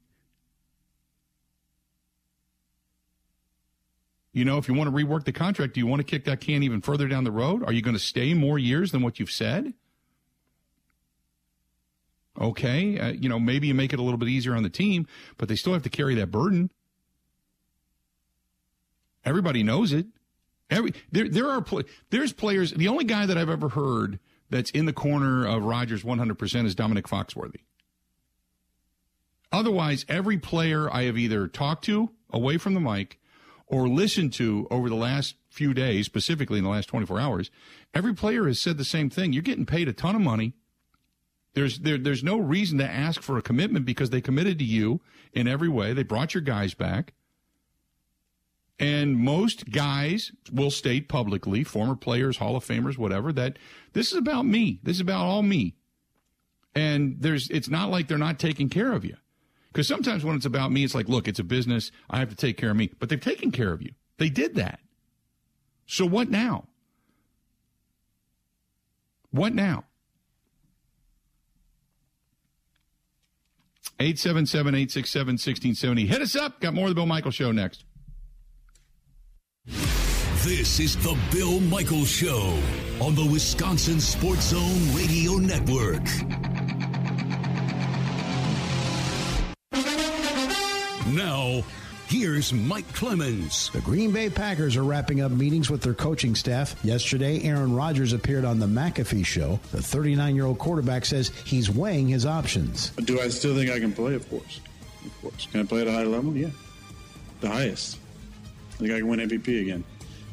You 4.33 4.45
know, 4.45 4.57
if 4.57 4.69
you 4.69 4.73
want 4.73 4.89
to 4.89 4.95
rework 4.95 5.25
the 5.25 5.33
contract, 5.33 5.73
do 5.73 5.81
you 5.81 5.87
want 5.87 5.99
to 5.99 6.05
kick 6.05 6.23
that 6.25 6.39
can 6.39 6.63
even 6.63 6.79
further 6.79 7.09
down 7.09 7.25
the 7.25 7.31
road? 7.31 7.63
Are 7.65 7.73
you 7.73 7.81
going 7.81 7.97
to 7.97 8.01
stay 8.01 8.33
more 8.33 8.57
years 8.57 8.91
than 8.91 9.01
what 9.01 9.19
you've 9.19 9.31
said? 9.31 9.73
Okay, 12.39 12.97
uh, 12.97 13.11
you 13.11 13.27
know, 13.27 13.39
maybe 13.39 13.67
you 13.67 13.73
make 13.73 13.91
it 13.91 13.99
a 13.99 14.01
little 14.01 14.17
bit 14.17 14.29
easier 14.29 14.55
on 14.55 14.63
the 14.63 14.69
team, 14.69 15.05
but 15.37 15.49
they 15.49 15.55
still 15.55 15.73
have 15.73 15.83
to 15.83 15.89
carry 15.89 16.15
that 16.15 16.31
burden. 16.31 16.71
Everybody 19.25 19.63
knows 19.63 19.91
it. 19.91 20.05
Every 20.69 20.93
there 21.11 21.27
there 21.27 21.49
are 21.49 21.63
there's 22.09 22.31
players. 22.31 22.71
The 22.71 22.87
only 22.87 23.03
guy 23.03 23.25
that 23.25 23.37
I've 23.37 23.49
ever 23.49 23.67
heard 23.67 24.19
that's 24.51 24.69
in 24.71 24.85
the 24.85 24.93
corner 24.93 25.47
of 25.47 25.63
Rodgers 25.63 26.03
100% 26.03 26.65
is 26.65 26.75
Dominic 26.75 27.07
Foxworthy. 27.07 27.61
Otherwise, 29.51 30.05
every 30.07 30.37
player 30.37 30.93
I 30.93 31.03
have 31.03 31.17
either 31.17 31.47
talked 31.47 31.83
to 31.85 32.11
away 32.31 32.57
from 32.57 32.73
the 32.73 32.79
mic 32.79 33.19
or 33.65 33.87
listened 33.87 34.33
to 34.33 34.67
over 34.69 34.89
the 34.89 34.95
last 34.95 35.35
few 35.49 35.73
days, 35.73 36.05
specifically 36.05 36.57
in 36.57 36.63
the 36.63 36.69
last 36.69 36.87
24 36.87 37.19
hours, 37.19 37.51
every 37.93 38.13
player 38.13 38.45
has 38.47 38.59
said 38.59 38.77
the 38.77 38.85
same 38.85 39.09
thing. 39.09 39.33
You're 39.33 39.41
getting 39.41 39.65
paid 39.65 39.87
a 39.87 39.93
ton 39.93 40.15
of 40.15 40.21
money. 40.21 40.53
There's 41.53 41.79
there, 41.79 41.97
there's 41.97 42.23
no 42.23 42.37
reason 42.37 42.77
to 42.77 42.89
ask 42.89 43.21
for 43.21 43.37
a 43.37 43.41
commitment 43.41 43.85
because 43.85 44.09
they 44.09 44.21
committed 44.21 44.59
to 44.59 44.65
you 44.65 45.01
in 45.33 45.47
every 45.47 45.67
way. 45.67 45.93
They 45.93 46.03
brought 46.03 46.33
your 46.33 46.41
guys 46.41 46.73
back. 46.73 47.13
And 48.81 49.15
most 49.15 49.69
guys 49.69 50.31
will 50.51 50.71
state 50.71 51.07
publicly, 51.07 51.63
former 51.63 51.95
players, 51.95 52.37
Hall 52.37 52.55
of 52.55 52.65
Famers, 52.65 52.97
whatever, 52.97 53.31
that 53.31 53.59
this 53.93 54.11
is 54.11 54.17
about 54.17 54.43
me. 54.43 54.79
This 54.81 54.97
is 54.97 55.01
about 55.01 55.23
all 55.23 55.43
me. 55.43 55.75
And 56.73 57.17
there's 57.19 57.47
it's 57.51 57.69
not 57.69 57.91
like 57.91 58.07
they're 58.07 58.17
not 58.17 58.39
taking 58.39 58.69
care 58.69 58.91
of 58.91 59.05
you. 59.05 59.17
Because 59.67 59.87
sometimes 59.87 60.25
when 60.25 60.35
it's 60.35 60.47
about 60.47 60.71
me, 60.71 60.83
it's 60.83 60.95
like, 60.95 61.07
look, 61.07 61.27
it's 61.27 61.37
a 61.37 61.43
business. 61.43 61.91
I 62.09 62.17
have 62.17 62.29
to 62.29 62.35
take 62.35 62.57
care 62.57 62.71
of 62.71 62.75
me. 62.75 62.91
But 62.97 63.09
they've 63.09 63.21
taken 63.21 63.51
care 63.51 63.71
of 63.71 63.83
you. 63.83 63.91
They 64.17 64.29
did 64.29 64.55
that. 64.55 64.79
So 65.85 66.07
what 66.07 66.31
now? 66.31 66.65
What 69.29 69.53
now? 69.53 69.85
877 73.99 74.73
867 74.73 75.33
1670. 75.33 76.07
Hit 76.07 76.21
us 76.21 76.35
up. 76.35 76.59
Got 76.59 76.73
more 76.73 76.85
of 76.85 76.89
the 76.89 76.95
Bill 76.95 77.05
Michael 77.05 77.29
Show 77.29 77.51
next. 77.51 77.85
This 80.43 80.79
is 80.79 80.97
the 80.97 81.15
Bill 81.31 81.59
Michael 81.59 82.03
Show 82.03 82.57
on 82.99 83.13
the 83.13 83.23
Wisconsin 83.31 83.99
Sports 83.99 84.47
Zone 84.47 84.95
Radio 84.95 85.33
Network. 85.33 86.01
Now, 91.13 91.61
here's 92.07 92.53
Mike 92.53 92.91
Clemens. 92.95 93.69
The 93.71 93.81
Green 93.81 94.11
Bay 94.11 94.31
Packers 94.31 94.75
are 94.77 94.83
wrapping 94.83 95.21
up 95.21 95.31
meetings 95.31 95.69
with 95.69 95.83
their 95.83 95.93
coaching 95.93 96.33
staff. 96.33 96.75
Yesterday, 96.83 97.43
Aaron 97.43 97.75
Rodgers 97.75 98.11
appeared 98.13 98.43
on 98.43 98.57
the 98.57 98.65
McAfee 98.65 99.23
show. 99.23 99.59
The 99.71 99.83
39 99.83 100.35
year 100.35 100.45
old 100.45 100.57
quarterback 100.57 101.05
says 101.05 101.29
he's 101.45 101.69
weighing 101.69 102.07
his 102.07 102.25
options. 102.25 102.89
Do 102.91 103.21
I 103.21 103.27
still 103.27 103.53
think 103.55 103.69
I 103.69 103.79
can 103.79 103.93
play? 103.93 104.15
Of 104.15 104.27
course. 104.27 104.59
Of 105.05 105.21
course. 105.21 105.47
Can 105.51 105.61
I 105.61 105.63
play 105.65 105.81
at 105.81 105.87
a 105.87 105.91
high 105.91 106.05
level? 106.05 106.35
Yeah. 106.35 106.49
The 107.41 107.49
highest. 107.49 107.99
I 108.81 108.83
think 108.85 108.95
I 108.95 108.97
can 108.97 109.07
win 109.09 109.19
MVP 109.19 109.61
again. 109.61 109.83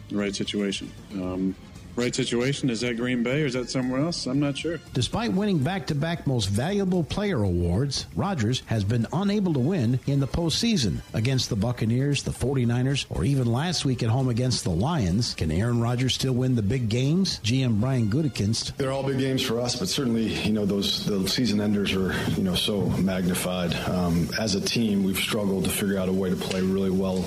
in 0.09 0.17
The 0.17 0.23
right 0.23 0.35
situation. 0.35 0.91
Um, 1.13 1.55
right 1.99 2.15
situation. 2.15 2.71
Is 2.71 2.81
that 2.81 2.97
Green 2.97 3.23
Bay 3.23 3.43
or 3.43 3.47
is 3.47 3.55
that 3.55 3.69
somewhere 3.69 4.01
else? 4.01 4.27
I'm 4.27 4.41
not 4.41 4.57
sure. 4.57 4.79
Despite 4.95 5.33
winning 5.33 5.59
back 5.59 5.87
to 5.89 5.95
back 5.95 6.27
most 6.27 6.47
valuable 6.47 7.03
player 7.05 7.43
awards, 7.43 8.07
Rodgers 8.15 8.63
has 8.67 8.85
been 8.85 9.07
unable 9.13 9.53
to 9.55 9.61
win 9.61 10.01
in 10.07 10.21
the 10.21 10.29
postseason 10.29 10.99
against 11.13 11.51
the 11.51 11.57
Buccaneers, 11.57 12.23
the 12.23 12.31
49ers, 12.31 13.07
or 13.11 13.25
even 13.25 13.53
last 13.53 13.85
week 13.85 14.03
at 14.03 14.09
home 14.09 14.29
against 14.29 14.65
the 14.65 14.71
Lions. 14.71 15.35
Can 15.35 15.51
Aaron 15.51 15.81
Rodgers 15.81 16.15
still 16.15 16.35
win 16.35 16.55
the 16.55 16.63
big 16.63 16.89
games? 16.89 17.41
GM 17.41 17.81
Brian 17.81 18.09
Gutekunst. 18.09 18.77
They're 18.77 18.93
all 18.93 19.03
big 19.03 19.19
games 19.19 19.43
for 19.43 19.61
us, 19.61 19.77
but 19.77 19.89
certainly, 19.89 20.27
you 20.45 20.53
know, 20.53 20.65
those 20.65 21.05
the 21.05 21.29
season 21.29 21.61
enders 21.61 21.93
are, 21.95 22.15
you 22.31 22.45
know, 22.45 22.55
so 22.55 22.83
magnified. 22.83 23.75
Um, 23.89 24.29
as 24.39 24.55
a 24.55 24.61
team, 24.61 25.03
we've 25.03 25.19
struggled 25.19 25.65
to 25.65 25.71
figure 25.71 25.99
out 25.99 26.09
a 26.09 26.13
way 26.13 26.31
to 26.31 26.37
play 26.37 26.63
really 26.63 26.91
well 26.91 27.25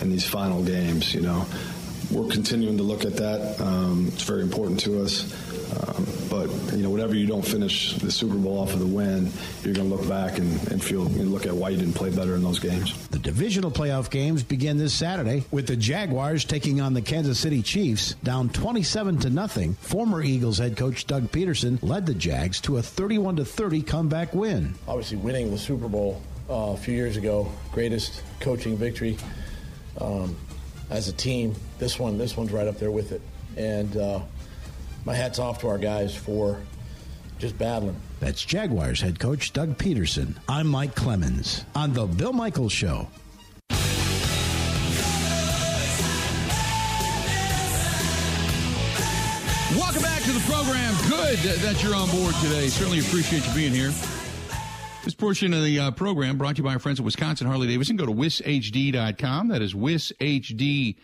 in 0.00 0.10
these 0.10 0.26
final 0.26 0.62
games, 0.62 1.14
you 1.14 1.20
know 1.20 1.46
we're 2.10 2.30
continuing 2.30 2.76
to 2.76 2.82
look 2.82 3.04
at 3.04 3.16
that. 3.16 3.60
Um, 3.60 4.08
it's 4.08 4.22
very 4.22 4.42
important 4.42 4.80
to 4.80 5.02
us. 5.02 5.32
Um, 5.74 6.06
but 6.30 6.48
you 6.76 6.82
know, 6.82 6.90
whenever 6.90 7.14
you 7.14 7.26
don't 7.26 7.44
finish 7.44 7.94
the 7.94 8.10
Super 8.10 8.36
Bowl 8.36 8.58
off 8.58 8.72
of 8.72 8.80
the 8.80 8.86
win, 8.86 9.30
you're 9.62 9.74
going 9.74 9.88
to 9.88 9.96
look 9.96 10.08
back 10.08 10.38
and, 10.38 10.50
and 10.70 10.82
feel 10.82 11.06
and 11.06 11.32
look 11.32 11.46
at 11.46 11.54
why 11.54 11.70
you 11.70 11.76
didn't 11.76 11.94
play 11.94 12.10
better 12.10 12.34
in 12.34 12.42
those 12.42 12.58
games. 12.58 13.08
The 13.08 13.18
divisional 13.18 13.70
playoff 13.70 14.10
games 14.10 14.42
begin 14.42 14.78
this 14.78 14.94
Saturday 14.94 15.44
with 15.50 15.66
the 15.66 15.76
Jaguars 15.76 16.44
taking 16.44 16.80
on 16.80 16.94
the 16.94 17.02
Kansas 17.02 17.38
City 17.38 17.62
Chiefs, 17.62 18.14
down 18.22 18.48
27 18.50 19.18
to 19.20 19.30
nothing. 19.30 19.74
Former 19.74 20.22
Eagles 20.22 20.58
head 20.58 20.76
coach 20.76 21.06
Doug 21.06 21.30
Pederson 21.32 21.82
led 21.82 22.06
the 22.06 22.14
Jags 22.14 22.60
to 22.62 22.76
a 22.78 22.82
31 22.82 23.36
to 23.36 23.44
30 23.44 23.82
comeback 23.82 24.34
win. 24.34 24.74
Obviously, 24.86 25.16
winning 25.16 25.50
the 25.50 25.58
Super 25.58 25.88
Bowl 25.88 26.22
uh, 26.48 26.72
a 26.72 26.76
few 26.76 26.94
years 26.94 27.16
ago, 27.16 27.50
greatest 27.72 28.22
coaching 28.40 28.76
victory. 28.76 29.16
Um, 30.00 30.36
as 30.90 31.08
a 31.08 31.12
team, 31.12 31.54
this 31.78 31.98
one 31.98 32.18
this 32.18 32.36
one's 32.36 32.52
right 32.52 32.66
up 32.66 32.78
there 32.78 32.90
with 32.90 33.12
it. 33.12 33.22
And 33.56 33.96
uh, 33.96 34.20
my 35.04 35.14
hats 35.14 35.38
off 35.38 35.60
to 35.60 35.68
our 35.68 35.78
guys 35.78 36.14
for 36.14 36.60
just 37.38 37.58
battling. 37.58 37.96
That's 38.20 38.44
Jaguars 38.44 39.00
head 39.00 39.18
coach 39.18 39.52
Doug 39.52 39.76
Pederson. 39.76 40.36
I'm 40.48 40.66
Mike 40.66 40.94
Clemens 40.94 41.64
on 41.74 41.92
the 41.92 42.06
Bill 42.06 42.32
Michaels 42.32 42.72
Show. 42.72 43.08
Welcome 49.76 50.02
back 50.02 50.22
to 50.22 50.32
the 50.32 50.42
program. 50.46 50.94
Good 51.08 51.38
that 51.60 51.82
you're 51.82 51.94
on 51.94 52.08
board 52.10 52.34
today. 52.36 52.68
Certainly 52.68 53.00
appreciate 53.00 53.46
you 53.46 53.54
being 53.54 53.72
here. 53.72 53.92
This 55.04 55.12
portion 55.12 55.52
of 55.52 55.62
the 55.62 55.78
uh, 55.78 55.90
program 55.90 56.38
brought 56.38 56.56
to 56.56 56.62
you 56.62 56.64
by 56.64 56.72
our 56.72 56.78
friends 56.78 56.98
at 56.98 57.04
Wisconsin 57.04 57.46
Harley 57.46 57.66
Davidson. 57.66 57.96
Go 57.96 58.06
to 58.06 58.12
wishd.com. 58.12 59.48
That 59.48 59.60
is 59.60 59.74
wishd.com. 59.74 60.96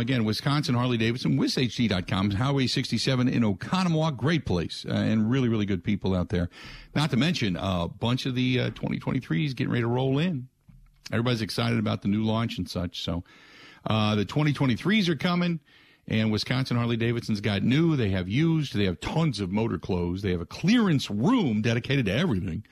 Again, 0.00 0.24
Wisconsin 0.26 0.74
Harley 0.74 0.98
Davidson, 0.98 1.38
wishd.com. 1.38 2.32
Highway 2.32 2.66
67 2.66 3.26
in 3.26 3.42
Oconomowoc. 3.42 4.18
Great 4.18 4.44
place 4.44 4.84
uh, 4.86 4.92
and 4.92 5.30
really, 5.30 5.48
really 5.48 5.64
good 5.64 5.82
people 5.82 6.14
out 6.14 6.28
there. 6.28 6.50
Not 6.94 7.10
to 7.12 7.16
mention 7.16 7.56
a 7.58 7.88
bunch 7.88 8.26
of 8.26 8.34
the 8.34 8.60
uh, 8.60 8.70
2023s 8.72 9.56
getting 9.56 9.72
ready 9.72 9.82
to 9.82 9.88
roll 9.88 10.18
in. 10.18 10.48
Everybody's 11.10 11.40
excited 11.40 11.78
about 11.78 12.02
the 12.02 12.08
new 12.08 12.22
launch 12.22 12.58
and 12.58 12.68
such. 12.68 13.02
So 13.02 13.24
uh, 13.86 14.14
the 14.14 14.26
2023s 14.26 15.08
are 15.08 15.16
coming. 15.16 15.60
And 16.06 16.30
Wisconsin 16.30 16.76
Harley 16.76 16.96
Davidson's 16.96 17.40
got 17.40 17.62
new, 17.62 17.96
they 17.96 18.10
have 18.10 18.28
used, 18.28 18.74
they 18.74 18.84
have 18.84 19.00
tons 19.00 19.40
of 19.40 19.50
motor 19.50 19.78
clothes, 19.78 20.20
they 20.22 20.32
have 20.32 20.40
a 20.40 20.46
clearance 20.46 21.10
room 21.10 21.62
dedicated 21.62 22.06
to 22.06 22.12
everything. 22.12 22.64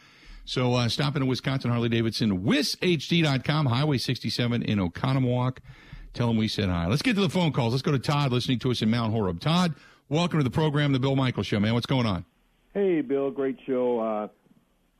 So 0.45 0.75
uh, 0.75 0.89
stop 0.89 1.17
in 1.17 1.23
at 1.23 1.29
Wisconsin 1.29 1.71
Harley 1.71 1.89
Davidson, 1.89 2.43
wishd.com, 2.43 3.67
Highway 3.67 3.99
67 3.99 4.63
in 4.63 4.79
Oconomowoc. 4.79 5.59
Tell 6.13 6.27
them 6.27 6.37
we 6.37 6.49
said 6.49 6.69
hi. 6.69 6.87
Let's 6.89 7.01
get 7.01 7.15
to 7.15 7.23
the 7.23 7.31
phone 7.31 7.53
calls. 7.53 7.73
Let's 7.73 7.83
go 7.83 7.93
to 7.93 7.99
Todd 7.99 8.33
listening 8.33 8.59
to 8.61 8.71
us 8.71 8.83
in 8.83 8.91
Mount 8.91 9.13
Horeb. 9.13 9.41
Todd, 9.41 9.75
welcome 10.11 10.39
to 10.41 10.45
the 10.45 10.51
program, 10.51 10.93
The 10.93 10.99
Bill 10.99 11.17
Michael 11.17 11.43
Show, 11.43 11.59
man. 11.59 11.73
What's 11.73 11.87
going 11.87 12.07
on? 12.07 12.27
Hey, 12.75 13.01
Bill, 13.01 13.31
great 13.31 13.59
show. 13.67 14.01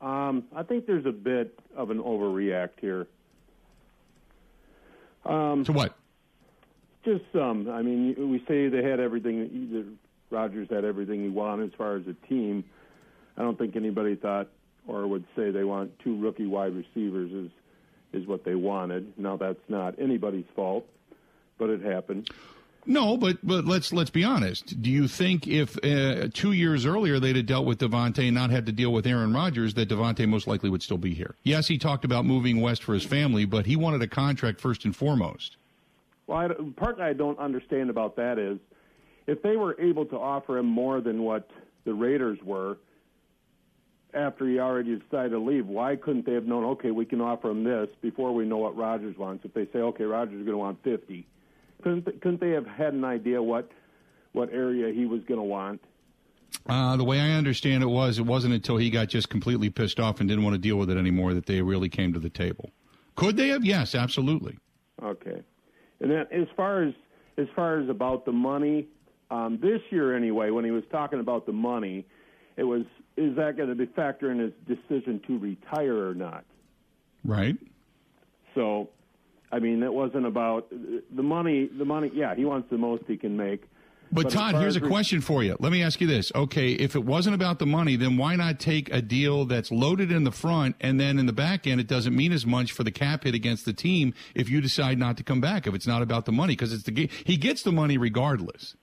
Uh, 0.01 0.05
um, 0.05 0.45
I 0.55 0.63
think 0.63 0.87
there's 0.87 1.05
a 1.05 1.11
bit 1.11 1.59
of 1.75 1.91
an 1.91 1.99
overreact 1.99 2.79
here. 2.81 3.07
Um, 5.25 5.63
to 5.65 5.71
what? 5.71 5.95
Just 7.05 7.23
some. 7.33 7.69
I 7.69 7.81
mean, 7.81 8.15
we 8.31 8.39
say 8.47 8.69
they 8.69 8.83
had 8.83 8.99
everything. 8.99 9.97
Rodgers 10.29 10.67
had 10.69 10.85
everything 10.85 11.21
he 11.21 11.29
wanted 11.29 11.71
as 11.71 11.77
far 11.77 11.95
as 11.95 12.03
a 12.07 12.13
team. 12.27 12.63
I 13.37 13.41
don't 13.41 13.57
think 13.57 13.75
anybody 13.75 14.15
thought 14.15 14.47
or 14.87 15.07
would 15.07 15.25
say 15.35 15.51
they 15.51 15.63
want 15.63 15.97
two 15.99 16.19
rookie 16.19 16.45
wide 16.45 16.73
receivers 16.75 17.31
is 17.31 17.51
is 18.13 18.27
what 18.27 18.43
they 18.43 18.55
wanted. 18.55 19.11
Now 19.17 19.37
that's 19.37 19.59
not 19.67 19.95
anybody's 19.99 20.45
fault, 20.55 20.85
but 21.57 21.69
it 21.69 21.81
happened. 21.81 22.29
No, 22.85 23.15
but 23.17 23.37
but 23.43 23.65
let's 23.65 23.93
let's 23.93 24.09
be 24.09 24.23
honest. 24.23 24.81
Do 24.81 24.89
you 24.89 25.07
think 25.07 25.47
if 25.47 25.77
uh, 25.83 26.27
two 26.33 26.51
years 26.51 26.85
earlier 26.85 27.19
they'd 27.19 27.37
have 27.37 27.45
dealt 27.45 27.65
with 27.65 27.79
Davante 27.79 28.25
and 28.25 28.35
not 28.35 28.49
had 28.49 28.65
to 28.65 28.71
deal 28.71 28.91
with 28.91 29.07
Aaron 29.07 29.33
Rodgers, 29.33 29.73
that 29.75 29.89
Davante 29.89 30.27
most 30.27 30.47
likely 30.47 30.69
would 30.69 30.83
still 30.83 30.97
be 30.97 31.13
here? 31.13 31.35
Yes, 31.43 31.67
he 31.67 31.77
talked 31.77 32.03
about 32.03 32.25
moving 32.25 32.59
west 32.59 32.83
for 32.83 32.93
his 32.93 33.05
family, 33.05 33.45
but 33.45 33.65
he 33.65 33.75
wanted 33.75 34.01
a 34.01 34.07
contract 34.07 34.59
first 34.59 34.83
and 34.83 34.95
foremost. 34.95 35.57
Well, 36.27 36.37
I, 36.37 36.47
part 36.75 36.99
I 36.99 37.13
don't 37.13 37.37
understand 37.39 37.89
about 37.89 38.15
that 38.15 38.39
is 38.39 38.59
if 39.27 39.41
they 39.41 39.57
were 39.57 39.79
able 39.79 40.05
to 40.07 40.17
offer 40.17 40.57
him 40.57 40.65
more 40.65 41.01
than 41.01 41.23
what 41.23 41.49
the 41.85 41.93
Raiders 41.93 42.39
were 42.43 42.77
after 44.13 44.47
he 44.47 44.59
already 44.59 44.97
decided 44.97 45.31
to 45.31 45.39
leave, 45.39 45.65
why 45.65 45.95
couldn't 45.95 46.25
they 46.25 46.33
have 46.33 46.45
known? 46.45 46.63
Okay, 46.65 46.91
we 46.91 47.05
can 47.05 47.19
offer 47.19 47.49
him 47.49 47.63
this 47.63 47.89
before 48.01 48.33
we 48.33 48.45
know 48.45 48.57
what 48.57 48.77
Rodgers 48.77 49.17
wants. 49.17 49.43
If 49.43 49.53
they 49.53 49.65
say, 49.73 49.79
okay, 49.79 50.03
Rodgers 50.03 50.35
is 50.35 50.45
going 50.45 50.51
to 50.51 50.57
want 50.57 50.83
fifty, 50.83 51.27
couldn't 51.81 52.05
they, 52.05 52.11
couldn't 52.13 52.39
they 52.39 52.51
have 52.51 52.67
had 52.67 52.93
an 52.93 53.03
idea 53.03 53.41
what 53.41 53.71
what 54.33 54.53
area 54.53 54.93
he 54.93 55.05
was 55.05 55.21
going 55.23 55.39
to 55.39 55.43
want? 55.43 55.81
Uh, 56.67 56.95
the 56.95 57.03
way 57.03 57.19
I 57.19 57.31
understand 57.31 57.83
it 57.83 57.87
was, 57.87 58.19
it 58.19 58.25
wasn't 58.25 58.53
until 58.53 58.77
he 58.77 58.89
got 58.89 59.09
just 59.09 59.29
completely 59.29 59.69
pissed 59.69 59.99
off 59.99 60.19
and 60.19 60.29
didn't 60.29 60.43
want 60.43 60.53
to 60.53 60.59
deal 60.59 60.77
with 60.77 60.89
it 60.89 60.97
anymore 60.97 61.33
that 61.33 61.47
they 61.47 61.61
really 61.61 61.89
came 61.89 62.13
to 62.13 62.19
the 62.19 62.29
table. 62.29 62.69
Could 63.15 63.35
they 63.35 63.49
have? 63.49 63.65
Yes, 63.65 63.95
absolutely. 63.95 64.57
Okay. 65.01 65.41
And 66.03 66.11
then 66.11 66.27
as 66.31 66.47
far 66.55 66.83
as 66.83 66.93
as 67.37 67.47
far 67.55 67.79
as 67.79 67.89
about 67.89 68.25
the 68.25 68.31
money, 68.31 68.85
um, 69.31 69.57
this 69.59 69.81
year 69.89 70.15
anyway, 70.15 70.51
when 70.51 70.65
he 70.65 70.69
was 70.69 70.83
talking 70.91 71.19
about 71.19 71.47
the 71.47 71.53
money, 71.53 72.05
it 72.57 72.63
was 72.63 72.83
is 73.15 73.35
that 73.37 73.55
going 73.55 73.69
to 73.69 73.75
be 73.75 73.85
factor 73.85 74.29
in 74.29 74.37
his 74.37 74.51
decision 74.67 75.21
to 75.27 75.39
retire 75.39 76.09
or 76.09 76.13
not? 76.13 76.43
Right. 77.23 77.55
So, 78.53 78.89
I 79.51 79.59
mean, 79.59 79.81
it 79.81 79.93
wasn't 79.93 80.25
about 80.25 80.69
the 80.69 81.23
money. 81.23 81.69
The 81.75 81.85
money, 81.85 82.11
yeah, 82.13 82.35
he 82.35 82.43
wants 82.43 82.69
the 82.69 82.77
most 82.77 83.03
he 83.07 83.15
can 83.15 83.37
make. 83.37 83.63
But, 84.13 84.27
as 84.27 84.33
Todd, 84.33 84.55
here's 84.55 84.75
a 84.75 84.81
question 84.81 85.21
for 85.21 85.43
you. 85.43 85.57
Let 85.59 85.71
me 85.71 85.81
ask 85.81 85.99
you 85.99 86.05
this. 86.05 86.31
Okay, 86.35 86.73
if 86.73 86.95
it 86.95 87.03
wasn't 87.03 87.33
about 87.33 87.57
the 87.57 87.65
money, 87.65 87.95
then 87.95 88.15
why 88.15 88.35
not 88.35 88.59
take 88.59 88.93
a 88.93 89.01
deal 89.01 89.45
that's 89.45 89.71
loaded 89.71 90.11
in 90.11 90.23
the 90.23 90.31
front 90.31 90.75
and 90.79 90.99
then 90.99 91.17
in 91.17 91.25
the 91.25 91.33
back 91.33 91.65
end 91.65 91.81
it 91.81 91.87
doesn't 91.87 92.15
mean 92.15 92.31
as 92.31 92.45
much 92.45 92.71
for 92.71 92.83
the 92.83 92.91
cap 92.91 93.23
hit 93.23 93.33
against 93.33 93.65
the 93.65 93.73
team 93.73 94.13
if 94.35 94.49
you 94.49 94.61
decide 94.61 94.99
not 94.99 95.17
to 95.17 95.23
come 95.23 95.41
back 95.41 95.65
if 95.65 95.73
it's 95.73 95.87
not 95.87 96.01
about 96.01 96.25
the 96.25 96.31
money 96.31 96.53
because 96.53 96.71
it's 96.71 96.83
the 96.83 97.09
he 97.25 97.37
gets 97.37 97.63
the 97.63 97.71
money 97.71 97.97
regardless. 97.97 98.75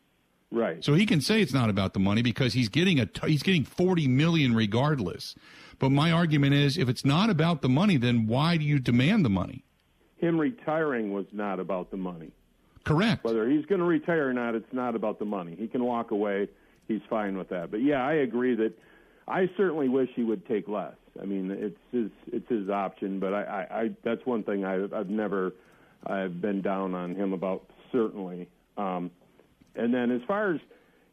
Right. 0.50 0.84
So 0.84 0.94
he 0.94 1.06
can 1.06 1.20
say 1.20 1.40
it's 1.40 1.54
not 1.54 1.70
about 1.70 1.94
the 1.94 2.00
money 2.00 2.22
because 2.22 2.54
he's 2.54 2.68
getting 2.68 2.98
a 2.98 3.06
t- 3.06 3.28
he's 3.28 3.44
getting 3.44 3.64
40 3.64 4.08
million 4.08 4.54
regardless. 4.54 5.36
But 5.78 5.90
my 5.90 6.10
argument 6.10 6.54
is 6.54 6.76
if 6.76 6.88
it's 6.88 7.04
not 7.04 7.30
about 7.30 7.62
the 7.62 7.68
money 7.68 7.96
then 7.96 8.26
why 8.26 8.56
do 8.56 8.64
you 8.64 8.80
demand 8.80 9.24
the 9.24 9.30
money? 9.30 9.64
Him 10.16 10.38
retiring 10.38 11.12
was 11.12 11.26
not 11.32 11.60
about 11.60 11.90
the 11.90 11.96
money. 11.96 12.32
Correct. 12.84 13.24
Whether 13.24 13.48
he's 13.48 13.66
going 13.66 13.80
to 13.80 13.86
retire 13.86 14.28
or 14.28 14.32
not, 14.32 14.54
it's 14.54 14.72
not 14.72 14.94
about 14.94 15.18
the 15.18 15.24
money. 15.24 15.54
He 15.58 15.68
can 15.68 15.84
walk 15.84 16.10
away. 16.10 16.48
He's 16.88 17.02
fine 17.08 17.36
with 17.36 17.48
that. 17.50 17.70
But 17.70 17.82
yeah, 17.82 18.04
I 18.04 18.14
agree 18.14 18.54
that 18.56 18.72
I 19.28 19.48
certainly 19.56 19.88
wish 19.88 20.08
he 20.16 20.24
would 20.24 20.46
take 20.46 20.66
less. 20.66 20.94
I 21.20 21.24
mean, 21.24 21.50
it's 21.50 21.78
his 21.92 22.10
it's 22.32 22.48
his 22.48 22.68
option, 22.68 23.20
but 23.20 23.34
I, 23.34 23.42
I, 23.42 23.80
I 23.80 23.90
that's 24.04 24.24
one 24.24 24.42
thing 24.42 24.64
I, 24.64 24.84
I've 24.96 25.10
never 25.10 25.52
I've 26.06 26.40
been 26.40 26.62
down 26.62 26.94
on 26.94 27.14
him 27.14 27.32
about 27.32 27.64
certainly. 27.92 28.48
Um, 28.76 29.10
and 29.74 29.92
then 29.92 30.10
as 30.10 30.20
far 30.26 30.54
as 30.54 30.60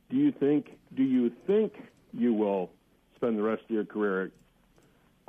do 0.10 0.18
you 0.18 0.32
think 0.32 0.78
do 0.96 1.04
you 1.04 1.32
think 1.46 1.74
you 2.14 2.34
will 2.34 2.70
spend 3.16 3.38
the 3.38 3.44
rest 3.44 3.64
of 3.64 3.72
your 3.72 3.86
career 3.86 4.32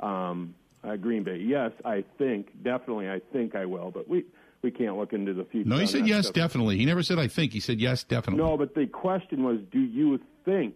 at 0.01 0.05
um, 0.07 0.55
at 0.83 1.01
Green 1.01 1.23
Bay? 1.23 1.37
Yes, 1.37 1.71
I 1.83 2.03
think 2.17 2.63
definitely. 2.63 3.09
I 3.09 3.21
think 3.33 3.55
I 3.55 3.65
will, 3.65 3.91
but 3.91 4.07
we 4.07 4.25
we 4.61 4.71
can't 4.71 4.97
look 4.97 5.13
into 5.13 5.33
the 5.33 5.45
future. 5.45 5.69
No, 5.69 5.77
he 5.77 5.87
said 5.87 6.07
yes, 6.07 6.25
stuff. 6.25 6.35
definitely. 6.35 6.77
He 6.77 6.85
never 6.85 7.03
said 7.03 7.17
I 7.19 7.27
think. 7.27 7.53
He 7.53 7.59
said 7.59 7.79
yes, 7.79 8.03
definitely. 8.03 8.43
No, 8.43 8.57
but 8.57 8.75
the 8.75 8.87
question 8.87 9.43
was, 9.43 9.59
do 9.71 9.79
you 9.79 10.19
think 10.45 10.75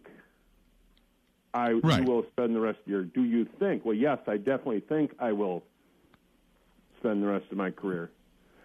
I 1.53 1.71
Right. 1.73 1.99
you 1.99 2.11
will 2.11 2.23
spend 2.31 2.55
the 2.55 2.59
rest 2.59 2.79
of 2.81 2.87
your? 2.87 3.03
Do 3.03 3.23
you 3.23 3.45
think? 3.59 3.85
Well, 3.85 3.95
yes, 3.95 4.19
I 4.27 4.37
definitely 4.37 4.79
think 4.81 5.11
I 5.19 5.31
will 5.33 5.63
spend 6.99 7.21
the 7.21 7.27
rest 7.27 7.45
of 7.51 7.57
my 7.57 7.71
career. 7.71 8.09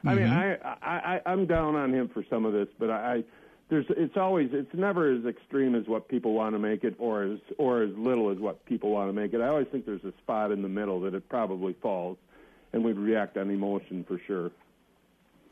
I 0.04 0.14
mean, 0.14 0.28
I, 0.28 0.44
Mm-hmm. 0.56 0.68
I, 0.82 0.96
I 1.16 1.20
I'm 1.32 1.46
down 1.46 1.74
on 1.74 1.92
him 1.92 2.08
for 2.08 2.24
some 2.30 2.44
of 2.44 2.52
this, 2.52 2.68
but 2.78 2.88
I, 2.90 3.14
I 3.16 3.24
there's 3.68 3.84
it's 3.90 4.16
always 4.16 4.50
it's 4.52 4.72
never 4.72 5.12
as 5.12 5.26
extreme 5.26 5.74
as 5.74 5.86
what 5.86 6.08
people 6.08 6.32
want 6.32 6.54
to 6.54 6.58
make 6.58 6.84
it, 6.84 6.94
or 6.98 7.24
as 7.24 7.38
or 7.58 7.82
as 7.82 7.90
little 7.96 8.30
as 8.30 8.38
what 8.38 8.64
people 8.64 8.90
want 8.90 9.08
to 9.08 9.12
make 9.12 9.34
it. 9.34 9.40
I 9.40 9.48
always 9.48 9.66
think 9.72 9.84
there's 9.84 10.04
a 10.04 10.12
spot 10.22 10.52
in 10.52 10.62
the 10.62 10.68
middle 10.68 11.00
that 11.00 11.14
it 11.14 11.28
probably 11.28 11.74
falls, 11.82 12.16
and 12.72 12.84
we'd 12.84 12.96
react 12.96 13.36
on 13.36 13.50
emotion 13.50 14.04
for 14.06 14.18
sure. 14.26 14.50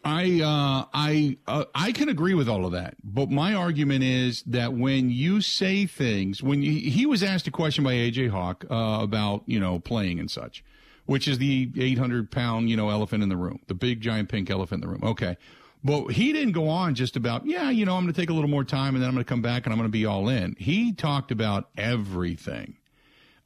I 0.06 0.40
uh, 0.40 0.84
I 0.94 1.36
uh, 1.48 1.64
I 1.74 1.90
can 1.90 2.08
agree 2.08 2.34
with 2.34 2.48
all 2.48 2.64
of 2.64 2.70
that, 2.70 2.94
but 3.02 3.28
my 3.28 3.54
argument 3.54 4.04
is 4.04 4.44
that 4.46 4.72
when 4.72 5.10
you 5.10 5.40
say 5.40 5.84
things, 5.84 6.40
when 6.40 6.62
you, 6.62 6.92
he 6.92 7.06
was 7.06 7.24
asked 7.24 7.48
a 7.48 7.50
question 7.50 7.82
by 7.82 7.94
AJ 7.94 8.30
Hawk 8.30 8.64
uh, 8.70 9.00
about 9.02 9.42
you 9.46 9.58
know 9.58 9.80
playing 9.80 10.20
and 10.20 10.30
such, 10.30 10.62
which 11.06 11.26
is 11.26 11.38
the 11.38 11.72
800 11.76 12.30
pound 12.30 12.70
you 12.70 12.76
know 12.76 12.88
elephant 12.88 13.24
in 13.24 13.28
the 13.28 13.36
room, 13.36 13.58
the 13.66 13.74
big 13.74 14.00
giant 14.00 14.28
pink 14.28 14.48
elephant 14.48 14.84
in 14.84 14.88
the 14.88 14.92
room. 14.94 15.02
Okay, 15.02 15.36
but 15.82 16.12
he 16.12 16.32
didn't 16.32 16.52
go 16.52 16.68
on 16.68 16.94
just 16.94 17.16
about 17.16 17.44
yeah 17.44 17.68
you 17.70 17.84
know 17.84 17.96
I'm 17.96 18.04
going 18.04 18.14
to 18.14 18.20
take 18.20 18.30
a 18.30 18.32
little 18.32 18.48
more 18.50 18.62
time 18.62 18.94
and 18.94 19.02
then 19.02 19.08
I'm 19.08 19.14
going 19.16 19.24
to 19.24 19.28
come 19.28 19.42
back 19.42 19.66
and 19.66 19.72
I'm 19.72 19.78
going 19.78 19.88
to 19.88 19.92
be 19.92 20.06
all 20.06 20.28
in. 20.28 20.54
He 20.56 20.92
talked 20.92 21.32
about 21.32 21.68
everything 21.76 22.76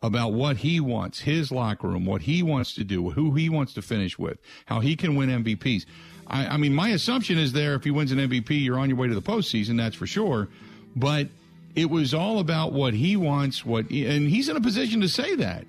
about 0.03 0.33
what 0.33 0.59
he 0.59 0.81
wants, 0.81 1.21
his 1.21 1.51
locker 1.51 1.89
room, 1.89 2.07
what 2.07 2.23
he 2.23 2.43
wants 2.43 2.75
to 2.75 2.85
do, 2.85 3.11
who 3.11 3.35
he 3.35 3.49
wants 3.49 3.75
to 3.75 3.83
finish 3.83 4.19
with, 4.19 4.39
how 4.67 4.81
he 4.81 4.97
can 4.97 5.15
win 5.15 5.29
MVPs. 5.45 5.85
I, 6.31 6.47
I 6.47 6.57
mean, 6.57 6.73
my 6.73 6.91
assumption 6.91 7.39
is 7.39 7.53
there 7.53 7.75
if 7.75 7.85
he 7.85 7.91
wins 7.91 8.13
an 8.13 8.19
MVP, 8.19 8.65
you're 8.65 8.79
on 8.79 8.89
your 8.89 8.97
way 8.97 9.09
to 9.09 9.15
the 9.15 9.23
postseason, 9.23 9.77
that's 9.77 9.97
for 9.97 10.07
sure. 10.07 10.49
But 10.97 11.29
it 11.75 11.91
was 11.91 12.15
all 12.15 12.39
about 12.39 12.73
what 12.73 12.95
he 12.95 13.17
wants, 13.17 13.65
what, 13.65 13.91
and 13.91 14.29
he's 14.29 14.49
in 14.49 14.57
a 14.57 14.61
position 14.61 15.01
to 15.03 15.09
say 15.09 15.35
that. 15.37 15.67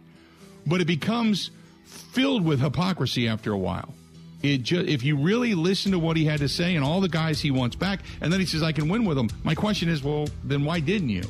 But 0.66 0.82
it 0.82 0.86
becomes 0.86 1.51
filled 1.86 2.45
with 2.45 2.62
hypocrisy 2.62 3.28
after 3.28 3.51
a 3.51 3.57
while. 3.57 3.93
It 4.43 4.64
just, 4.64 4.88
if 4.88 5.03
you 5.03 5.18
really 5.18 5.53
listen 5.53 5.91
to 5.91 5.99
what 5.99 6.18
he 6.18 6.26
had 6.26 6.39
to 6.39 6.49
say 6.49 6.76
and 6.76 6.84
all 6.84 7.01
the 7.01 7.09
guys 7.09 7.39
he 7.41 7.51
wants 7.51 7.76
back, 7.76 8.01
and 8.22 8.32
then 8.32 8.39
he 8.39 8.45
says, 8.45 8.64
I 8.64 8.72
can 8.72 8.88
win 8.88 9.05
with 9.05 9.18
them. 9.18 9.30
My 9.43 9.55
question 9.55 9.89
is, 9.89 10.03
well, 10.03 10.28
then 10.43 10.64
why 10.66 10.80
didn't 10.80 11.09
you? 11.09 11.24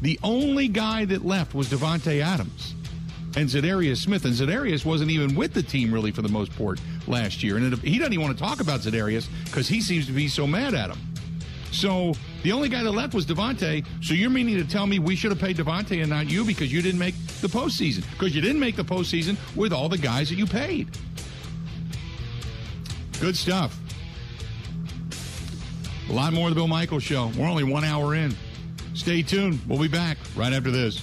The 0.00 0.18
only 0.22 0.68
guy 0.68 1.04
that 1.06 1.24
left 1.24 1.54
was 1.54 1.68
Davante 1.68 2.20
Adams 2.20 2.74
and 3.36 3.48
Za'Darius 3.48 3.98
Smith. 3.98 4.24
And 4.24 4.34
Za'Darius 4.34 4.84
wasn't 4.84 5.10
even 5.10 5.34
with 5.34 5.54
the 5.54 5.62
team 5.62 5.92
really 5.92 6.10
for 6.10 6.22
the 6.22 6.28
most 6.28 6.56
part 6.56 6.80
last 7.06 7.42
year. 7.42 7.56
And 7.56 7.72
it, 7.72 7.78
he 7.80 7.98
doesn't 7.98 8.12
even 8.12 8.24
want 8.24 8.36
to 8.36 8.42
talk 8.42 8.60
about 8.60 8.80
Za'Darius 8.80 9.28
because 9.44 9.68
he 9.68 9.80
seems 9.80 10.06
to 10.06 10.12
be 10.12 10.28
so 10.28 10.46
mad 10.46 10.74
at 10.74 10.90
him. 10.90 10.98
So 11.70 12.12
the 12.42 12.52
only 12.52 12.68
guy 12.68 12.82
that 12.82 12.90
left 12.90 13.14
was 13.14 13.24
Davante. 13.24 13.84
So 14.02 14.14
you're 14.14 14.30
meaning 14.30 14.56
to 14.56 14.64
tell 14.64 14.86
me 14.86 14.98
we 14.98 15.16
should 15.16 15.30
have 15.30 15.40
paid 15.40 15.56
Davante 15.56 16.00
and 16.00 16.10
not 16.10 16.30
you 16.30 16.44
because 16.44 16.70
you 16.70 16.82
didn't 16.82 16.98
make 16.98 17.14
the 17.40 17.48
postseason? 17.48 18.08
Because 18.12 18.34
you 18.34 18.42
didn't 18.42 18.60
make 18.60 18.76
the 18.76 18.84
postseason 18.84 19.36
with 19.56 19.72
all 19.72 19.88
the 19.88 19.98
guys 19.98 20.28
that 20.28 20.36
you 20.36 20.46
paid. 20.46 20.88
Good 23.20 23.36
stuff. 23.36 23.78
A 26.10 26.12
lot 26.12 26.32
more 26.32 26.48
of 26.48 26.54
the 26.54 26.58
Bill 26.58 26.68
Michaels 26.68 27.04
show. 27.04 27.30
We're 27.38 27.46
only 27.46 27.64
one 27.64 27.84
hour 27.84 28.14
in. 28.14 28.34
Stay 28.94 29.22
tuned. 29.22 29.60
We'll 29.66 29.80
be 29.80 29.88
back 29.88 30.18
right 30.36 30.52
after 30.52 30.70
this. 30.70 31.02